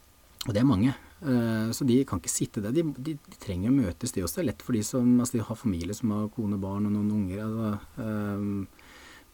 Og 0.47 0.55
det 0.55 0.59
er 0.59 0.67
mange. 0.67 0.95
Eh, 1.25 1.71
så 1.71 1.83
de 1.87 2.01
kan 2.07 2.19
ikke 2.19 2.31
sitte 2.31 2.61
der. 2.63 2.73
De, 2.75 2.83
de, 2.97 3.15
de, 3.15 3.39
trenger 3.41 3.71
å 3.71 3.75
møtes, 3.77 4.11
de 4.11 4.23
også. 4.23 4.39
Det 4.39 4.43
er 4.43 4.49
lett 4.51 4.65
for 4.65 4.75
de 4.75 4.83
som 4.85 5.11
altså 5.15 5.37
de 5.37 5.45
har 5.47 5.59
familie 5.59 5.95
som 5.95 6.11
har 6.15 6.31
kone, 6.35 6.59
barn 6.61 6.89
og 6.89 6.95
noen 6.95 7.11
unger. 7.19 7.43
Altså, 7.45 7.69
um, 8.03 8.65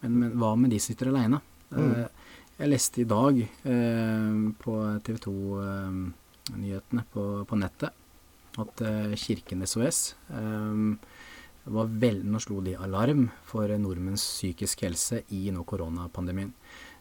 men, 0.03 0.19
men, 0.21 0.35
hva 0.39 0.53
med 0.59 0.73
de 0.73 0.81
som 0.81 0.93
sitter 0.93 1.11
aleine? 1.11 1.41
Mm. 1.73 1.79
Uh, 1.79 2.35
jeg 2.59 2.73
leste 2.73 3.01
i 3.01 3.07
dag 3.09 3.41
uh, 3.41 4.37
på 4.61 4.75
TV 5.07 5.23
2-nyhetene 5.25 7.05
uh, 7.05 7.09
på, 7.13 7.25
på, 7.49 7.59
nettet 7.59 8.05
at 8.59 8.81
Kirken 9.21 9.61
SOS 9.63 9.99
var 11.69 11.91
vel, 12.01 12.17
Nå 12.27 12.39
slo 12.41 12.57
de 12.65 12.73
alarm 12.81 13.27
for 13.47 13.71
nordmenns 13.79 14.23
psykisk 14.25 14.81
helse 14.83 15.21
i 15.37 15.45
nå 15.53 15.61
koronapandemien. 15.69 16.49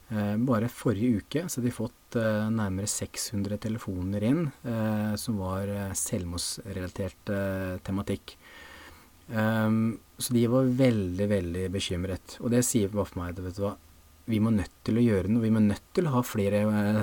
Eh, 0.08 0.36
bare 0.40 0.70
forrige 0.72 1.20
uke 1.20 1.42
så 1.44 1.58
hadde 1.58 1.68
vi 1.68 1.74
fått 1.76 2.16
eh, 2.16 2.46
nærmere 2.48 2.88
600 2.88 3.58
telefoner 3.60 4.24
inn 4.24 4.46
eh, 4.64 5.12
som 5.20 5.36
var 5.42 5.68
selvmordsrelatert 5.92 7.34
tematikk. 7.84 8.38
så 9.28 10.32
de 10.32 10.46
var 10.48 10.70
veldig, 10.72 11.26
veldig 11.28 11.66
bekymret. 11.68 12.38
Og 12.40 12.48
det 12.54 12.62
sier 12.64 12.88
bare 12.88 13.04
for 13.10 13.20
meg 13.20 13.42
hva, 13.58 13.74
vi 14.24 14.38
må 14.40 14.52
nødt 14.52 14.72
til 14.84 14.96
å 14.96 15.04
gjøre 15.04 15.28
noe. 15.28 15.44
Vi 15.44 15.52
må 15.52 15.60
nødt 15.60 15.84
til 15.92 16.08
å 16.08 16.14
ha 16.14 16.22
flere 16.24 16.62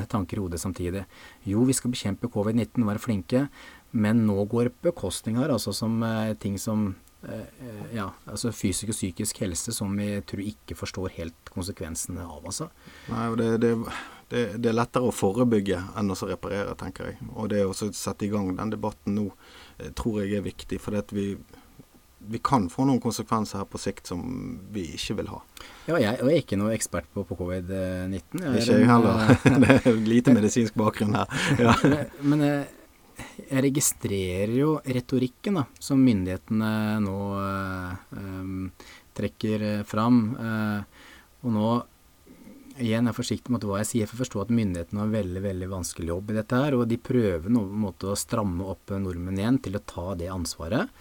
tanker 0.10 0.39
i 0.39 0.41
hodet 0.41 0.62
samtidig. 0.62 1.03
Jo, 1.45 1.62
vi 1.70 1.76
skal 1.78 1.93
bekjempe 1.93 2.32
covid-19, 2.34 2.82
være 2.89 3.03
flinke, 3.03 3.43
men 3.93 4.26
nå 4.26 4.41
går 4.49 4.72
bekostning 4.82 5.38
her, 5.38 5.53
altså 5.53 5.74
som 5.74 6.01
ting 6.41 6.58
som 6.62 6.95
ja, 7.96 8.10
altså 8.30 8.52
fysisk 8.54 8.92
og 8.92 8.98
psykisk 8.98 9.40
helse 9.42 9.74
som 9.74 9.94
vi 9.98 10.10
tror 10.28 10.44
ikke 10.46 10.78
forstår 10.78 11.14
helt 11.18 11.52
konsekvensene 11.54 12.26
av, 12.26 12.44
altså. 12.46 12.70
Nei, 13.10 13.28
det, 13.40 13.50
det, 13.64 13.72
det, 14.30 14.46
det, 14.58 14.70
er 14.70 14.78
lettere 14.78 15.10
å 15.10 15.16
forebygge 15.16 15.82
enn 15.98 16.14
å 16.14 16.18
reparere, 16.30 16.78
tenker 16.80 17.12
jeg. 17.12 17.20
Og 17.34 17.50
det 17.54 17.66
å 17.66 17.76
sette 17.76 18.28
i 18.28 18.32
gang 18.34 18.54
den 18.58 18.74
debatten 18.74 19.18
nå 19.18 19.30
tror 19.98 20.24
jeg 20.24 20.38
er 20.38 20.46
viktig. 20.46 20.80
For 20.82 20.98
vi, 21.16 21.28
vi 22.28 22.42
kan 22.44 22.70
få 22.70 22.88
noen 22.88 23.02
konsekvenser 23.04 23.62
her 23.62 23.68
på 23.70 23.82
sikt 23.82 24.10
som 24.12 24.24
vi 24.74 24.88
ikke 24.96 25.20
vil 25.20 25.30
ha. 25.34 25.42
Ja, 25.90 26.00
jeg, 26.00 26.18
og 26.22 26.32
jeg 26.32 26.40
er 26.40 26.46
ikke 26.46 26.60
noe 26.60 26.74
ekspert 26.76 27.10
på, 27.14 27.26
på 27.28 27.38
covid-19. 27.42 28.42
Ikke 28.56 28.80
jeg 28.80 28.90
heller. 28.90 29.36
det 29.64 29.78
er 29.78 30.02
lite 30.08 30.34
medisinsk 30.36 30.78
bakgrunn 30.80 31.18
her. 31.20 31.46
Ja. 31.66 31.76
Men 32.26 32.42
jeg, 32.44 32.66
jeg, 33.18 33.63
registrerer 33.66 34.55
jo 34.57 34.76
retorikken 34.84 35.61
da, 35.61 35.66
som 35.80 36.03
myndighetene 36.03 36.72
nå 37.05 37.18
eh, 37.41 38.88
trekker 39.16 39.68
fram. 39.88 40.24
Eh, 40.36 41.03
og 41.45 41.53
nå 41.55 41.68
igjen 42.84 43.05
er 43.05 43.13
jeg 43.13 43.20
forsiktig 43.20 43.53
med 43.55 43.66
hva 43.68 43.80
jeg 43.80 43.89
sier, 43.91 44.07
for 44.07 44.18
jeg 44.18 44.26
forstår 44.26 44.47
at 44.47 44.55
myndighetene 44.55 44.99
har 44.99 45.07
en 45.07 45.16
veldig 45.16 45.43
veldig 45.45 45.70
vanskelig 45.72 46.11
jobb 46.11 46.32
i 46.32 46.39
dette. 46.39 46.63
her, 46.66 46.76
Og 46.76 46.88
de 46.88 46.97
prøver 46.99 47.49
noe, 47.49 47.84
måte 47.86 48.11
å 48.11 48.18
stramme 48.20 48.68
opp 48.68 48.91
nordmenn 48.91 49.39
igjen 49.39 49.61
til 49.63 49.78
å 49.80 49.86
ta 49.86 50.16
det 50.20 50.32
ansvaret. 50.34 50.91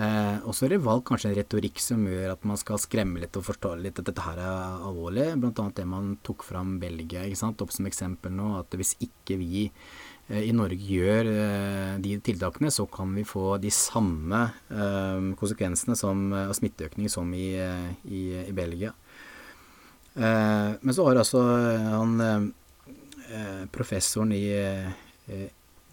Eh, 0.00 0.36
og 0.46 0.54
så 0.54 0.64
er 0.64 0.74
det 0.74 0.84
valgt 0.84 1.08
kanskje 1.08 1.32
en 1.32 1.36
retorikk 1.36 1.80
som 1.82 2.04
gjør 2.06 2.32
at 2.32 2.44
man 2.46 2.58
skal 2.60 2.78
skremme 2.78 3.20
litt 3.20 3.34
og 3.36 3.42
forstå 3.48 3.72
litt 3.82 3.98
at 3.98 4.06
dette 4.06 4.22
her 4.22 4.38
er 4.38 4.84
alvorlig. 4.86 5.26
Blant 5.42 5.58
annet 5.62 5.80
det 5.82 5.86
man 5.90 6.12
tok 6.26 6.46
fram 6.46 6.78
Belgia 6.82 7.24
ikke 7.26 7.40
sant, 7.42 7.62
opp 7.62 7.74
som 7.74 7.88
eksempel 7.90 8.34
nå. 8.34 8.52
At 8.62 8.74
hvis 8.78 8.94
ikke 9.02 9.38
vi 9.40 9.66
eh, 9.66 10.09
i 10.30 10.52
Norge 10.54 10.78
gjør 10.78 11.26
eh, 11.26 11.94
de 12.02 12.14
tiltakene, 12.22 12.70
så 12.70 12.86
kan 12.90 13.10
vi 13.16 13.26
få 13.26 13.56
de 13.62 13.70
samme 13.74 14.44
eh, 14.70 15.30
konsekvensene 15.38 15.96
av 16.06 16.20
eh, 16.38 16.52
smitteøkning 16.60 17.10
som 17.10 17.32
i, 17.34 17.48
eh, 17.58 17.88
i, 18.06 18.22
i 18.46 18.54
Belgia. 18.54 18.94
men 20.14 20.92
så 20.92 21.04
har 21.06 21.20
altså 21.20 21.40
han 21.40 22.50
professoren 23.70 24.32
i 24.34 24.42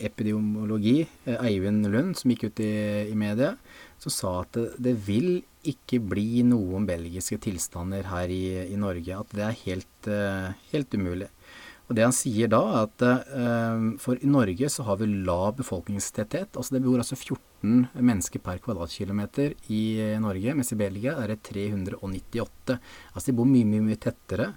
epidemiologi, 0.02 1.06
Eivind 1.38 1.86
Lund, 1.94 2.18
som 2.18 2.34
gikk 2.34 2.48
ut 2.50 2.62
i, 2.66 2.72
i 3.12 3.16
media, 3.16 3.52
som 4.02 4.12
sa 4.12 4.32
at 4.42 4.58
det, 4.58 4.72
det, 4.82 4.96
vil 5.06 5.30
ikke 5.70 6.02
bli 6.02 6.42
noen 6.50 6.90
belgiske 6.90 7.38
tilstander 7.46 8.10
her 8.10 8.34
i, 8.34 8.74
i 8.74 8.82
Norge. 8.82 9.22
At 9.22 9.38
det 9.38 9.46
er 9.46 9.62
helt, 9.62 10.12
helt, 10.74 10.98
umulig. 10.98 11.30
Og 11.88 11.96
det 11.96 12.04
han 12.04 12.16
sier 12.16 12.50
da, 12.52 12.60
er 12.76 12.82
at 12.84 13.04
eh, 13.08 13.86
for 14.04 14.20
i 14.20 14.28
Norge 14.28 14.70
så 14.72 14.84
har 14.88 15.00
vi 15.00 15.08
lav 15.08 15.56
befolkningstetthet. 15.62 16.52
Altså 16.60 16.76
det 16.76 16.84
bor 16.84 17.00
altså 17.00 17.16
14 17.16 17.88
mennesker 17.96 18.44
per 18.44 18.60
kvadratkilometer 18.64 19.56
i 19.74 19.82
Norge, 20.22 20.56
mens 20.58 20.74
i 20.76 20.80
Belgia 20.80 21.16
er 21.22 21.32
det 21.32 21.42
398. 21.48 22.78
Altså 23.14 23.32
de 23.32 23.38
bor 23.40 23.48
mye, 23.48 23.68
mye, 23.70 23.86
mye 23.88 24.00
tettere. 24.04 24.52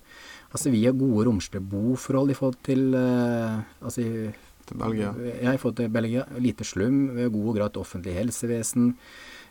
Altså 0.51 0.75
vi 0.75 0.83
har 0.89 0.99
gode 0.99 1.29
romslige 1.29 1.63
boforhold 1.71 2.35
i 2.35 2.39
forhold 2.39 2.59
til 2.67 2.99
eh, 2.99 3.61
altså, 3.79 4.07
til 4.67 4.83
Belgia. 4.83 5.15
Ja, 5.39 5.55
i 5.55 5.61
forhold 5.63 5.79
til 5.79 5.93
Belgia. 5.95 6.27
Lite 6.43 6.67
slum, 6.67 7.05
god 7.31 7.53
grad 7.61 7.79
offentlig 7.79 8.19
helsevesen 8.19 8.97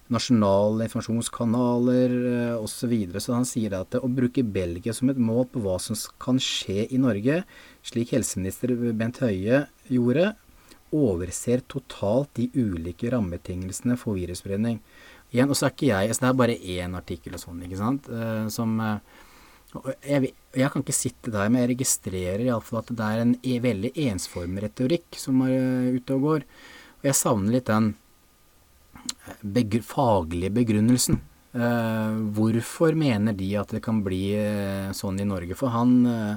nasjonale 0.09 0.87
informasjonskanaler 0.87 2.13
osv. 2.57 2.73
Så, 2.73 2.89
videre. 2.89 3.21
så 3.21 3.35
han 3.37 3.47
sier 3.47 3.75
at 3.77 3.97
å 3.99 4.09
bruke 4.09 4.43
Belgia 4.43 4.93
som 4.95 5.11
et 5.11 5.21
mål 5.21 5.45
på 5.53 5.61
hva 5.63 5.77
som 5.81 5.97
kan 6.21 6.41
skje 6.41 6.87
i 6.89 6.99
Norge, 7.01 7.43
slik 7.85 8.15
helseminister 8.15 8.73
Bent 8.97 9.21
Høie 9.21 9.67
gjorde, 9.89 10.31
overser 10.95 11.61
totalt 11.69 12.31
de 12.39 12.49
ulike 12.57 13.11
rammebetingelsene 13.13 13.97
for 13.99 14.17
virusspredning. 14.17 14.79
Igjen, 15.29 15.49
og 15.51 15.57
så 15.57 15.67
er 15.67 15.73
ikke 15.75 15.89
jeg 15.91 16.09
altså 16.09 16.23
Det 16.23 16.29
er 16.29 16.37
bare 16.39 16.61
én 16.75 16.95
artikkel 16.97 17.35
og 17.37 17.41
sånn, 17.43 17.61
ikke 17.65 17.77
sant, 17.77 18.09
uh, 18.09 18.47
som 18.49 18.71
uh, 18.81 18.97
jeg, 20.01 20.31
jeg, 20.57 20.69
kan 20.73 20.81
ikke 20.81 20.97
sitte 20.97 21.33
der, 21.33 21.51
men 21.51 21.61
jeg 21.61 21.75
registrerer 21.75 22.47
iallfall 22.47 22.81
at 22.81 22.89
det 22.89 23.05
er 23.05 23.21
en 23.21 23.35
e 23.37 23.59
veldig 23.61 23.91
ensformig 24.07 24.63
retorikk 24.65 25.19
som 25.21 25.43
er 25.45 25.93
ute 25.93 26.15
og 26.17 26.25
går. 26.25 26.47
Og 26.99 27.05
jeg 27.11 27.19
savner 27.19 27.59
litt 27.59 27.69
den 27.69 27.91
begr 29.41 29.83
faglige 29.85 30.53
begrunnelsen. 30.53 31.19
Uh, 31.49 32.29
hvorfor 32.35 32.93
mener 32.93 33.33
de 33.33 33.47
at 33.57 33.71
det 33.73 33.81
kan 33.81 34.03
bli 34.05 34.35
uh, 34.37 34.91
sånn 34.93 35.17
i 35.17 35.25
Norge? 35.25 35.57
For 35.57 35.73
han 35.73 35.95
uh, 36.05 36.35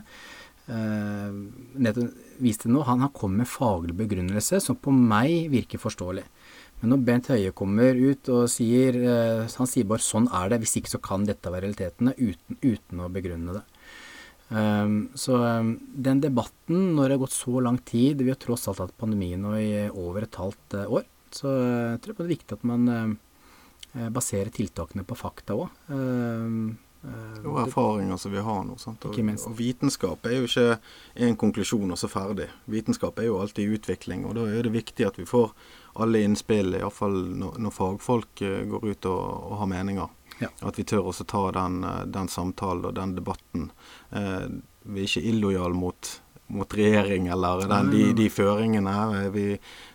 viste 2.40 2.70
nå, 2.70 2.80
han 2.86 3.02
har 3.04 3.12
kommet 3.12 3.42
med 3.42 3.50
faglig 3.50 3.96
begrunnelse 3.98 4.60
som 4.62 4.78
på 4.80 4.94
meg 4.94 5.50
virker 5.52 5.82
forståelig. 5.82 6.24
Men 6.80 6.94
når 6.94 7.02
Bent 7.06 7.28
Høie 7.30 7.52
kommer 7.54 7.94
ut 7.94 8.26
og 8.32 8.48
sier 8.50 8.96
Han 9.54 9.68
sier 9.70 9.86
bare 9.86 10.02
'sånn 10.02 10.26
er 10.34 10.48
det', 10.50 10.62
hvis 10.62 10.76
ikke 10.80 10.94
så 10.94 10.98
kan 11.02 11.26
dette 11.26 11.50
være 11.50 11.68
realitetene, 11.68 12.14
uten, 12.18 12.56
uten 12.62 13.04
å 13.04 13.12
begrunne 13.12 13.58
det. 13.58 13.62
Um, 14.52 15.08
så 15.16 15.38
um, 15.38 15.78
den 15.96 16.20
debatten, 16.20 16.92
når 16.96 17.06
det 17.06 17.14
har 17.16 17.22
gått 17.22 17.32
så 17.32 17.60
lang 17.64 17.78
tid 17.88 18.20
Vi 18.20 18.28
har 18.28 18.36
tross 18.36 18.66
alt 18.68 18.82
hatt 18.82 18.98
pandemien 19.00 19.40
nå 19.40 19.54
i 19.56 19.88
over 19.88 20.26
et 20.26 20.36
halvt 20.36 20.76
år. 20.92 21.06
Så 21.34 21.50
jeg 21.52 22.00
tror 22.04 22.18
det 22.18 22.24
er 22.24 22.32
viktig 22.34 22.56
at 22.58 22.64
man 22.68 22.88
eh, 22.92 24.08
baserer 24.12 24.52
tiltakene 24.54 25.04
på 25.08 25.18
fakta 25.18 25.56
òg. 25.58 25.68
Eh, 25.92 26.56
eh, 27.08 27.38
og 27.42 27.60
erfaringer 27.64 28.20
som 28.20 28.34
vi 28.34 28.44
har 28.44 28.64
nå. 28.68 28.78
Sant? 28.80 29.04
Og, 29.08 29.18
og, 29.18 29.54
vitenskap 29.58 30.28
er 30.28 30.38
jo 30.38 30.48
ikke 30.50 30.80
en 31.28 31.38
konklusjon 31.40 31.94
og 31.94 32.00
så 32.00 32.10
ferdig. 32.12 32.48
Vitenskap 32.70 33.20
er 33.20 33.30
jo 33.30 33.38
alltid 33.42 33.64
i 33.64 33.78
utvikling, 33.78 34.26
og 34.28 34.36
da 34.38 34.48
er 34.50 34.68
det 34.68 34.74
viktig 34.76 35.08
at 35.08 35.20
vi 35.20 35.28
får 35.28 35.54
alle 36.02 36.24
innspill, 36.24 36.76
iallfall 36.78 37.18
når, 37.36 37.60
når 37.60 37.76
fagfolk 37.76 38.44
går 38.72 38.90
ut 38.92 39.08
og, 39.10 39.24
og 39.52 39.62
har 39.62 39.72
meninger. 39.74 40.18
Ja. 40.42 40.48
At 40.60 40.78
vi 40.78 40.84
tør 40.84 41.10
også 41.10 41.24
ta 41.28 41.50
den, 41.54 41.82
den 42.12 42.28
samtalen 42.28 42.86
og 42.88 42.94
den 42.96 43.14
debatten. 43.18 43.70
Eh, 44.10 44.46
vi 44.82 45.02
er 45.02 45.08
ikke 45.08 45.28
illojale 45.30 45.78
mot 45.78 46.10
mot 46.52 46.74
regjering 46.74 47.26
eller 47.32 47.64
den, 47.68 47.90
de, 47.90 48.02
de, 48.16 48.28
føringene. 48.30 48.94
Vi, 49.32 49.44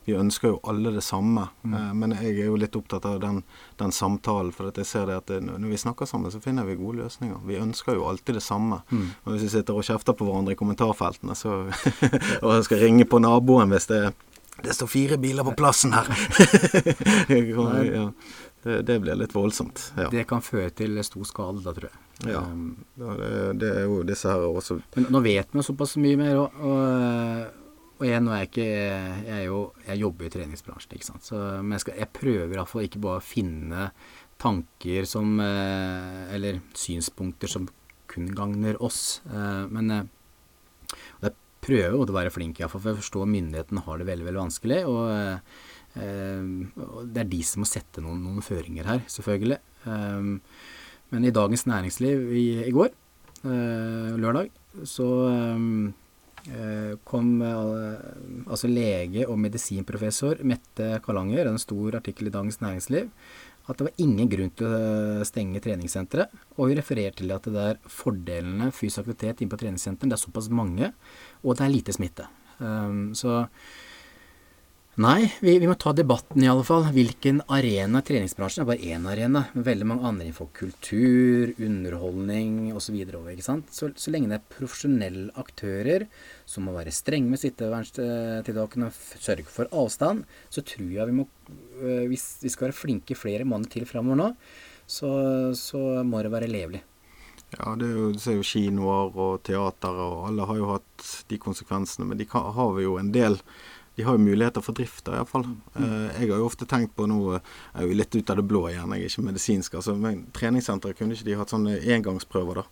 vi, 0.07 0.15
ønsker 0.17 0.55
jo 0.55 0.59
alle 0.67 0.91
det 0.95 1.03
samme. 1.05 1.47
Mm. 1.63 1.73
Eh, 1.77 1.89
men 2.01 2.15
jeg 2.17 2.33
er 2.33 2.49
jo 2.49 2.57
litt 2.59 2.75
opptatt 2.79 3.05
av 3.05 3.19
den, 3.21 3.43
den 3.77 3.93
samtalen. 3.93 4.53
For 4.55 4.71
jeg 4.71 4.89
ser 4.89 5.05
det 5.09 5.19
at 5.21 5.29
det, 5.31 5.41
når 5.45 5.69
vi 5.69 5.81
snakker 5.81 6.09
sammen, 6.09 6.33
så 6.33 6.41
finner 6.43 6.67
vi 6.67 6.77
gode 6.79 7.03
løsninger. 7.03 7.39
Vi 7.47 7.59
ønsker 7.61 7.99
jo 7.99 8.07
alltid 8.09 8.39
det 8.39 8.45
samme. 8.45 8.81
Mm. 8.89 9.09
Og 9.23 9.33
hvis 9.35 9.47
vi 9.47 9.53
sitter 9.57 9.77
og 9.77 9.85
kjefter 9.85 10.17
på 10.17 10.27
hverandre 10.27 10.57
i 10.57 10.59
kommentarfeltene, 10.59 11.37
så 11.37 11.59
Og 12.45 12.65
skal 12.65 12.81
ringe 12.81 13.05
på 13.09 13.19
naboen 13.21 13.71
hvis 13.71 13.87
det, 13.89 14.01
det 14.63 14.73
står 14.73 14.89
fire 14.89 15.17
biler 15.21 15.45
på 15.45 15.53
plassen 15.57 15.93
her! 15.93 16.09
ja. 17.97 18.09
Det, 18.67 18.97
blir 19.03 19.17
litt 19.19 19.35
voldsomt. 19.35 19.91
Ja. 19.97 20.09
Det 20.11 20.25
kan 20.29 20.43
føre 20.43 20.69
til 20.75 20.99
stor 21.05 21.27
skade, 21.29 21.63
da, 21.65 21.73
tror 21.75 21.89
jeg. 21.89 22.03
Ja, 22.25 22.41
um, 22.41 22.73
det, 22.97 23.31
det, 23.61 23.71
er 23.77 23.83
jo 23.85 23.99
disse 24.01 24.31
her 24.31 24.41
også 24.47 24.79
Men 24.95 25.05
nå 25.13 25.19
vet 25.21 25.51
vi 25.53 25.61
såpass 25.61 25.91
mye 26.01 26.17
mer, 26.17 26.39
og, 26.41 26.55
og, 26.65 27.59
og 27.99 28.05
jeg, 28.07 28.23
nå 28.25 28.31
er 28.33 28.39
jeg 28.41 28.49
ikke 28.49 28.65
Jeg, 28.65 29.43
jo, 29.45 29.59
jeg 29.85 30.01
jobber 30.01 30.25
i 30.25 30.31
treningsbransjen, 30.33 30.95
ikke 30.97 31.09
sant. 31.11 31.27
Så, 31.29 31.37
men 31.61 31.75
jeg, 31.77 31.85
skal, 31.85 31.99
jeg 32.01 32.13
prøver 32.17 32.55
iallfall 32.57 32.87
ikke 32.87 33.03
bare 33.05 33.21
å 33.21 33.27
finne 33.27 33.91
tanker 34.41 35.05
som 35.09 35.39
eh, 35.41 36.35
Eller 36.35 36.61
synspunkter 36.77 37.51
som 37.51 37.69
kun 38.07 38.31
gagner 38.33 38.77
oss. 38.83 39.21
Eh, 39.29 39.63
men 39.73 39.93
eh, 39.93 40.05
jeg 41.25 41.37
prøver 41.67 41.97
å 41.99 42.17
være 42.17 42.33
flink, 42.33 42.61
iallfall, 42.61 42.81
for 42.81 42.93
jeg 42.93 43.03
forstår 43.03 43.29
myndighetene 43.29 43.83
har 43.85 43.99
det 43.99 44.09
veldig, 44.09 44.29
veldig 44.29 44.45
vanskelig. 44.45 44.83
og 44.89 45.66
det 45.97 47.21
er 47.23 47.29
de 47.31 47.39
som 47.45 47.63
må 47.63 47.67
sette 47.69 48.03
noen, 48.03 48.19
noen 48.21 48.45
føringer 48.45 48.85
her, 48.85 49.01
selvfølgelig. 49.09 49.57
Men 51.13 51.23
i 51.23 51.31
Dagens 51.31 51.63
Næringsliv 51.69 52.31
i, 52.35 52.47
i 52.67 52.73
går, 52.75 52.91
eh, 53.47 54.15
lørdag, 54.19 54.51
så 54.83 55.07
eh, 55.31 56.95
kom 57.07 57.29
eh, 57.41 58.47
altså 58.47 58.67
lege 58.71 59.27
og 59.27 59.39
medisinprofessor 59.39 60.43
Mette 60.47 60.97
Kalanger, 61.05 61.47
en 61.47 61.61
stor 61.61 62.01
artikkel 62.01 62.27
i 62.27 62.33
Dagens 62.33 62.59
Næringsliv, 62.59 63.07
at 63.67 63.79
det 63.79 63.87
var 63.87 64.03
ingen 64.03 64.29
grunn 64.31 64.51
til 64.55 64.67
å 64.67 65.25
stenge 65.27 65.63
treningssenteret. 65.63 66.35
Og 66.55 66.69
hun 66.69 66.77
refererer 66.79 67.15
til 67.15 67.31
at 67.35 67.47
det 67.51 67.63
er 67.71 67.81
fordelene 67.91 68.69
fysisk 68.75 69.03
aktivitet 69.05 69.43
inne 69.43 69.51
på 69.51 69.59
treningssenteret, 69.63 70.11
Det 70.11 70.15
er 70.15 70.23
såpass 70.23 70.47
mange, 70.51 70.91
og 71.43 71.55
det 71.55 71.65
er 71.65 71.73
lite 71.73 71.95
smitte. 71.95 72.29
Så 73.19 73.43
Nei, 74.97 75.27
vi, 75.45 75.59
vi, 75.61 75.67
må 75.69 75.75
ta 75.77 75.91
debatten 75.93 76.41
i 76.41 76.47
alle 76.49 76.63
fall. 76.65 76.87
Hvilken 76.89 77.43
arena 77.53 77.99
treningsbransjen 78.01 78.63
er 78.63 78.69
bare 78.71 78.87
én 78.95 79.03
arena. 79.05 79.43
Men 79.53 79.65
veldig 79.67 79.87
mange 79.91 80.09
andre 80.09 80.25
innenfor 80.25 80.49
kultur, 80.57 81.51
underholdning 81.61 82.71
osv. 82.73 82.95
Så, 83.45 83.59
så, 83.69 83.91
så 83.93 84.13
lenge 84.15 84.31
det 84.31 84.39
er 84.39 84.55
profesjonelle 84.55 85.27
aktører 85.37 86.07
som 86.49 86.65
må 86.65 86.73
være 86.73 86.95
strenge 86.97 87.29
med 87.29 87.43
sittevernstiltakene 87.43 88.89
og 88.89 89.21
sørge 89.21 89.45
for 89.53 89.69
avstand, 89.83 90.25
så 90.49 90.65
tror 90.65 90.89
jeg 90.89 91.11
vi 91.11 91.17
må 91.19 91.27
øh, 91.27 92.09
Hvis 92.09 92.25
vi 92.41 92.55
skal 92.55 92.71
være 92.71 92.79
flinke 92.81 93.21
flere 93.21 93.45
måneder 93.45 93.77
til 93.77 93.85
framover 93.85 94.23
nå, 94.23 94.31
så, 94.89 95.13
så 95.53 96.01
må 96.01 96.25
det 96.25 96.33
være 96.33 96.49
levelig. 96.49 96.81
Ja, 97.53 97.77
det 97.79 97.85
er 97.85 97.93
jo, 97.95 98.11
du 98.11 98.19
ser 98.19 98.41
jo 98.41 98.49
kinoer 98.49 99.13
og 99.13 99.43
teater, 99.45 100.01
og 100.09 100.25
alle 100.31 100.49
har 100.49 100.57
jo 100.57 100.73
hatt 100.73 101.09
de 101.29 101.37
konsekvensene. 101.39 102.09
Men 102.09 102.19
de 102.19 102.25
har 102.33 102.81
jo 102.81 102.97
en 102.97 103.13
del 103.13 103.37
De 103.97 104.05
har 104.05 104.13
jo 104.13 104.21
muligheter 104.21 104.61
for 104.61 104.77
drift, 104.77 105.07
iallfall. 105.09 105.47
Mm. 105.49 105.83
Eh, 105.83 106.21
jeg 106.21 106.31
har 106.31 106.37
jo 106.37 106.45
ofte 106.45 106.67
tenkt 106.69 106.93
på 106.93 107.07
noe 107.09 107.39
Jeg 107.39 107.81
er 107.81 107.87
jo 107.89 107.97
litt 107.97 108.15
ut 108.15 108.29
av 108.29 108.37
det 108.37 108.45
blå 108.45 108.67
igjen, 108.69 108.93
jeg 108.93 109.07
er 109.07 109.11
ikke 109.11 109.25
medisinsk, 109.25 109.77
altså, 109.79 109.95
men 109.97 110.27
treningssenteret 110.37 110.99
kunne 110.99 111.17
ikke 111.17 111.25
de 111.25 111.37
hatt 111.39 111.53
sånne 111.53 111.79
engangsprøver, 111.97 112.61
da? 112.61 112.67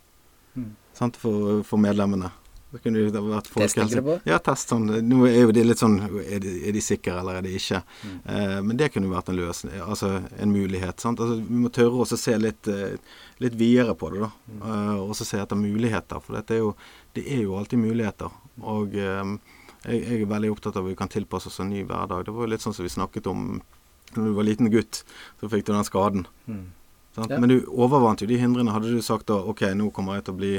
Mm. 0.56 0.74
For, 1.18 1.64
for 1.66 1.82
medlemmene. 1.82 2.30
Da 2.70 2.80
kunne 2.82 3.02
det 3.10 3.20
vært 3.22 3.48
folkehelse. 3.50 4.02
på? 4.06 4.16
Ja, 4.28 4.38
test 4.42 4.70
sånn. 4.72 4.86
Nå 5.06 5.26
er 5.28 5.36
jo 5.46 5.52
de 5.54 5.62
litt 5.64 5.80
sånn 5.80 5.96
Er 6.22 6.40
de, 6.42 6.54
er 6.66 6.74
de 6.74 6.82
sikre, 6.82 7.14
eller 7.20 7.38
er 7.38 7.46
de 7.46 7.52
ikke? 7.58 7.82
Mm. 8.02 8.16
Eh, 8.34 8.56
men 8.68 8.80
det 8.80 8.90
kunne 8.94 9.10
vært 9.12 9.30
en 9.30 9.38
løsning, 9.38 9.76
altså 9.82 10.10
en 10.22 10.54
mulighet. 10.54 11.02
sant? 11.02 11.22
Altså, 11.22 11.38
vi 11.42 11.60
må 11.62 11.70
tørre 11.74 12.02
å 12.02 12.08
se 12.10 12.38
litt, 12.38 12.70
eh, 12.70 12.96
litt 13.42 13.58
videre 13.58 13.94
på 13.98 14.10
det, 14.14 14.24
da. 14.26 14.30
Mm. 14.50 14.64
Eh, 14.70 14.94
og 15.04 15.14
så 15.18 15.26
se 15.28 15.42
etter 15.42 15.58
muligheter. 15.58 16.22
For 16.22 16.38
dette 16.38 16.56
er 16.56 16.64
jo, 16.64 16.72
det 17.18 17.26
er 17.26 17.44
jo 17.46 17.58
alltid 17.58 17.82
muligheter. 17.82 18.34
Og 18.62 18.98
eh, 18.98 19.36
jeg, 19.86 20.02
jeg, 20.02 20.22
er 20.22 20.30
veldig 20.30 20.52
opptatt 20.52 20.76
av 20.76 20.84
at 20.86 20.90
vi 20.90 20.98
kan 20.98 21.10
tilpasse 21.12 21.50
oss 21.50 21.60
en 21.62 21.70
ny 21.70 21.84
hverdag. 21.86 22.26
Det 22.26 22.34
var 22.34 22.46
jo 22.46 22.52
litt 22.54 22.64
sånn 22.64 22.74
som 22.76 22.86
vi 22.86 22.92
snakket 22.92 23.30
om 23.30 23.60
når 24.14 24.24
du 24.24 24.34
var 24.36 24.46
liten 24.48 24.70
gutt. 24.72 25.02
Så 25.40 25.50
fikk 25.52 25.66
du 25.66 25.72
den 25.74 25.86
skaden. 25.86 26.26
Mm. 26.46 26.66
Ja. 27.16 27.38
Men 27.40 27.48
du 27.48 27.58
overvant 27.72 28.20
jo 28.20 28.28
de 28.28 28.38
hindrene. 28.40 28.74
Hadde 28.74 28.92
du 28.92 29.02
sagt 29.04 29.30
da 29.30 29.38
OK, 29.48 29.64
nå 29.76 29.88
kommer 29.94 30.18
jeg 30.18 30.26
til 30.26 30.36
å 30.36 30.40
bli 30.40 30.54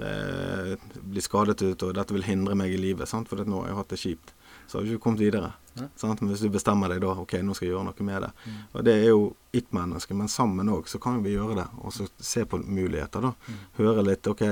eh, 0.00 0.76
bli 1.02 1.24
skadet 1.24 1.60
ut, 1.62 1.82
og 1.82 1.96
dette 1.98 2.16
vil 2.16 2.24
hindre 2.26 2.56
meg 2.58 2.72
i 2.72 2.80
livet. 2.80 3.10
Sant? 3.10 3.28
For 3.28 3.42
nå 3.44 3.64
har 3.64 3.72
jeg 3.72 3.80
hatt 3.80 3.92
det 3.92 4.00
kjipt. 4.00 4.34
Så 4.66 4.78
har 4.78 4.84
du 4.84 4.92
ikke 4.94 5.04
kommet 5.08 5.20
videre. 5.20 5.52
Ja. 5.76 5.88
Men 6.02 6.30
hvis 6.30 6.44
du 6.44 6.48
bestemmer 6.52 6.92
deg 6.92 7.02
da 7.04 7.12
OK, 7.20 7.34
nå 7.44 7.56
skal 7.56 7.68
jeg 7.68 7.74
gjøre 7.74 7.88
noe 7.90 8.06
med 8.06 8.24
det. 8.24 8.30
Mm. 8.44 8.60
Og 8.72 8.86
det 8.86 8.94
er 8.94 9.08
jo 9.10 9.24
it-mennesket, 9.52 10.16
men 10.16 10.30
sammen 10.32 10.70
òg 10.72 10.88
så 10.88 11.00
kan 11.02 11.20
vi 11.24 11.34
gjøre 11.34 11.58
det. 11.60 11.66
Og 11.82 11.92
så 11.96 12.08
se 12.16 12.46
på 12.48 12.60
muligheter, 12.62 13.28
da. 13.28 13.34
Mm. 13.48 13.60
Høre 13.80 14.06
litt 14.06 14.30
OK. 14.32 14.46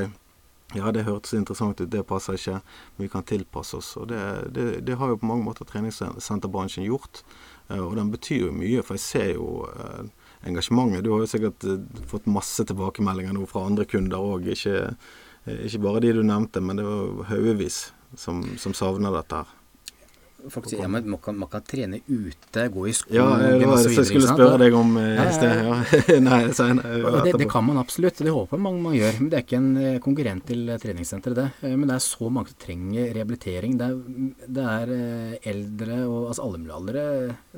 Ja, 0.76 0.92
det 0.94 1.06
hørtes 1.06 1.34
interessant 1.34 1.80
ut, 1.80 1.90
det 1.90 2.04
passer 2.06 2.38
ikke. 2.38 2.60
Men 2.96 3.06
vi 3.06 3.12
kan 3.12 3.26
tilpasse 3.26 3.80
oss. 3.80 3.94
Og 3.98 4.10
det, 4.12 4.20
det, 4.54 4.66
det 4.86 4.98
har 5.00 5.10
jo 5.10 5.18
på 5.18 5.30
mange 5.30 5.46
måter 5.48 5.66
treningssenterbransjen 5.66 6.86
gjort. 6.86 7.24
Uh, 7.70 7.82
og 7.88 7.96
den 7.98 8.12
betyr 8.12 8.46
jo 8.48 8.52
mye, 8.54 8.84
for 8.86 8.98
jeg 8.98 9.06
ser 9.06 9.32
jo 9.34 9.64
uh, 9.66 10.04
engasjementet. 10.46 11.02
Du 11.06 11.10
har 11.14 11.24
jo 11.24 11.32
sikkert 11.32 11.66
uh, 11.66 12.04
fått 12.10 12.30
masse 12.30 12.66
tilbakemeldinger 12.70 13.34
nå 13.34 13.48
fra 13.50 13.66
andre 13.66 13.88
kunder 13.90 14.22
òg. 14.22 14.46
Ikke 14.54 14.92
Eh, 15.44 15.66
ikke 15.66 15.82
bare 15.84 16.02
de 16.04 16.12
du 16.12 16.22
nevnte, 16.22 16.60
men 16.60 16.76
det 16.76 16.84
var 16.84 17.24
haugevis 17.30 17.92
som, 18.16 18.42
som 18.58 18.76
savner 18.76 19.14
dette 19.14 19.42
her. 19.42 19.56
Folk 20.48 20.68
sier 20.70 20.82
ja, 20.84 20.88
men 20.90 21.08
man 21.10 21.20
kan, 21.22 21.36
man 21.38 21.50
kan 21.52 21.64
trene 21.66 22.00
ute, 22.06 22.66
gå 22.72 22.86
i 22.88 22.94
skolen 22.96 23.18
Ja, 23.18 23.56
det 23.58 23.68
var 23.68 23.82
det 23.84 23.94
jeg 23.94 24.08
skulle 24.08 24.30
spørre 24.30 24.60
deg 24.62 24.76
om 24.78 24.94
eh, 25.00 25.10
ja, 25.18 25.26
sted. 25.34 25.62
Ja. 25.66 26.18
Nei, 26.28 26.40
senere, 26.56 27.22
det, 27.26 27.34
det, 27.42 27.48
kan 27.50 27.66
man 27.66 27.80
absolutt, 27.82 28.22
det 28.24 28.34
håper 28.34 28.62
mange 28.62 28.82
man 28.84 28.96
gjør. 28.96 29.18
Men 29.20 29.32
det 29.32 29.40
er 29.40 29.46
ikke 29.46 29.60
en 29.60 29.72
eh, 29.80 29.98
konkurrent 30.04 30.46
til 30.50 30.72
treningssenteret, 30.82 31.40
det. 31.40 31.74
Men 31.74 31.88
det 31.90 31.98
er 31.98 32.06
så 32.06 32.30
mange 32.32 32.52
som 32.52 32.60
trenger 32.66 33.12
rehabilitering. 33.16 33.76
Det 33.80 33.90
er, 33.90 33.98
det 34.60 34.68
er 34.76 34.94
eldre 35.52 36.00
og 36.06 36.30
altså 36.30 36.46
alle 36.46 36.62
mulige 36.62 36.80
aldre 36.80 37.04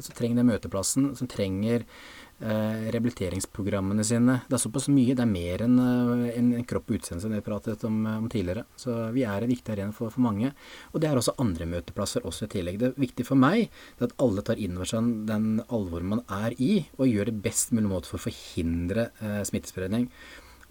som 0.03 0.19
trenger 0.19 0.43
den 0.43 0.51
møteplassen, 0.53 1.13
som 1.19 1.31
trenger 1.31 1.87
eh, 1.87 2.11
rehabiliteringsprogrammene 2.43 4.05
sine. 4.05 4.39
Det 4.49 4.57
er 4.57 4.63
såpass 4.63 4.89
mye. 4.93 5.15
Det 5.15 5.25
er 5.25 5.31
mer 5.31 5.65
enn 5.67 5.79
eh, 5.83 6.33
en, 6.39 6.51
en 6.59 6.67
kropp 6.69 6.91
og 6.91 6.99
utseende 6.99 7.23
som 7.25 7.35
vi 7.35 7.43
pratet 7.45 7.85
om, 7.89 8.01
om, 8.17 8.29
tidligere. 8.33 8.65
Så 8.79 8.97
vi 9.15 9.25
er 9.29 9.45
en 9.45 9.53
viktig 9.53 9.75
arena 9.75 9.95
for, 9.97 10.13
for, 10.13 10.25
mange. 10.25 10.53
Og 10.93 11.03
det 11.03 11.11
er 11.11 11.19
også 11.19 11.37
andre 11.43 11.69
møteplasser 11.71 12.27
også 12.29 12.49
i 12.49 12.53
tillegg. 12.57 12.81
Det 12.81 12.91
er 12.91 13.03
viktig 13.05 13.27
for 13.29 13.39
meg 13.39 13.69
at 14.03 14.15
alle 14.23 14.45
tar 14.47 14.61
inn 14.61 14.77
over 14.79 14.91
seg 14.91 15.13
den 15.29 15.63
alvoret 15.69 16.11
man 16.15 16.25
er 16.33 16.57
i, 16.59 16.85
og 16.99 17.11
gjør 17.11 17.31
det 17.31 17.43
best 17.45 17.75
mulig 17.77 17.91
måte 17.91 18.11
for 18.11 18.21
å 18.21 18.27
forhindre 18.27 19.11
eh, 19.23 19.43
smittespredning. 19.49 20.09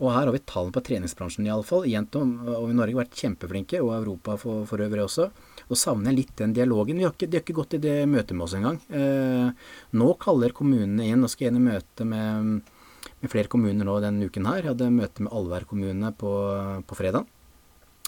Og 0.02 0.10
her 0.10 0.26
har 0.26 0.34
vi 0.34 0.42
tallene 0.50 0.74
på 0.74 0.82
treningsbransjen 0.82 1.46
iallfall. 1.46 1.86
Jentom 1.90 2.34
og 2.50 2.72
i 2.72 2.76
Norge 2.78 2.96
har 2.96 3.04
vært 3.04 3.20
kjempeflinke, 3.22 3.82
og 3.86 3.94
Europa 4.00 4.36
for, 4.42 4.64
for 4.70 4.82
øvrig 4.82 5.04
også. 5.06 5.28
Og 5.70 5.78
savner 5.78 6.16
litt 6.16 6.34
den 6.42 6.56
dialogen. 6.58 6.98
Vi 6.98 7.06
har 7.06 7.14
ikke, 7.14 7.30
de 7.30 7.38
har 7.38 7.46
ikke 7.46 7.58
gått 7.60 7.76
i 7.78 7.82
det 7.84 7.98
møtet 8.10 8.34
med 8.34 8.48
oss 8.48 8.56
engang. 8.58 8.80
Eh, 8.90 9.70
nå 10.02 10.08
kaller 10.22 10.56
kommunene 10.58 11.06
inn, 11.06 11.22
og 11.22 11.30
skal 11.30 11.52
inn 11.52 11.62
i 11.62 11.68
møte 11.68 12.08
med, 12.08 12.74
med, 13.14 13.30
flere 13.30 13.52
kommuner 13.52 13.86
nå 13.86 14.00
denne 14.02 14.26
uken 14.26 14.50
her. 14.50 14.64
Jeg 14.64 14.74
hadde 14.74 14.90
møte 14.98 15.28
med 15.28 15.38
Alvær 15.38 15.70
kommune 15.70 16.14
på, 16.18 16.34
på 16.90 16.98
fredag. 16.98 17.30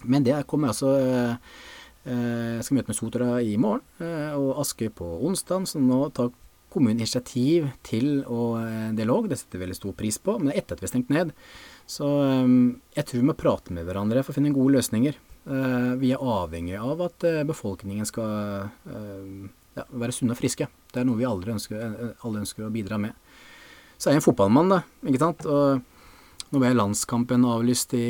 Men 0.09 0.25
det 0.25 0.41
kommer 0.49 0.73
altså 0.73 0.95
eh, 0.97 1.35
Jeg 2.09 2.65
skal 2.65 2.79
møte 2.79 2.89
med 2.89 2.97
Sotra 2.97 3.27
i 3.45 3.53
morgen, 3.61 3.85
eh, 4.01 4.33
og 4.33 4.63
Askøy 4.65 4.89
på 4.97 5.13
onsdag. 5.29 5.69
Så 5.69 5.83
nå 5.83 6.07
tar 6.17 6.33
kommunen 6.73 7.03
initiativ 7.03 7.69
til 7.85 8.23
å 8.25 8.55
eh, 8.63 8.89
dialog. 8.97 9.29
Det 9.29 9.37
setter 9.39 9.59
vi 9.59 9.67
veldig 9.67 9.77
stor 9.77 9.95
pris 9.97 10.17
på. 10.17 10.39
Men 10.41 10.51
er 10.51 10.63
etter 10.63 10.75
at 10.75 10.83
vi 10.83 10.89
har 10.89 10.93
stengt 10.95 11.13
ned. 11.13 11.33
Så 11.93 12.09
eh, 12.23 12.55
jeg 12.97 13.05
tror 13.05 13.21
vi 13.21 13.29
må 13.29 13.37
prate 13.37 13.75
med 13.75 13.85
hverandre 13.87 14.25
for 14.25 14.33
å 14.33 14.39
finne 14.39 14.55
gode 14.55 14.79
løsninger. 14.79 15.19
Eh, 15.45 15.93
vi 15.99 16.13
er 16.15 16.23
avhengig 16.23 16.77
av 16.79 17.01
at 17.03 17.25
eh, 17.27 17.41
befolkningen 17.43 18.07
skal 18.07 18.69
eh, 18.87 19.49
ja, 19.75 19.83
være 19.91 20.15
sunne 20.15 20.37
og 20.37 20.39
friske. 20.39 20.69
Det 20.93 21.01
er 21.01 21.07
noe 21.09 21.19
vi 21.19 21.27
alle 21.27 21.57
ønsker, 21.57 21.81
alle 22.23 22.43
ønsker 22.45 22.67
å 22.67 22.71
bidra 22.71 22.99
med. 23.01 23.17
Så 23.97 24.07
er 24.07 24.15
jeg 24.15 24.21
en 24.21 24.27
fotballmann, 24.27 24.71
da. 24.71 24.79
ikke 25.03 25.21
sant? 25.21 25.43
Og 25.47 26.53
nå 26.53 26.61
ble 26.61 26.71
landskampen 26.77 27.43
avlyst 27.49 27.95
i 27.97 28.07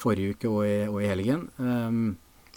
forrige 0.00 0.36
uke 0.36 0.50
og 0.50 0.64
i, 0.66 0.74
og 0.90 0.98
i 1.00 1.08
helgen. 1.08 1.46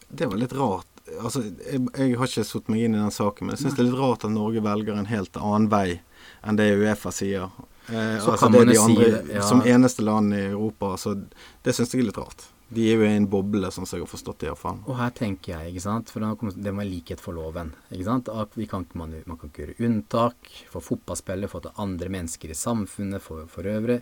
det 0.09 0.27
var 0.27 0.39
litt 0.41 0.55
rart. 0.57 0.89
Altså, 1.21 1.43
jeg, 1.45 1.79
jeg 1.95 2.17
har 2.19 2.27
ikke 2.27 2.45
satt 2.47 2.71
meg 2.71 2.83
inn 2.83 2.97
i 2.97 2.99
den 2.99 3.13
saken, 3.13 3.47
men 3.47 3.55
jeg 3.55 3.63
syns 3.63 3.77
det 3.77 3.85
er 3.85 3.87
litt 3.87 4.01
rart 4.01 4.25
at 4.27 4.33
Norge 4.33 4.63
velger 4.65 4.97
en 4.99 5.07
helt 5.07 5.39
annen 5.39 5.69
vei 5.71 6.01
enn 6.43 6.59
det 6.59 6.73
Uefa 6.75 7.13
sier. 7.15 7.53
Eh, 7.91 8.15
altså 8.23 8.49
det 8.49 8.65
de 8.71 8.79
andre, 8.79 9.11
si 9.11 9.35
ja. 9.35 9.45
Som 9.45 9.63
eneste 9.67 10.05
land 10.05 10.35
i 10.35 10.45
Europa. 10.51 10.95
Så 10.97 11.15
det 11.63 11.75
syns 11.75 11.93
jeg 11.93 12.03
er 12.03 12.11
litt 12.11 12.19
rart. 12.21 12.49
De 12.73 12.85
er 12.89 12.97
jo 12.97 13.05
i 13.05 13.11
en 13.13 13.27
boble, 13.29 13.69
sånn 13.73 13.85
som 13.85 13.99
jeg 13.99 14.05
har 14.05 14.09
forstått 14.09 14.39
det 14.41 14.47
iallfall. 14.47 14.79
Og 14.89 14.95
her 14.97 15.11
tenker 15.13 15.51
jeg, 15.53 15.73
ikke 15.73 15.83
sant, 15.83 16.09
for 16.09 16.23
det 16.23 16.71
være 16.73 16.89
likhet 16.89 17.21
for 17.21 17.37
loven. 17.37 17.73
ikke 17.91 18.07
sant, 18.07 18.31
at 18.33 18.55
kan, 18.71 18.87
man, 18.97 19.13
man, 19.29 19.37
kan 19.37 19.51
ikke 19.51 19.67
gjøre 19.67 19.89
unntak 19.89 20.49
for 20.71 20.81
fotballspillere, 20.81 21.51
for 21.51 21.67
andre 21.83 22.09
mennesker 22.15 22.49
i 22.49 22.57
samfunnet 22.57 23.21
for, 23.21 23.45
for, 23.51 23.67
øvrig. 23.69 23.99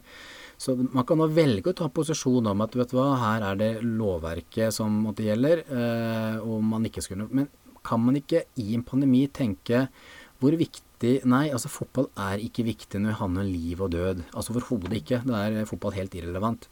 Så 0.61 0.77
man 0.77 1.07
kan 1.09 1.19
nå 1.19 1.27
velge 1.33 1.73
å 1.73 1.79
ta 1.81 1.89
posisjon 1.91 2.47
om 2.53 2.63
at 2.63 2.77
vet 2.77 2.93
du 2.93 2.95
hva, 2.99 3.09
her 3.19 3.47
er 3.49 3.59
det 3.59 3.71
lovverket 3.83 4.77
som 4.77 5.01
måtte 5.07 5.25
gjelder, 5.25 5.65
eh, 5.65 6.37
og 6.39 6.63
man 6.63 6.87
ikke 6.87 7.03
skulle 7.03 7.27
Men 7.27 7.49
kan 7.83 7.99
man 7.99 8.15
ikke 8.19 8.45
i 8.61 8.75
en 8.77 8.85
pandemi 8.85 9.25
tenke 9.33 9.87
hvor 10.39 10.55
viktig 10.55 10.90
Nei, 11.29 11.45
altså 11.49 11.71
fotball 11.71 12.09
er 12.19 12.41
ikke 12.43 12.65
viktig 12.67 12.99
når 13.01 13.13
det 13.13 13.19
handler 13.19 13.45
om 13.45 13.53
liv 13.53 13.81
og 13.81 13.93
død. 13.93 14.25
Altså 14.31 14.53
overhodet 14.53 14.99
ikke. 15.01 15.21
Da 15.27 15.45
er 15.47 15.69
fotball 15.69 15.95
helt 15.97 16.17
irrelevant. 16.17 16.67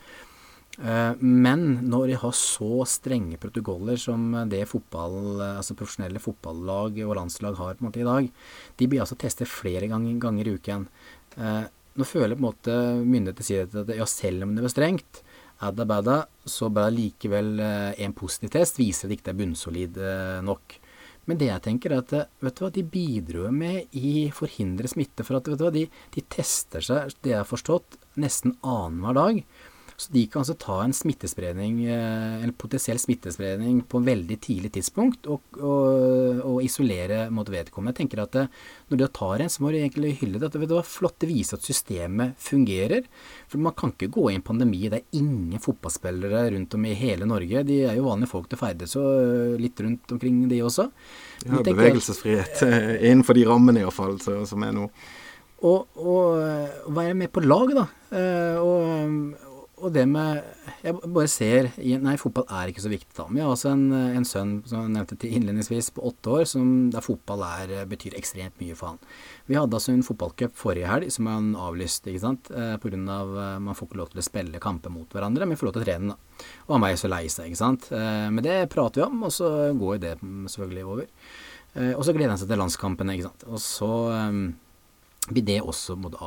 Eh, 0.79 1.13
men 1.19 1.65
når 1.91 2.11
de 2.11 2.19
har 2.21 2.35
så 2.37 2.83
strenge 2.87 3.39
protokoller 3.41 3.99
som 3.99 4.31
det 4.51 4.61
fotball, 4.69 5.41
altså 5.57 5.75
profesjonelle 5.75 6.21
fotballag 6.23 7.01
og 7.03 7.17
landslag 7.17 7.57
har 7.59 7.75
på 7.75 7.83
en 7.83 7.89
måte 7.89 8.03
i 8.03 8.07
dag, 8.07 8.29
de 8.79 8.87
blir 8.87 9.03
altså 9.03 9.17
testet 9.19 9.51
flere 9.51 9.89
ganger, 9.91 10.45
i 10.45 10.55
uken. 10.55 10.87
Eh, 11.37 11.63
nå 11.99 12.07
føler 12.07 12.31
jeg 12.31 12.39
på 12.39 12.45
en 12.45 12.47
måte 12.47 12.77
myndighetene 13.01 13.47
sier 13.47 13.67
at 13.67 13.95
ja, 13.97 14.07
selv 14.07 14.45
om 14.45 14.55
det 14.55 14.63
var 14.63 14.75
strengt, 14.75 15.23
adda 15.59 15.83
bada, 15.83 16.19
så 16.47 16.69
ble 16.71 16.85
det 16.87 16.99
likevel 16.99 17.57
eh, 17.59 18.03
en 18.05 18.15
positiv 18.15 18.53
test, 18.55 18.79
viser 18.79 19.07
at 19.07 19.11
det 19.11 19.19
ikke 19.19 19.33
er 19.33 19.41
bunnsolid 19.41 19.99
nok. 20.47 20.79
Men 21.29 21.37
det 21.37 21.51
jeg 21.51 21.61
tenker 21.61 21.93
er 21.93 22.01
at 22.01 22.13
vet 22.41 22.57
du 22.57 22.63
hva, 22.63 22.71
de 22.73 22.83
bidrar 22.95 23.53
med 23.53 23.93
i 23.93 24.29
forhindre 24.33 24.89
smitte. 24.89 25.25
For 25.27 25.37
at 25.37 25.49
vet 25.51 25.61
du 25.61 25.65
hva, 25.67 25.73
de, 25.75 25.85
de 26.15 26.23
tester 26.25 26.81
seg, 26.85 27.13
det 27.21 27.35
jeg 27.35 27.41
har 27.43 27.49
forstått, 27.49 27.99
nesten 28.19 28.55
annenhver 28.65 29.19
dag. 29.19 29.43
Så 29.99 30.13
de 30.13 30.21
kan 30.31 30.45
altså 30.45 30.55
ta 30.55 30.77
en 30.79 30.93
smittespredning, 30.95 31.81
eh, 31.91 32.43
en 32.45 32.53
potensiell 32.55 32.99
smittespredning 33.01 33.81
på 33.83 33.99
en 33.99 34.05
veldig 34.07 34.37
tidlig 34.39 34.71
tidspunkt 34.77 35.27
og, 35.27 35.57
og, 35.59 36.39
og 36.39 36.61
isolere 36.63 37.25
mot 37.35 37.49
vedkommende. 37.51 37.91
Jeg 37.91 38.05
tenker 38.05 38.21
at 38.23 38.37
eh, 38.39 38.53
når 38.87 39.01
du 39.01 39.03
tar 39.17 39.43
en, 39.43 39.51
så 39.51 39.65
må 39.65 39.73
du 39.73 39.79
egentlig 39.81 40.13
hylle 40.21 40.39
det. 40.39 40.47
At 40.47 40.55
det 40.55 40.69
var 40.71 40.87
flott, 40.87 41.25
å 41.27 41.27
vise 41.27 41.59
at 41.59 41.67
systemet 41.67 42.39
fungerer. 42.39 43.09
For 43.51 43.59
man 43.59 43.75
kan 43.75 43.91
ikke 43.91 44.07
gå 44.15 44.29
i 44.29 44.37
en 44.37 44.45
pandemi. 44.47 44.85
Det 44.87 45.01
er 45.01 45.19
ingen 45.19 45.59
fotballspillere 45.59 46.45
rundt 46.55 46.79
om 46.79 46.87
i 46.87 46.95
hele 46.95 47.27
Norge. 47.27 47.65
De 47.67 47.81
er 47.89 47.99
jo 47.99 48.07
vanlige 48.07 48.31
folk 48.31 48.47
til 48.47 48.61
ferdes 48.63 48.95
og 49.01 49.09
eh, 49.09 49.59
litt 49.59 49.83
rundt 49.83 50.15
omkring 50.15 50.45
de 50.47 50.61
også. 50.63 50.87
Ja, 51.43 51.59
bevegelsesfrihet 51.59 52.63
innenfor 53.03 53.35
de 53.35 53.43
rammene 53.51 53.83
iallfall 53.83 54.15
som 54.23 54.63
er 54.63 54.71
nå. 54.79 54.87
Og, 55.67 55.99
og 55.99 56.95
være 56.95 57.19
med 57.19 57.33
på 57.35 57.43
lag, 57.43 57.75
da. 57.75 57.85
Og, 58.63 59.48
og 59.79 59.93
det 59.95 60.05
med 60.09 60.43
Jeg 60.83 60.95
bare 60.99 61.29
ser 61.31 61.69
Nei, 61.77 62.15
fotball 62.19 62.45
er 62.59 62.71
ikke 62.71 62.83
så 62.83 62.91
viktig, 62.91 63.11
da. 63.17 63.25
Men 63.29 63.41
jeg 63.41 63.47
har 63.47 63.55
også 63.55 63.71
en, 63.73 63.85
en 64.19 64.27
sønn, 64.27 64.53
som 64.69 64.85
jeg 64.85 64.93
nevnte 64.93 65.17
til 65.19 65.35
innledningsvis, 65.37 65.91
på 65.95 66.05
åtte 66.09 66.35
år, 66.37 66.45
som, 66.49 66.69
der 66.93 67.03
fotball 67.03 67.43
er, 67.47 67.73
betyr 67.89 68.15
ekstremt 68.19 68.59
mye 68.61 68.77
for 68.77 68.93
han. 68.93 69.01
Vi 69.49 69.57
hadde 69.57 69.75
altså 69.75 69.93
en 69.93 70.05
fotballcup 70.05 70.55
forrige 70.59 70.89
helg 70.89 71.11
som 71.13 71.27
han 71.31 71.51
avlyste, 71.57 72.11
ikke 72.11 72.23
sant. 72.23 72.51
Eh, 72.53 72.75
av 73.09 73.35
eh, 73.43 73.59
man 73.63 73.75
får 73.77 73.89
ikke 73.89 73.99
lov 73.99 74.13
til 74.13 74.21
å 74.21 74.27
spille 74.29 74.63
kamper 74.63 74.93
mot 74.93 75.15
hverandre, 75.15 75.47
men 75.47 75.59
får 75.59 75.69
lov 75.69 75.77
til 75.77 75.83
å 75.83 75.87
trene, 75.87 76.15
da. 76.15 76.47
Og 76.67 76.75
han 76.77 76.85
var 76.85 76.93
jo 76.93 77.01
så 77.03 77.11
lei 77.11 77.23
seg, 77.27 77.49
ikke 77.49 77.63
sant. 77.63 77.91
Eh, 77.95 78.27
men 78.31 78.45
det 78.45 78.57
prater 78.71 79.03
vi 79.03 79.07
om, 79.09 79.27
og 79.27 79.35
så 79.35 79.51
går 79.75 80.01
det 80.05 80.15
selvfølgelig 80.21 80.87
over. 80.87 81.11
Eh, 81.75 81.93
og 81.93 82.03
så 82.05 82.15
gleder 82.15 82.33
han 82.33 82.41
seg 82.41 82.51
til 82.51 82.61
landskampene, 82.61 83.17
ikke 83.17 83.29
sant. 83.29 83.47
Og 83.49 83.61
så 83.63 83.93
eh, 84.15 84.41
blir 85.29 85.45
det 85.45 85.59
også 85.61 85.95
måtte, 85.99 86.19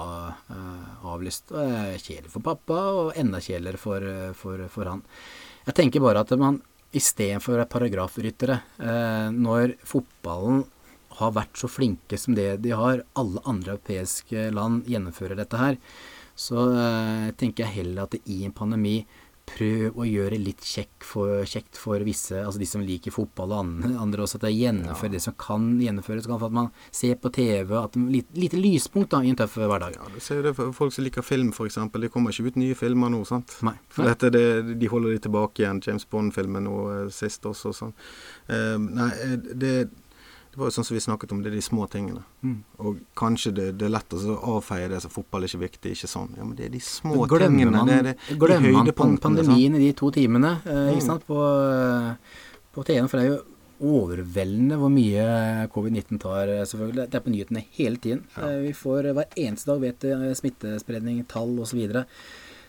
avlyst. 1.03 1.53
Kjedelig 1.53 2.33
for 2.33 2.45
pappa, 2.47 2.79
og 3.03 3.17
enda 3.19 3.43
kjedeligere 3.43 3.81
for, 3.81 4.11
for, 4.39 4.67
for 4.73 4.91
han. 4.95 5.03
Jeg 5.67 5.79
tenker 5.79 6.03
bare 6.03 6.23
at 6.25 6.33
man 6.39 6.61
istedenfor 6.93 7.63
paragrafryttere, 7.73 8.61
eh, 8.79 9.29
når 9.33 9.77
fotballen 9.87 10.65
har 11.19 11.35
vært 11.37 11.59
så 11.61 11.69
flinke 11.69 12.19
som 12.21 12.37
det 12.37 12.63
de 12.65 12.73
har, 12.77 13.05
alle 13.19 13.43
andre 13.49 13.77
europeiske 13.77 14.51
land 14.53 14.89
gjennomfører 14.89 15.39
dette 15.41 15.61
her, 15.61 15.79
så 16.37 16.67
eh, 16.73 17.29
tenker 17.39 17.67
jeg 17.67 17.77
heller 17.79 18.07
at 18.07 18.17
i 18.25 18.43
en 18.47 18.55
pandemi 18.57 19.03
prøv 19.49 19.99
å 19.99 20.07
gjøre 20.07 20.38
litt 20.40 20.62
kjekk 20.64 21.07
for, 21.07 21.43
kjekt 21.49 21.78
for 21.80 22.03
visse, 22.07 22.36
altså 22.38 22.61
de 22.61 22.68
som 22.68 22.84
liker 22.84 23.14
fotball 23.14 23.55
og 23.55 23.62
andre, 23.62 24.22
også, 24.24 24.38
at 24.40 24.47
de 24.47 24.53
gjennomfører 24.55 25.12
ja. 25.12 25.16
det 25.16 25.22
som 25.24 25.36
kan 25.40 25.66
gjennomføres. 25.82 26.28
For 26.30 26.47
at 26.49 26.57
man 26.57 26.70
ser 26.95 27.18
på 27.20 27.32
TV 27.34 27.74
at 27.78 27.97
det 27.97 28.05
lite, 28.16 28.38
lite 28.38 28.61
lyspunkt 28.61 29.12
da, 29.12 29.22
i 29.22 29.32
en 29.32 29.38
tøff 29.38 29.59
hverdag. 29.61 29.99
Ja, 29.99 30.09
du 30.12 30.20
ser 30.24 30.43
det 30.47 30.55
for 30.59 30.74
folk 30.76 30.95
som 30.95 31.07
liker 31.07 31.26
film, 31.26 31.53
f.eks. 31.55 31.80
Det 31.93 32.12
kommer 32.14 32.34
ikke 32.34 32.53
ut 32.53 32.61
nye 32.61 32.78
filmer 32.78 33.12
nå, 33.12 33.24
sant. 33.28 33.59
Nei. 33.66 33.76
For 33.93 34.09
dette, 34.09 34.32
det, 34.34 34.76
de 34.80 34.93
holder 34.93 35.16
de 35.16 35.24
tilbake 35.26 35.64
igjen. 35.64 35.82
James 35.84 36.09
Bond-filmen 36.09 36.66
nå 36.68 36.78
eh, 36.93 37.05
sist 37.14 37.47
også. 37.49 37.74
Sånn. 37.76 37.97
Uh, 38.49 38.78
nei, 38.82 39.11
eh, 39.24 39.36
det 39.38 39.74
det 40.53 40.61
var 40.61 40.69
jo 40.69 40.75
sånn 40.77 40.85
som 40.85 40.93
vi 40.93 41.01
snakket 41.01 41.31
om, 41.33 41.39
det 41.41 41.49
er 41.49 41.55
de 41.57 41.63
små 41.65 41.87
tingene. 41.89 42.21
Mm. 42.45 42.57
Og 42.85 42.99
kanskje 43.17 43.55
det, 43.57 43.65
det, 43.81 43.87
er 43.87 43.95
lett 43.95 44.13
å 44.13 44.35
avfeie 44.59 44.91
det 44.93 44.99
som 45.01 45.13
fotball 45.15 45.47
er 45.47 45.49
ikke 45.49 45.63
viktig, 45.63 45.93
ikke 45.97 46.11
sånn. 46.13 46.35
Ja, 46.37 46.45
men 46.45 46.59
det 46.59 46.67
er 46.67 46.75
de 46.75 46.81
små 46.85 47.25
glemmer 47.25 47.47
tingene. 47.47 47.73
Man, 47.79 47.89
det 47.89 47.97
er 47.97 48.09
det, 48.11 48.37
glemmer 48.43 48.69
de 48.85 48.93
man 48.99 49.17
pandemien 49.23 49.79
i 49.79 49.81
de 49.81 49.95
to 49.97 50.11
timene 50.13 50.59
eh, 50.67 50.91
ikke 50.93 50.99
mm. 50.99 51.07
sant, 51.07 51.25
på, 51.25 51.39
på 52.77 52.85
TV-en. 52.85 53.09
For 53.09 53.17
det 53.17 53.25
er 53.25 53.33
jo 53.33 53.41
overveldende 54.03 54.77
hvor 54.83 54.93
mye 54.93 55.25
covid-19 55.73 56.21
tar, 56.27 56.53
eh, 56.53 56.67
selvfølgelig. 56.69 57.09
Det 57.09 57.17
er 57.17 57.25
på 57.25 57.33
nyhetene 57.33 57.65
hele 57.79 58.03
tiden. 58.05 58.23
Ja. 58.37 58.51
Eh, 58.51 58.61
vi 58.67 58.77
får 58.77 59.09
hver 59.09 59.41
eneste 59.47 59.73
dag 59.73 59.83
vet 59.89 60.09
smittespredning, 60.43 61.25
tall 61.33 61.57
osv. 61.57 61.73
Så, 61.73 61.81
videre. 61.81 62.05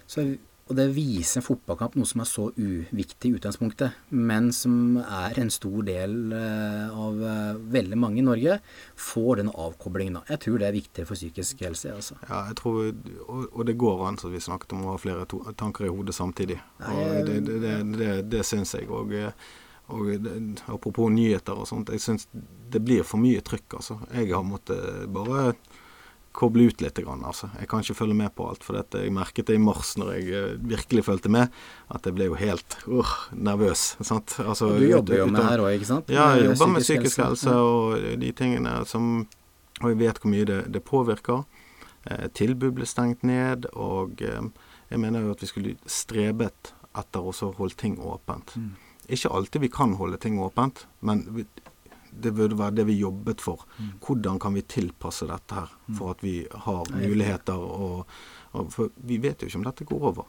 så 0.07 0.29
og 0.63 0.77
det 0.77 0.85
viser 0.95 1.41
en 1.41 1.45
fotballkamp 1.45 1.97
noe 1.99 2.07
som 2.07 2.21
er 2.23 2.27
så 2.29 2.45
uviktig 2.55 3.29
i 3.29 3.35
utgangspunktet, 3.35 3.97
men 4.15 4.47
som 4.55 4.95
er 5.01 5.35
en 5.41 5.51
stor 5.51 5.83
del 5.83 6.31
eh, 6.37 6.93
av 7.03 7.19
eh, 7.19 7.57
veldig 7.75 7.99
mange 7.99 8.21
i 8.21 8.25
Norge, 8.25 8.55
får 8.95 9.41
den 9.41 9.51
avkoblingen. 9.51 10.21
Jeg 10.31 10.43
tror 10.45 10.61
det 10.61 10.69
er 10.69 10.77
viktig 10.77 11.05
for 11.09 11.19
psykisk 11.19 11.65
helse. 11.67 11.91
Altså. 11.97 12.15
Ja, 12.29 12.45
jeg 12.47 12.57
tror, 12.61 12.79
og, 13.27 13.43
og 13.51 13.67
det 13.67 13.75
går 13.83 14.05
an, 14.07 14.21
som 14.21 14.31
vi 14.31 14.41
snakket 14.43 14.77
om, 14.77 14.85
å 14.87 14.95
ha 14.95 15.03
flere 15.03 15.27
tanker 15.59 15.89
i 15.89 15.91
hodet 15.91 16.15
samtidig. 16.15 16.61
Og 16.79 17.03
det, 17.27 17.37
det, 17.43 17.59
det, 17.65 17.75
det, 17.99 18.15
det 18.31 18.47
syns 18.47 18.71
jeg. 18.77 18.87
Og, 18.87 19.11
og 19.91 20.29
apropos 20.71 21.11
nyheter 21.11 21.59
og 21.59 21.67
sånt, 21.67 21.91
jeg 21.91 22.01
syns 22.01 22.29
det 22.31 22.79
blir 22.81 23.03
for 23.03 23.19
mye 23.19 23.43
trykk, 23.43 23.81
altså. 23.81 23.99
Jeg 24.15 24.31
har 24.31 24.47
måttet 24.47 25.09
bare 25.11 25.51
koble 26.33 26.67
ut 26.69 26.81
litt. 26.81 26.99
Altså. 27.03 27.49
Jeg 27.59 27.69
kan 27.69 27.83
ikke 27.83 27.97
følge 27.97 28.17
med 28.17 28.33
på 28.35 28.47
alt. 28.49 28.65
For 28.65 28.77
dette, 28.77 29.03
jeg 29.05 29.13
merket 29.13 29.49
det 29.49 29.57
i 29.59 29.61
mars, 29.61 29.93
når 30.01 30.13
jeg 30.17 30.27
uh, 30.33 30.69
virkelig 30.73 31.05
fulgte 31.07 31.31
med, 31.33 31.53
at 31.93 32.09
jeg 32.09 32.17
ble 32.17 32.29
jo 32.31 32.37
helt 32.39 32.77
uh, 32.87 33.15
nervøs. 33.33 33.93
Altså, 34.01 34.73
du 34.77 34.87
jobber 34.87 35.21
jo 35.21 35.27
med 35.31 35.45
her 35.45 35.63
òg, 35.63 35.77
ikke 35.77 35.91
sant? 35.91 36.13
Ja, 36.13 36.31
jeg 36.37 36.51
jobber 36.51 36.73
med 36.75 36.85
psykisk 36.85 37.23
helse, 37.23 37.53
og 37.53 38.19
de 38.21 38.35
tingene 38.35 38.81
som 38.89 39.27
Og 39.81 39.89
jeg 39.89 39.97
vet 39.99 40.19
hvor 40.21 40.29
mye 40.31 40.45
det, 40.47 40.57
det 40.71 40.79
påvirker. 40.85 41.41
Eh, 42.03 42.27
tilbud 42.35 42.75
ble 42.77 42.87
stengt 42.87 43.23
ned, 43.27 43.67
og 43.79 44.21
eh, 44.23 44.47
jeg 44.91 45.01
mener 45.01 45.23
jo 45.23 45.35
at 45.35 45.43
vi 45.43 45.49
skulle 45.49 45.75
strebet 45.89 46.73
etter 46.99 47.23
å 47.25 47.33
holde 47.57 47.77
ting 47.79 47.97
åpent. 48.03 48.55
Mm. 48.59 48.73
Ikke 49.15 49.31
alltid 49.35 49.65
vi 49.65 49.71
kan 49.73 49.95
holde 49.99 50.19
ting 50.21 50.39
åpent, 50.43 50.85
men 50.99 51.23
det 52.21 52.33
burde 52.35 52.57
være 52.59 52.77
det 52.79 52.85
vi 52.89 52.99
jobbet 52.99 53.41
for. 53.41 53.65
Mm. 53.77 53.89
Hvordan 54.05 54.39
kan 54.39 54.53
vi 54.57 54.63
tilpasse 54.67 55.27
dette 55.29 55.57
her 55.57 55.73
mm. 55.87 55.97
for 55.97 56.13
at 56.13 56.23
vi 56.23 56.35
har 56.67 56.89
muligheter 56.93 57.57
og, 57.57 58.07
og 58.53 58.71
For 58.73 58.91
vi 59.01 59.17
vet 59.17 59.41
jo 59.41 59.49
ikke 59.49 59.61
om 59.61 59.67
dette 59.67 59.87
går 59.89 60.09
over. 60.11 60.27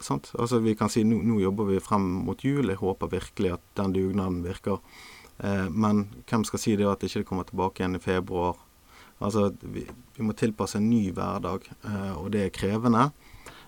Sant? 0.00 0.32
Altså 0.38 0.58
Vi 0.62 0.74
kan 0.78 0.90
si 0.90 1.04
nå, 1.04 1.20
nå 1.22 1.40
jobber 1.42 1.68
vi 1.70 1.80
frem 1.82 2.04
mot 2.26 2.44
jul. 2.44 2.70
Jeg 2.70 2.80
håper 2.80 3.10
virkelig 3.12 3.56
at 3.56 3.64
den 3.78 3.96
dugnaden 3.96 4.42
virker. 4.44 4.78
Eh, 5.38 5.68
men 5.68 6.06
hvem 6.30 6.44
skal 6.44 6.62
si 6.62 6.76
det 6.76 6.88
at 6.88 7.02
det 7.02 7.10
ikke 7.10 7.28
kommer 7.30 7.48
tilbake 7.48 7.82
igjen 7.82 7.98
i 7.98 8.02
februar? 8.02 8.60
Altså 9.22 9.52
Vi, 9.60 9.86
vi 10.16 10.26
må 10.26 10.34
tilpasse 10.34 10.78
en 10.78 10.90
ny 10.90 11.10
hverdag, 11.14 11.68
eh, 11.86 12.12
og 12.18 12.32
det 12.34 12.46
er 12.46 12.54
krevende. 12.54 13.10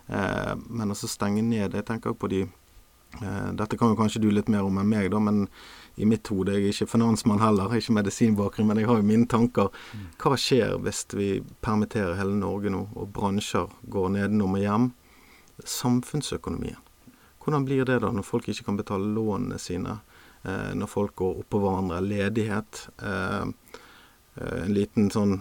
Eh, 0.06 0.52
men 0.68 0.92
altså 0.92 1.08
stenge 1.08 1.40
ned 1.40 1.72
Jeg 1.72 1.86
tenker 1.88 2.12
på 2.12 2.28
de 2.28 2.42
eh, 2.44 3.46
Dette 3.56 3.78
kan 3.80 3.88
jo 3.88 3.96
kanskje 3.96 4.20
du 4.20 4.26
litt 4.28 4.50
mer 4.52 4.66
om 4.66 4.76
enn 4.76 4.90
meg, 4.90 5.08
da. 5.14 5.20
men 5.22 5.46
i 5.96 6.06
mitt 6.08 6.28
hode. 6.32 6.56
Jeg 6.56 6.64
er 6.64 6.74
ikke 6.74 6.92
finansmann 6.94 7.42
heller, 7.42 7.74
ikke 7.74 7.94
medisinbakgrunn, 7.98 8.66
men 8.68 8.80
jeg 8.82 8.90
har 8.90 8.98
jo 9.00 9.06
mine 9.06 9.28
tanker. 9.30 9.70
Hva 10.20 10.38
skjer 10.40 10.78
hvis 10.82 11.04
vi 11.14 11.28
permitterer 11.64 12.18
hele 12.18 12.34
Norge 12.38 12.72
nå, 12.74 12.86
og 12.94 13.12
bransjer 13.14 13.70
går 13.90 14.10
nedenom 14.16 14.58
og 14.58 14.64
hjem? 14.64 14.90
Samfunnsøkonomien. 15.64 16.80
Hvordan 17.44 17.64
blir 17.68 17.84
det 17.84 18.00
da 18.00 18.10
når 18.10 18.24
folk 18.24 18.48
ikke 18.48 18.64
kan 18.70 18.78
betale 18.80 19.10
lånene 19.14 19.58
sine? 19.60 19.98
Eh, 20.42 20.70
når 20.76 20.88
folk 20.88 21.14
går 21.16 21.42
oppå 21.42 21.60
hverandre? 21.60 22.00
Ledighet. 22.00 22.86
Eh, 23.02 23.44
eh, 24.40 24.62
en 24.64 24.72
liten 24.74 25.10
sånn 25.12 25.40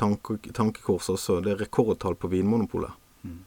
tanke, 0.00 0.38
tankekors 0.56 1.10
også. 1.12 1.40
Det 1.44 1.52
er 1.52 1.62
rekordtall 1.66 2.16
på 2.16 2.30
Vinmonopolet. 2.32 2.94
Mm. 3.22 3.40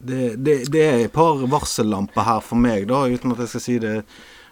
Det, 0.00 0.34
det, 0.40 0.54
det, 0.72 0.82
er 0.82 1.02
et 1.04 1.12
par 1.12 1.42
varsellamper 1.52 2.24
her 2.24 2.44
for 2.44 2.60
meg, 2.60 2.86
da, 2.88 3.04
uten 3.04 3.34
at 3.34 3.42
jeg 3.44 3.52
skal 3.52 3.64
si 3.66 3.78
det 3.82 3.96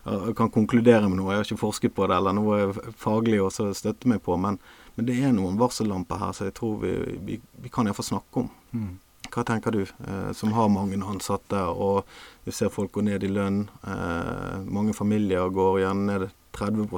jeg 0.08 0.34
kan 0.38 0.50
konkludere 0.52 1.08
med 1.08 1.18
noe. 1.18 1.32
Jeg 1.32 1.40
har 1.40 1.48
ikke 1.48 1.60
forsket 1.60 1.94
på 1.96 2.06
det 2.08 2.16
eller 2.16 2.36
noe 2.36 2.92
faglig 2.96 3.40
å 3.42 3.50
støtte 3.52 4.08
meg 4.08 4.22
på, 4.24 4.36
men, 4.40 4.56
men, 4.94 5.08
det 5.08 5.18
er 5.20 5.34
noen 5.36 5.58
varsellamper 5.60 6.20
her 6.22 6.32
så 6.36 6.48
jeg 6.48 6.56
tror 6.56 6.78
vi, 6.84 6.94
vi, 7.26 7.38
vi 7.64 7.72
kan 7.72 7.88
iallfall 7.88 8.08
snakke 8.08 8.44
om. 8.44 8.48
Mm. 8.72 8.96
Hva 9.28 9.44
tenker 9.44 9.74
du, 9.74 9.82
eh, 9.84 10.30
som 10.32 10.54
har 10.56 10.70
mange 10.72 10.96
ansatte, 11.04 11.60
og 11.68 12.08
vi 12.46 12.54
ser 12.56 12.72
folk 12.72 12.94
gå 12.96 13.04
ned 13.04 13.26
i 13.26 13.32
lønn. 13.32 13.66
Eh, 13.84 14.60
mange 14.64 14.96
familier 14.96 15.50
går 15.52 15.82
gjerne 15.82 16.06
ned 16.08 16.28
30 16.56 16.88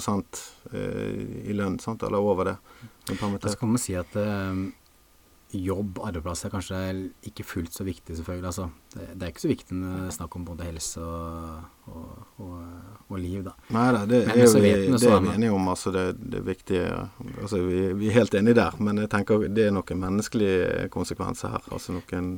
eh, 0.73 1.51
i 1.51 1.57
lønn, 1.57 1.81
sant? 1.83 2.03
eller 2.07 2.23
over 2.23 2.53
det. 2.53 2.57
Så 3.11 3.57
kan 3.59 3.73
man 3.73 3.83
si 3.83 3.97
at 3.99 4.15
eh, 4.17 4.63
jobb, 5.57 5.99
arbeidsplass 6.05 6.45
er 6.47 6.53
kanskje 6.53 6.81
ikke 7.31 7.45
fullt 7.47 7.75
så 7.75 7.85
viktig, 7.87 8.17
selvfølgelig. 8.17 8.47
Altså, 8.51 8.69
det, 8.95 9.07
det, 9.15 9.23
er 9.23 9.33
ikke 9.33 9.43
så 9.43 9.51
viktig 9.51 9.77
når 9.77 9.97
det 9.97 10.07
er 10.07 10.15
snakk 10.17 10.37
om 10.39 10.45
både 10.47 10.69
helse 10.69 11.03
og, 11.03 11.91
og, 11.91 12.13
og, 12.45 12.55
og 13.09 13.19
liv, 13.19 13.43
da. 13.47 13.57
Nei 13.75 13.87
da, 13.97 14.05
det, 14.11 14.23
er, 14.29 14.41
jo, 14.45 14.63
vi, 14.63 14.73
det 14.95 15.11
er 15.11 15.25
vi 15.25 15.35
enige 15.35 15.57
om. 15.57 15.69
Altså, 15.73 15.93
det, 15.97 16.07
det 16.21 16.41
er 16.41 16.47
viktig 16.47 16.81
altså, 16.87 17.63
vi, 17.67 17.83
vi, 17.99 18.11
er 18.11 18.19
helt 18.21 18.39
enige 18.39 18.61
der, 18.61 18.79
men 18.79 19.03
jeg 19.03 19.13
tenker 19.13 19.47
det 19.49 19.69
er 19.69 19.75
noen 19.75 20.03
menneskelige 20.07 20.89
konsekvenser 20.95 21.57
her. 21.57 21.71
Altså 21.75 21.99
noen 21.99 22.35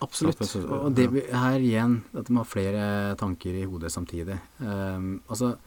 Absolutt. 0.00 0.40
Og 0.64 0.94
det, 0.96 1.10
her 1.28 1.60
igjen, 1.60 1.98
at 2.16 2.30
man 2.32 2.40
har 2.40 2.48
flere 2.48 2.84
tanker 3.20 3.58
i 3.60 3.66
hodet 3.68 3.90
samtidig. 3.92 4.38
Um, 4.56 5.18
altså 5.28 5.58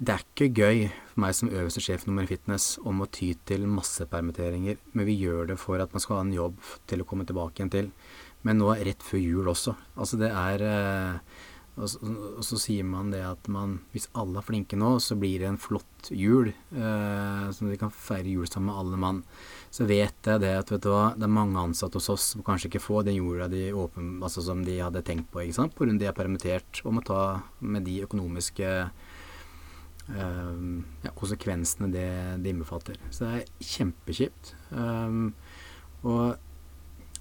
det 0.00 0.14
er 0.14 0.24
ikke 0.24 0.48
gøy 0.56 0.86
for 1.10 1.22
meg 1.24 1.36
som 1.36 1.52
øverste 1.52 1.82
sjefnummer 1.84 2.24
i 2.24 2.30
fitness 2.30 2.72
om 2.88 3.02
å 3.04 3.08
ty 3.12 3.32
til 3.48 3.66
massepermitteringer, 3.68 4.80
men 4.94 5.08
vi 5.08 5.18
gjør 5.20 5.52
det 5.52 5.58
for 5.60 5.82
at 5.82 5.92
man 5.92 6.02
skal 6.04 6.20
ha 6.20 6.24
en 6.26 6.34
jobb 6.36 6.58
til 6.90 7.02
å 7.02 7.08
komme 7.08 7.26
tilbake 7.28 7.60
igjen 7.60 7.74
til. 7.74 7.92
Men 8.46 8.56
nå 8.62 8.72
rett 8.72 9.04
før 9.04 9.20
jul 9.20 9.50
også. 9.52 9.74
Altså 10.00 10.16
det 10.20 10.30
er 10.32 10.64
eh, 10.64 11.40
og 11.80 11.88
så, 11.88 12.00
og 12.10 12.44
så, 12.44 12.58
sier 12.60 12.84
man 12.84 13.12
det 13.12 13.20
at 13.24 13.46
man, 13.52 13.78
hvis 13.94 14.08
alle 14.18 14.40
er 14.40 14.44
flinke 14.44 14.76
nå, 14.78 14.96
så 15.00 15.16
blir 15.18 15.40
det 15.40 15.48
en 15.48 15.60
flott 15.60 16.10
jul. 16.12 16.50
Eh, 16.50 17.44
så 17.54 17.68
de 17.68 17.78
kan 17.80 17.92
feire 17.94 18.32
jul 18.32 18.48
sammen 18.50 18.70
med 18.70 18.80
alle 18.82 19.00
mann. 19.00 19.20
Så 19.72 19.86
vet 19.88 20.26
jeg 20.26 20.42
det 20.42 20.52
at 20.58 20.72
vet 20.72 20.84
du 20.84 20.90
hva, 20.92 21.12
det 21.16 21.24
er 21.28 21.32
mange 21.32 21.62
ansatte 21.62 22.00
hos 22.00 22.10
oss 22.12 22.26
som 22.34 22.44
kanskje 22.46 22.68
ikke 22.72 22.82
får 22.84 23.06
den 23.08 23.20
jula 23.20 23.48
de 23.52 23.68
åpen, 23.72 24.18
altså 24.18 24.44
som 24.44 24.64
de 24.66 24.80
hadde 24.82 25.04
tenkt 25.06 25.30
på, 25.32 25.44
ikke 25.44 25.60
sant? 25.60 25.78
av 25.80 25.94
de 26.02 26.10
er 26.10 26.16
permittert, 26.16 26.82
og 26.84 26.98
må 26.98 27.04
ta 27.06 27.22
med 27.60 27.86
de 27.88 28.00
økonomiske 28.04 28.74
um, 30.16 30.84
ja, 31.04 31.12
konsekvensene 31.16 31.90
det, 31.92 32.06
det 32.42 32.52
innbefatter. 32.52 32.98
Så 33.10 33.26
det 33.26 33.32
er 33.40 33.66
kjempekjipt. 33.72 34.54
Um, 34.74 35.32
og 36.02 36.38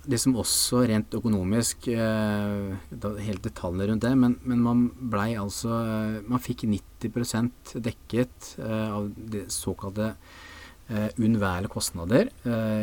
det 0.10 0.20
som 0.22 0.38
også 0.40 0.86
rent 0.88 1.16
økonomisk 1.18 1.90
uh, 1.92 2.72
Helt 3.20 3.44
detaljene 3.44 3.90
rundt 3.90 4.06
det, 4.06 4.14
men, 4.18 4.38
men 4.48 4.62
man 4.64 4.86
blei 5.12 5.34
altså 5.38 5.82
Man 6.30 6.44
fikk 6.44 6.64
90 6.70 7.82
dekket 7.84 8.54
uh, 8.62 8.96
av 8.96 9.10
det 9.12 9.50
såkalte 9.54 10.14
uh, 10.14 11.10
unnværlige 11.20 11.74
kostnader 11.74 12.32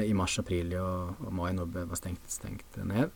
i 0.06 0.12
mars, 0.14 0.36
april 0.38 0.76
og, 0.78 1.16
og 1.26 1.32
mai, 1.34 1.50
når 1.56 1.72
det 1.74 1.88
var 1.90 1.98
stengt, 1.98 2.28
stengt 2.30 2.78
ned. 2.86 3.10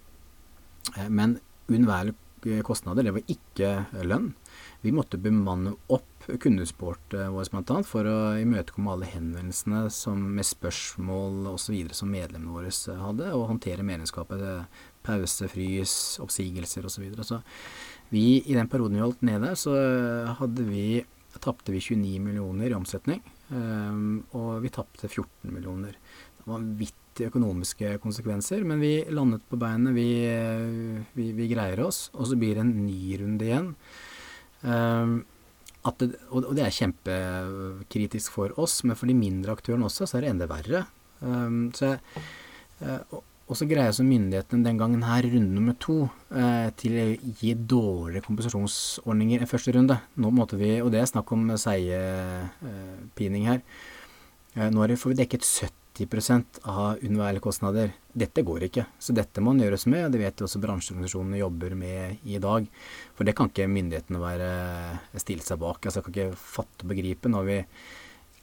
men 1.09 1.37
unnværlige 1.71 2.65
kostnader, 2.67 3.07
det 3.07 3.15
var 3.15 3.31
ikke 3.31 3.71
lønn. 4.03 4.33
Vi 4.81 4.93
måtte 4.97 5.21
bemanne 5.21 5.75
opp 5.93 6.25
kundesportet 6.41 7.29
vårt 7.33 7.53
bl.a. 7.53 7.81
for 7.85 8.09
å 8.09 8.17
imøtekomme 8.41 8.95
alle 8.95 9.09
henvendelsene 9.11 9.83
som, 9.93 10.23
med 10.37 10.47
spørsmål 10.49 11.51
osv. 11.53 11.77
som 11.97 12.13
medlemmene 12.13 12.55
våre 12.55 12.73
hadde, 13.03 13.33
og 13.37 13.49
håndtere 13.51 13.85
medlemskapet. 13.87 14.45
Pause, 15.05 15.49
frys, 15.53 15.95
oppsigelser 16.21 16.85
osv. 16.89 16.97
Så, 16.97 17.05
videre. 17.05 17.25
så 17.25 17.41
vi, 18.11 18.43
i 18.45 18.57
den 18.57 18.69
perioden 18.69 18.99
vi 18.99 19.05
holdt 19.05 19.25
nede, 19.27 19.55
så 19.57 19.77
hadde 20.41 20.67
vi 20.69 21.03
tapte 21.39 21.73
vi 21.73 21.81
29 21.81 22.19
millioner 22.25 22.73
i 22.73 22.77
omsetning. 22.77 23.21
Um, 23.51 24.23
og 24.37 24.61
vi 24.65 24.73
tapte 24.75 25.09
14 25.09 25.53
millioner. 25.55 25.95
Det 26.37 26.45
var 26.47 26.59
vanvittige 26.59 27.31
økonomiske 27.31 27.97
konsekvenser, 28.03 28.65
men 28.65 28.81
vi 28.83 28.93
landet 29.13 29.45
på 29.51 29.59
beinet. 29.61 29.95
Vi, 29.95 30.09
vi, 31.15 31.31
vi, 31.37 31.49
greier 31.53 31.83
oss. 31.85 32.09
Og 32.15 32.31
så 32.31 32.39
blir 32.39 32.57
det 32.57 32.65
en 32.65 32.75
ny 32.87 33.19
runde 33.21 33.47
igjen. 33.47 33.75
Um, 34.63 35.23
det, 35.97 36.11
og 36.29 36.51
det 36.57 36.67
er 36.67 36.77
kjempekritisk 36.77 38.35
for 38.37 38.53
oss, 38.61 38.83
men 38.85 38.99
for 38.99 39.09
de 39.09 39.17
mindre 39.17 39.55
aktørene 39.57 39.89
også, 39.89 40.09
så 40.09 40.19
er 40.19 40.27
det 40.27 40.35
enda 40.35 40.49
verre. 40.51 40.85
Um, 41.25 41.71
så 41.77 41.95
jeg, 41.95 42.25
uh, 42.85 43.21
og 43.51 43.59
så 43.59 43.67
greier 43.67 43.91
så 43.91 44.05
myndighetene 44.07 44.63
den 44.63 44.77
gangen 44.79 45.03
her, 45.03 45.27
runde 45.27 45.55
nummer 45.57 45.75
to, 45.83 46.05
eh, 46.31 46.71
til 46.79 46.93
å 46.95 47.07
gi 47.41 47.55
dårligere 47.59 48.23
kompensasjonsordninger 48.23 49.43
enn 49.43 49.51
første 49.51 49.75
runde. 49.75 49.97
Nå 50.23 50.31
måtte 50.31 50.57
vi, 50.57 50.81
Og 50.81 50.93
det 50.93 51.01
er 51.01 51.11
snakk 51.11 51.33
om 51.33 51.51
seiepining 51.59 53.43
eh, 53.47 53.51
her. 53.51 53.61
Eh, 54.55 54.71
nå 54.71 54.87
får 54.97 55.11
vi 55.11 55.19
dekket 55.19 55.43
70 55.43 55.80
av 56.65 57.01
unnværlige 57.03 57.43
kostnader. 57.45 57.93
Dette 58.13 58.43
går 58.43 58.69
ikke. 58.69 58.87
Så 58.99 59.13
dette 59.13 59.41
må 59.41 59.55
gjøres 59.59 59.87
med, 59.87 60.07
og 60.07 60.13
det 60.13 60.21
vet 60.23 60.41
jo 60.41 60.47
også 60.47 60.61
bransjeorganisasjonene 60.63 61.41
jobber 61.41 61.75
med 61.75 62.23
i 62.25 62.39
dag. 62.39 62.67
For 63.15 63.25
det 63.25 63.35
kan 63.37 63.51
ikke 63.51 63.69
myndighetene 63.71 64.21
være 64.23 64.51
stille 65.21 65.43
seg 65.43 65.61
bak. 65.61 65.85
Altså 65.85 66.03
kan 66.03 66.15
ikke 66.15 66.39
fatte 66.39 66.87
og 66.87 66.95
begripe 66.95 67.29
når 67.33 67.49
vi 67.49 67.59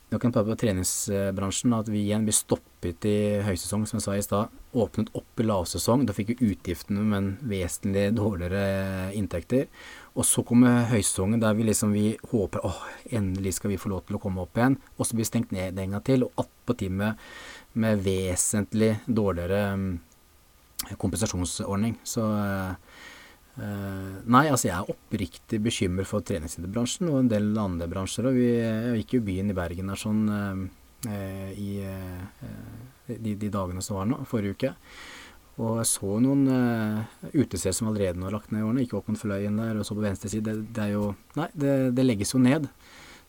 nå 0.07 0.19
kan 0.23 0.31
prøve 0.31 0.53
på 0.53 0.61
treningsbransjen 0.61 1.73
at 1.75 1.89
vi 1.91 2.05
igjen 2.05 2.23
blir 2.23 2.35
stoppet 2.35 3.03
i 3.09 3.17
høysesong, 3.43 3.83
som 3.89 3.97
jeg 3.99 4.05
sa 4.05 4.13
i 4.15 4.23
stad. 4.23 4.53
Åpnet 4.77 5.11
opp 5.19 5.41
i 5.41 5.45
lavsesong. 5.47 6.05
Da 6.07 6.15
fikk 6.15 6.31
vi 6.31 6.53
utgiftene, 6.53 7.03
men 7.03 7.33
vesentlig 7.43 8.13
dårligere 8.15 9.09
inntekter. 9.19 9.67
Og 10.17 10.25
så 10.25 10.41
kommer 10.45 10.87
høysesongen 10.89 11.41
der 11.41 11.53
vi 11.57 11.67
liksom 11.67 11.93
vi 11.93 12.07
håper 12.31 12.65
åh, 12.65 12.79
endelig 13.13 13.57
skal 13.59 13.71
vi 13.73 13.77
få 13.81 13.91
lov 13.91 14.07
til 14.07 14.17
å 14.17 14.21
komme 14.21 14.41
opp 14.41 14.57
igjen. 14.57 14.79
Og 14.97 15.05
så 15.05 15.13
blir 15.13 15.27
vi 15.27 15.29
stengt 15.29 15.53
ned 15.53 15.77
en 15.77 15.93
gang 15.93 16.05
til, 16.05 16.25
og 16.25 16.41
attpåtil 16.41 16.95
med, 16.97 17.21
med 17.77 18.01
vesentlig 18.05 18.95
dårligere 19.05 19.61
mm, 19.77 19.91
kompensasjonsordning. 20.97 21.99
Så 22.01 22.25
uh, 22.25 22.81
nei, 23.57 24.43
altså 24.49 24.71
jeg 24.71 24.75
er 24.79 24.91
oppriktig 24.95 25.61
bekymret 25.69 26.09
for 26.09 26.25
treningsinterbransjen 26.25 27.11
og 27.11 27.21
en 27.21 27.31
del 27.35 27.53
andre 27.61 27.89
bransjer. 27.91 28.31
Og 28.31 28.41
vi, 28.41 28.49
gikk 29.03 29.19
jo 29.19 29.25
byen 29.29 29.53
i 29.53 29.57
Bergen 29.57 29.93
der 29.93 30.01
sånn 30.01 30.25
uh, 30.33 30.65
i 31.53 31.69
uh, 31.85 32.49
de, 33.05 33.37
de, 33.37 33.53
dagene 33.53 33.85
som 33.85 34.01
var 34.01 34.09
nå, 34.09 34.23
forrige 34.25 34.57
uke. 34.57 34.73
Og 35.57 35.79
jeg 35.79 35.89
så 35.89 36.19
noen 36.21 36.43
utesteder 37.33 37.73
som 37.73 37.87
allerede 37.89 38.19
nå 38.19 38.27
har 38.27 38.35
lagt 38.35 38.51
ned 38.53 38.61
i 38.61 38.67
årene. 38.67 38.83
Ikke 38.85 38.99
opp 38.99 39.07
mot 39.09 39.17
Fløyen 39.17 39.57
der 39.57 39.79
og 39.79 39.87
så 39.87 39.97
på 39.97 40.03
venstre 40.03 40.29
side. 40.29 40.45
Det, 40.45 40.67
det 40.75 40.83
er 40.83 40.91
jo 40.93 41.07
Nei, 41.39 41.47
det, 41.57 41.73
det 41.97 42.05
legges 42.05 42.35
jo 42.35 42.41
ned. 42.43 42.67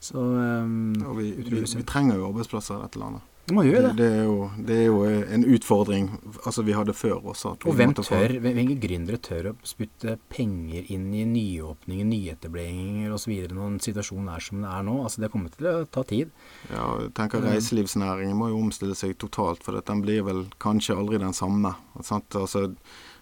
Så 0.00 0.20
um, 0.20 0.92
vi, 1.16 1.32
vi, 1.40 1.62
vi, 1.64 1.86
trenger 1.88 2.20
jo 2.20 2.28
arbeidsplasser 2.28 2.76
i 2.76 2.84
dette 2.84 3.00
landet. 3.00 3.37
Må 3.54 3.64
gjøre 3.64 3.88
det. 3.88 3.92
Det, 3.96 4.04
det, 4.04 4.08
er 4.18 4.24
jo, 4.26 4.36
det, 4.68 4.76
er 4.76 4.86
jo, 4.86 4.98
en 5.36 5.44
utfordring 5.56 6.08
altså 6.44 6.64
vi 6.66 6.74
hadde 6.76 6.94
før 6.96 7.30
også. 7.32 7.54
Og 7.64 7.76
hvem 7.78 7.94
tør, 7.96 8.34
hvilke 8.44 8.76
gründere 8.82 9.20
tør 9.24 9.50
å 9.52 9.54
spytte 9.66 10.16
penger 10.32 10.88
inn 10.94 11.08
i 11.16 11.24
nyåpninger, 11.28 12.08
nyetableringer 12.08 13.14
osv. 13.16 13.34
når 13.54 13.78
situasjonen 13.84 14.30
er 14.34 14.44
som 14.44 14.60
den 14.60 14.68
er 14.70 14.84
nå? 14.86 14.98
Altså 15.04 15.24
Det 15.24 15.32
kommer 15.32 15.54
til 15.54 15.70
å 15.70 15.76
ta 15.88 16.04
tid. 16.08 16.32
Ja, 16.70 16.84
jeg 17.02 17.12
tenker 17.18 17.44
Reiselivsnæringen 17.44 18.36
må 18.38 18.50
jo 18.52 18.60
omstille 18.60 18.96
seg 18.98 19.16
totalt, 19.22 19.64
for 19.64 19.78
den 19.78 20.04
blir 20.04 20.24
vel 20.28 20.44
kanskje 20.62 20.98
aldri 20.98 21.20
den 21.22 21.36
samme. 21.36 21.74
Altså, 21.98 22.68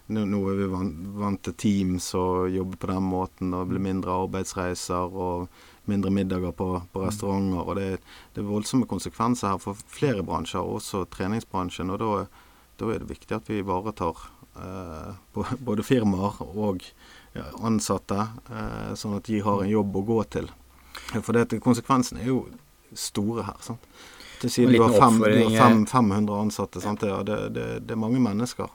nå, 0.07 0.41
er 0.51 0.59
vi 0.61 0.67
vant, 0.71 1.41
til 1.43 1.55
Teams 1.59 2.13
og 2.15 2.51
jobber 2.53 2.79
på 2.79 2.91
den 2.91 3.07
måten, 3.07 3.53
og 3.53 3.65
det 3.65 3.73
blir 3.73 3.83
mindre 3.89 4.21
arbeidsreiser. 4.25 5.15
og 5.15 5.49
mindre 5.87 6.11
middager 6.11 6.51
på, 6.51 6.81
på 6.91 7.01
restauranter. 7.05 7.63
og 7.63 7.75
det, 7.75 8.01
det, 8.33 8.41
er 8.41 8.47
voldsomme 8.47 8.87
konsekvenser 8.89 9.53
her 9.53 9.61
for 9.63 9.79
flere 9.87 10.23
bransjer, 10.23 10.59
også 10.59 11.05
treningsbransjen. 11.13 11.93
og 11.95 11.99
Da, 12.01 12.25
da 12.81 12.91
er 12.91 12.99
det 13.03 13.11
viktig 13.13 13.37
at 13.37 13.47
vi 13.47 13.61
ivaretar 13.61 14.19
eh, 14.59 15.47
både 15.63 15.85
firmaer 15.87 16.41
og 16.43 16.83
ansatte, 17.63 18.27
eh, 18.51 18.93
sånn 18.99 19.17
at 19.17 19.31
de 19.31 19.41
har 19.45 19.63
en 19.63 19.71
jobb 19.71 19.95
å 19.95 20.05
gå 20.11 20.21
til. 20.37 20.51
For 21.21 21.31
det, 21.31 21.61
konsekvensene 21.63 22.23
er 22.23 22.31
jo 22.33 22.41
store 22.97 23.47
her. 23.47 23.59
sant? 23.63 23.83
Det 24.41 24.51
sier 24.53 24.69
du 24.69 24.77
har, 24.83 24.93
fem, 24.93 25.17
du 25.23 25.39
har 25.47 25.55
fem, 25.57 25.85
500 25.89 26.33
eh, 26.33 26.41
ansatte. 26.41 26.81
Sant? 26.81 27.01
Det, 27.01 27.39
det, 27.55 27.67
det, 27.87 27.93
er 27.95 27.99
mange 27.99 28.19
mennesker. 28.21 28.69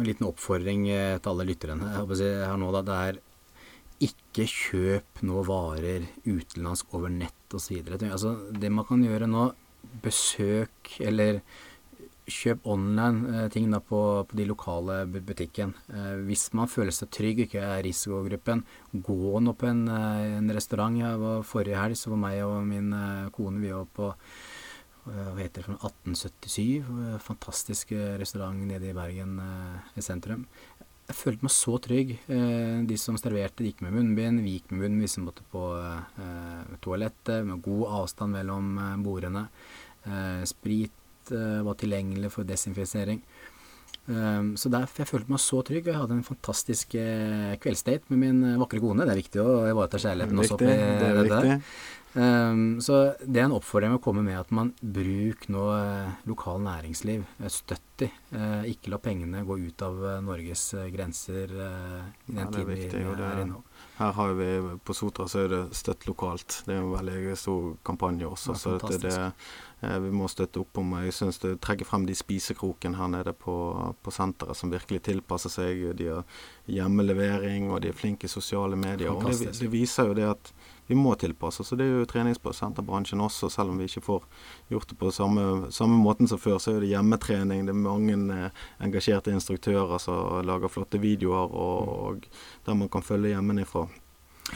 En 0.00 0.06
liten 0.08 0.30
oppfordring 0.30 0.86
eh, 0.88 1.18
til 1.20 1.34
alle 1.34 1.44
lytterne. 1.50 1.90
Her 1.92 2.60
nå 2.60 2.70
da, 2.72 2.80
det 2.86 3.00
er 3.06 3.18
ikke 4.06 4.46
kjøp 4.48 5.20
nå 5.28 5.42
varer 5.44 6.06
utenlandsk 6.24 6.94
over 6.96 7.12
nett 7.12 7.56
osv. 7.56 7.82
Altså, 7.98 8.32
det 8.56 8.70
man 8.72 8.86
kan 8.88 9.02
gjøre 9.04 9.28
nå, 9.28 9.50
besøk 10.00 10.94
eller 11.04 11.42
kjøp 12.30 12.64
online 12.72 13.34
eh, 13.34 13.48
ting 13.52 13.68
da 13.68 13.82
på, 13.84 14.00
på, 14.24 14.38
de 14.40 14.46
lokale 14.48 15.02
butikken. 15.12 15.74
Eh, 15.92 16.22
hvis 16.30 16.46
man 16.56 16.70
føler 16.72 16.96
seg 16.96 17.12
trygg, 17.12 17.44
ikke 17.44 17.60
er 17.60 17.84
risikogruppen, 17.84 18.64
gå 18.94 19.42
nå 19.44 19.52
på 19.52 19.68
en, 19.68 19.84
en 19.90 20.56
restaurant. 20.56 20.96
Jeg 20.96 21.20
var 21.20 21.44
Forrige 21.44 21.82
helg 21.82 22.00
så 22.00 22.14
var 22.14 22.24
meg 22.24 22.40
og 22.46 22.64
min 22.70 22.88
kone 23.36 23.60
vi 23.60 23.76
var 23.76 23.92
på 24.00 24.14
hva 25.04 25.38
heter 25.38 25.62
det 25.62 25.66
for 25.66 25.78
1877. 25.88 27.20
Fantastisk 27.24 27.94
restaurant 28.20 28.60
nede 28.68 28.90
i 28.90 28.96
Bergen 28.96 29.38
i 29.96 30.04
sentrum 30.04 30.44
jeg 31.10 31.18
følte 31.18 31.46
meg 31.46 31.54
så 31.54 31.76
trygg. 31.82 32.14
Eh, 32.30 32.80
de 32.86 32.96
som 33.00 33.18
serverte, 33.18 33.66
gikk 33.66 33.82
med 33.84 33.94
munnbind. 33.96 34.42
Vi 34.44 34.56
gikk 34.56 34.70
med 34.70 34.84
munnbind 34.84 35.06
hvis 35.06 35.18
vi 35.18 35.26
måtte 35.26 35.46
på 35.52 35.64
eh, 35.76 36.74
toalettet, 36.84 37.42
med 37.46 37.62
god 37.64 37.86
avstand 38.02 38.36
mellom 38.38 38.74
eh, 38.78 38.98
bordene. 39.04 39.46
Eh, 40.06 40.42
sprit 40.48 41.32
eh, 41.34 41.62
var 41.66 41.78
tilgjengelig 41.80 42.30
for 42.36 42.46
desinfisering. 42.46 43.22
Eh, 44.10 44.52
så 44.60 44.72
derfor 44.72 45.02
jeg 45.02 45.10
følte 45.10 45.34
meg 45.34 45.42
så 45.42 45.62
trygg. 45.66 45.90
Jeg 45.90 45.98
hadde 45.98 46.18
en 46.18 46.26
fantastisk 46.26 46.94
kveldsdate 47.64 48.14
med 48.14 48.22
min 48.22 48.60
vakre 48.62 48.82
kone. 48.82 49.06
Det 49.08 49.16
er 49.16 49.22
viktig 49.24 49.42
å 49.42 49.56
ivareta 49.72 50.02
kjærligheten 50.06 50.44
også 50.44 50.60
oppi 50.60 50.70
det 50.70 51.14
dette. 51.24 51.58
Um, 52.12 52.80
så 52.82 53.12
det 53.22 53.38
er 53.38 53.46
en 53.46 53.54
oppfordring 53.54 53.92
å 53.94 54.00
komme 54.02 54.24
med 54.26 54.34
at 54.34 54.50
man 54.54 54.72
bruk 54.82 55.44
nå 55.52 55.66
eh, 55.76 56.16
lokal 56.26 56.58
næringsliv. 56.64 57.22
Eh, 57.38 57.52
støtt 57.52 57.86
de. 58.02 58.08
Eh, 58.34 58.70
ikke 58.72 58.90
la 58.90 58.98
pengene 59.02 59.44
gå 59.46 59.58
ut 59.60 59.84
av 59.86 60.00
eh, 60.08 60.18
Norges 60.24 60.64
grenser 60.90 61.54
i 61.54 61.60
den 61.60 62.42
ja, 62.42 62.48
tiden 62.50 62.70
vi 62.72 62.88
er 62.88 63.42
i 63.44 63.46
nå. 63.46 63.62
Her 64.00 64.14
har 64.16 64.34
vi 64.38 64.50
på 64.82 64.96
Sotra 64.96 65.28
så 65.30 65.44
er 65.44 65.52
det 65.52 65.62
støtt 65.78 66.08
lokalt. 66.08 66.62
Det 66.66 66.74
er 66.74 66.82
en 66.82 66.90
veldig 66.96 67.36
stor 67.38 67.74
kampanje 67.86 68.26
også. 68.26 68.56
så 68.58 68.78
det, 68.80 69.02
det, 69.04 69.16
vi 69.80 70.10
må 70.12 70.28
støtte 70.28 70.60
opp 70.60 70.78
om. 70.82 70.92
Jeg 71.06 71.14
syns 71.16 71.40
det 71.40 71.54
trekker 71.64 71.88
frem 71.88 72.04
de 72.08 72.16
spisekrokene 72.16 72.98
her 72.98 73.08
nede 73.08 73.32
på, 73.32 73.54
på 74.02 74.12
senteret 74.12 74.58
som 74.58 74.72
virkelig 74.72 75.00
tilpasser 75.08 75.52
seg. 75.52 75.86
De 75.96 76.10
har 76.10 76.42
hjemmelevering, 76.68 77.70
og 77.72 77.80
de 77.80 77.88
er 77.90 77.96
flinke 77.96 78.28
i 78.28 78.32
sosiale 78.32 78.76
medier. 78.76 79.14
og 79.14 79.24
det, 79.30 79.54
det 79.56 79.70
viser 79.72 80.10
jo 80.10 80.18
det 80.18 80.28
at 80.28 80.52
vi 80.90 80.98
må 80.98 81.14
tilpasse 81.14 81.62
oss. 81.62 81.72
Det 81.78 81.86
er 81.86 82.00
jo 82.00 82.10
treningssenterbransjen 82.10 83.22
også, 83.22 83.48
selv 83.54 83.70
om 83.70 83.80
vi 83.80 83.86
ikke 83.86 84.04
får 84.04 84.24
gjort 84.74 84.90
det 84.90 84.98
på 84.98 85.12
samme, 85.14 85.70
samme 85.72 85.96
måten 86.02 86.28
som 86.28 86.40
før. 86.42 86.58
Så 86.58 86.74
er 86.74 86.84
det 86.84 86.90
hjemmetrening. 86.90 87.64
Det 87.64 87.72
er 87.72 87.80
mange 87.80 88.18
eh, 88.34 88.62
engasjerte 88.82 89.32
instruktører 89.32 90.02
som 90.02 90.44
lager 90.44 90.72
flotte 90.72 91.00
videoer, 91.00 91.48
og, 91.54 91.96
og 92.10 92.30
der 92.66 92.76
man 92.76 92.90
kan 92.92 93.06
følge 93.06 93.32
hjemmefra. 93.36 93.86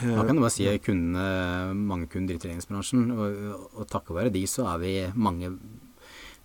Da 0.01 0.25
kan 0.27 0.35
du 0.35 0.43
bare 0.43 0.53
si 0.53 0.67
kundene, 0.83 1.73
mange 1.77 2.09
kunder 2.11 2.35
i 2.35 2.41
treningsbransjen, 2.41 3.09
og, 3.15 3.41
og 3.79 3.89
takket 3.91 4.17
være 4.17 4.33
de 4.33 4.43
så 4.49 4.67
er 4.73 4.81
vi 4.81 4.93
mange 5.15 5.53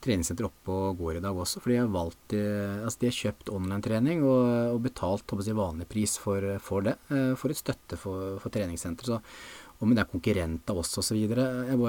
treningssenter 0.01 0.47
oppe 0.49 0.73
og 0.73 1.01
går 1.01 1.19
i 1.19 1.23
dag 1.25 1.37
også. 1.37 1.61
For 1.61 1.73
de 1.73 1.81
har 1.81 1.91
valgt 1.93 2.35
altså 2.37 3.03
de 3.03 3.11
har 3.11 3.19
kjøpt 3.19 3.51
online-trening 3.53 4.23
og, 4.25 4.45
og, 4.75 4.79
betalt 4.87 5.35
si, 5.45 5.57
vanlig 5.57 5.89
pris 5.91 6.17
for, 6.21 6.47
for, 6.65 6.87
det. 6.87 6.97
Eh, 7.13 7.33
for 7.39 7.53
et 7.53 7.61
støtte 7.61 7.99
for, 8.01 8.39
for 8.41 8.55
treningssenter. 8.55 9.11
Så 9.11 9.21
om 9.81 9.95
det 9.95 10.05
er 10.05 10.13
konkurrent 10.13 10.71
av 10.73 10.81
oss 10.83 10.97
osv. 11.01 11.19
Jeg 11.21 11.81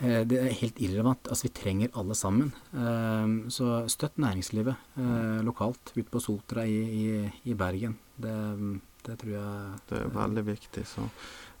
eh, 0.00 0.22
det 0.28 0.38
er 0.38 0.60
helt 0.60 0.82
irrelevant. 0.82 1.30
Altså, 1.30 1.48
vi 1.48 1.56
trenger 1.58 1.98
alle 1.98 2.16
sammen. 2.18 2.52
Eh, 2.74 3.34
så 3.54 3.82
støtt 3.92 4.18
næringslivet 4.22 4.98
eh, 5.02 5.42
lokalt 5.46 5.94
ute 5.94 6.08
på 6.10 6.22
Sotra 6.22 6.66
i, 6.66 6.80
i, 7.02 7.04
i 7.50 7.58
Bergen. 7.58 7.98
Det, 8.22 8.34
det, 9.06 9.16
tror 9.20 9.32
jeg 9.34 9.80
Det 9.88 9.98
er 10.00 10.12
veldig 10.14 10.44
viktig. 10.46 10.84
Så 10.86 11.08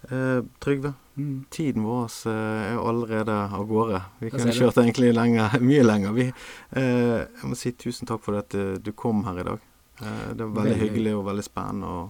eh, 0.08 0.44
Trygve, 0.62 0.94
mm. 1.16 1.34
tiden 1.50 1.86
vår 1.86 2.14
er 2.30 2.78
allerede 2.78 3.36
av 3.58 3.66
gårde. 3.70 4.04
Vi 4.20 4.30
kunne 4.34 4.54
kjørt 4.56 4.80
egentlig 4.84 5.12
lenger, 5.16 5.58
mye 5.72 5.84
lenger. 5.86 6.16
Vi, 6.16 6.30
eh, 6.78 7.18
jeg 7.26 7.50
må 7.50 7.58
si 7.58 7.74
tusen 7.74 8.10
takk 8.10 8.24
for 8.24 8.40
at 8.40 8.54
du 8.54 8.92
kom 8.96 9.24
her 9.28 9.42
i 9.42 9.50
dag. 9.50 9.68
Eh, 10.02 10.34
det 10.34 10.44
var 10.44 10.50
veldig, 10.50 10.72
veldig 10.72 10.80
hyggelig 10.80 11.14
og 11.18 11.26
veldig 11.28 11.44
spennende 11.46 11.92
å 11.92 12.00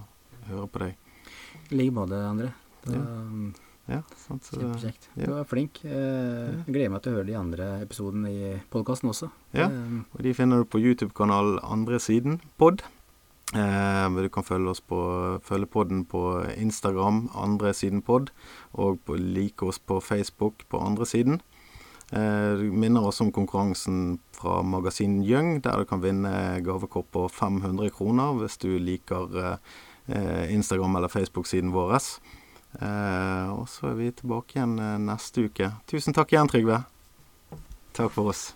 høre 0.49 0.69
på 0.71 0.83
deg. 0.85 0.97
I 1.69 1.77
like 1.77 1.95
måte, 1.95 2.19
André. 2.25 2.49
Da, 2.83 3.03
ja. 3.91 3.99
sant, 4.17 4.47
Kjempekjekt. 4.49 5.09
Ja. 5.13 5.27
Du 5.27 5.35
var 5.35 5.47
flink. 5.49 5.83
Eh, 5.85 5.93
jeg 5.93 6.65
gleder 6.71 6.95
meg 6.95 7.03
til 7.03 7.13
å 7.13 7.19
høre 7.19 7.29
de 7.29 7.37
andre 7.39 7.69
episodene 7.83 8.31
i 8.31 8.51
podkasten 8.73 9.11
også. 9.11 9.29
Ja, 9.55 9.69
og 9.69 10.25
de 10.25 10.35
finner 10.37 10.63
du 10.63 10.69
på 10.69 10.81
YouTube-kanal 10.81 11.57
Andre 11.63 12.01
Siden 12.03 12.41
pod. 12.61 12.85
Eh, 13.53 14.21
du 14.23 14.29
kan 14.33 14.45
følge 14.45 14.73
oss 14.73 14.81
på 14.81 14.99
følge 15.45 15.69
podden 15.69 16.05
på 16.09 16.43
Instagram, 16.57 17.29
Andre 17.35 17.73
Siden 17.73 18.01
pod, 18.01 18.31
og 18.73 18.99
like 19.17 19.65
oss 19.65 19.79
på 19.79 19.99
Facebook 20.01 20.65
på 20.69 20.81
Andre 20.81 21.05
Siden. 21.05 21.41
Du 22.13 22.67
minner 22.69 23.01
også 23.01 23.23
om 23.25 23.31
konkurransen 23.33 24.19
fra 24.37 24.59
Magasin 24.61 25.23
Jøng, 25.25 25.63
der 25.63 25.79
du 25.81 25.85
kan 25.89 26.03
vinne 26.03 26.61
gavekort 26.61 27.07
på 27.09 27.23
500 27.31 27.89
kroner 27.89 28.35
hvis 28.37 28.59
du 28.61 28.67
liker 28.77 29.57
eh, 30.07 30.53
Instagram- 30.53 30.97
eller 30.97 31.09
Facebook-siden 31.09 31.73
vår. 31.73 31.97
Eh, 32.81 33.49
og 33.53 33.69
så 33.69 33.91
er 33.91 33.99
vi 33.99 34.09
tilbake 34.11 34.57
igjen 34.57 34.79
eh, 34.81 34.97
neste 35.01 35.47
uke. 35.47 35.69
Tusen 35.89 36.15
takk 36.15 36.33
igjen, 36.33 36.49
Trygve. 36.49 36.83
Takk 37.93 38.13
for 38.15 38.33
oss. 38.33 38.51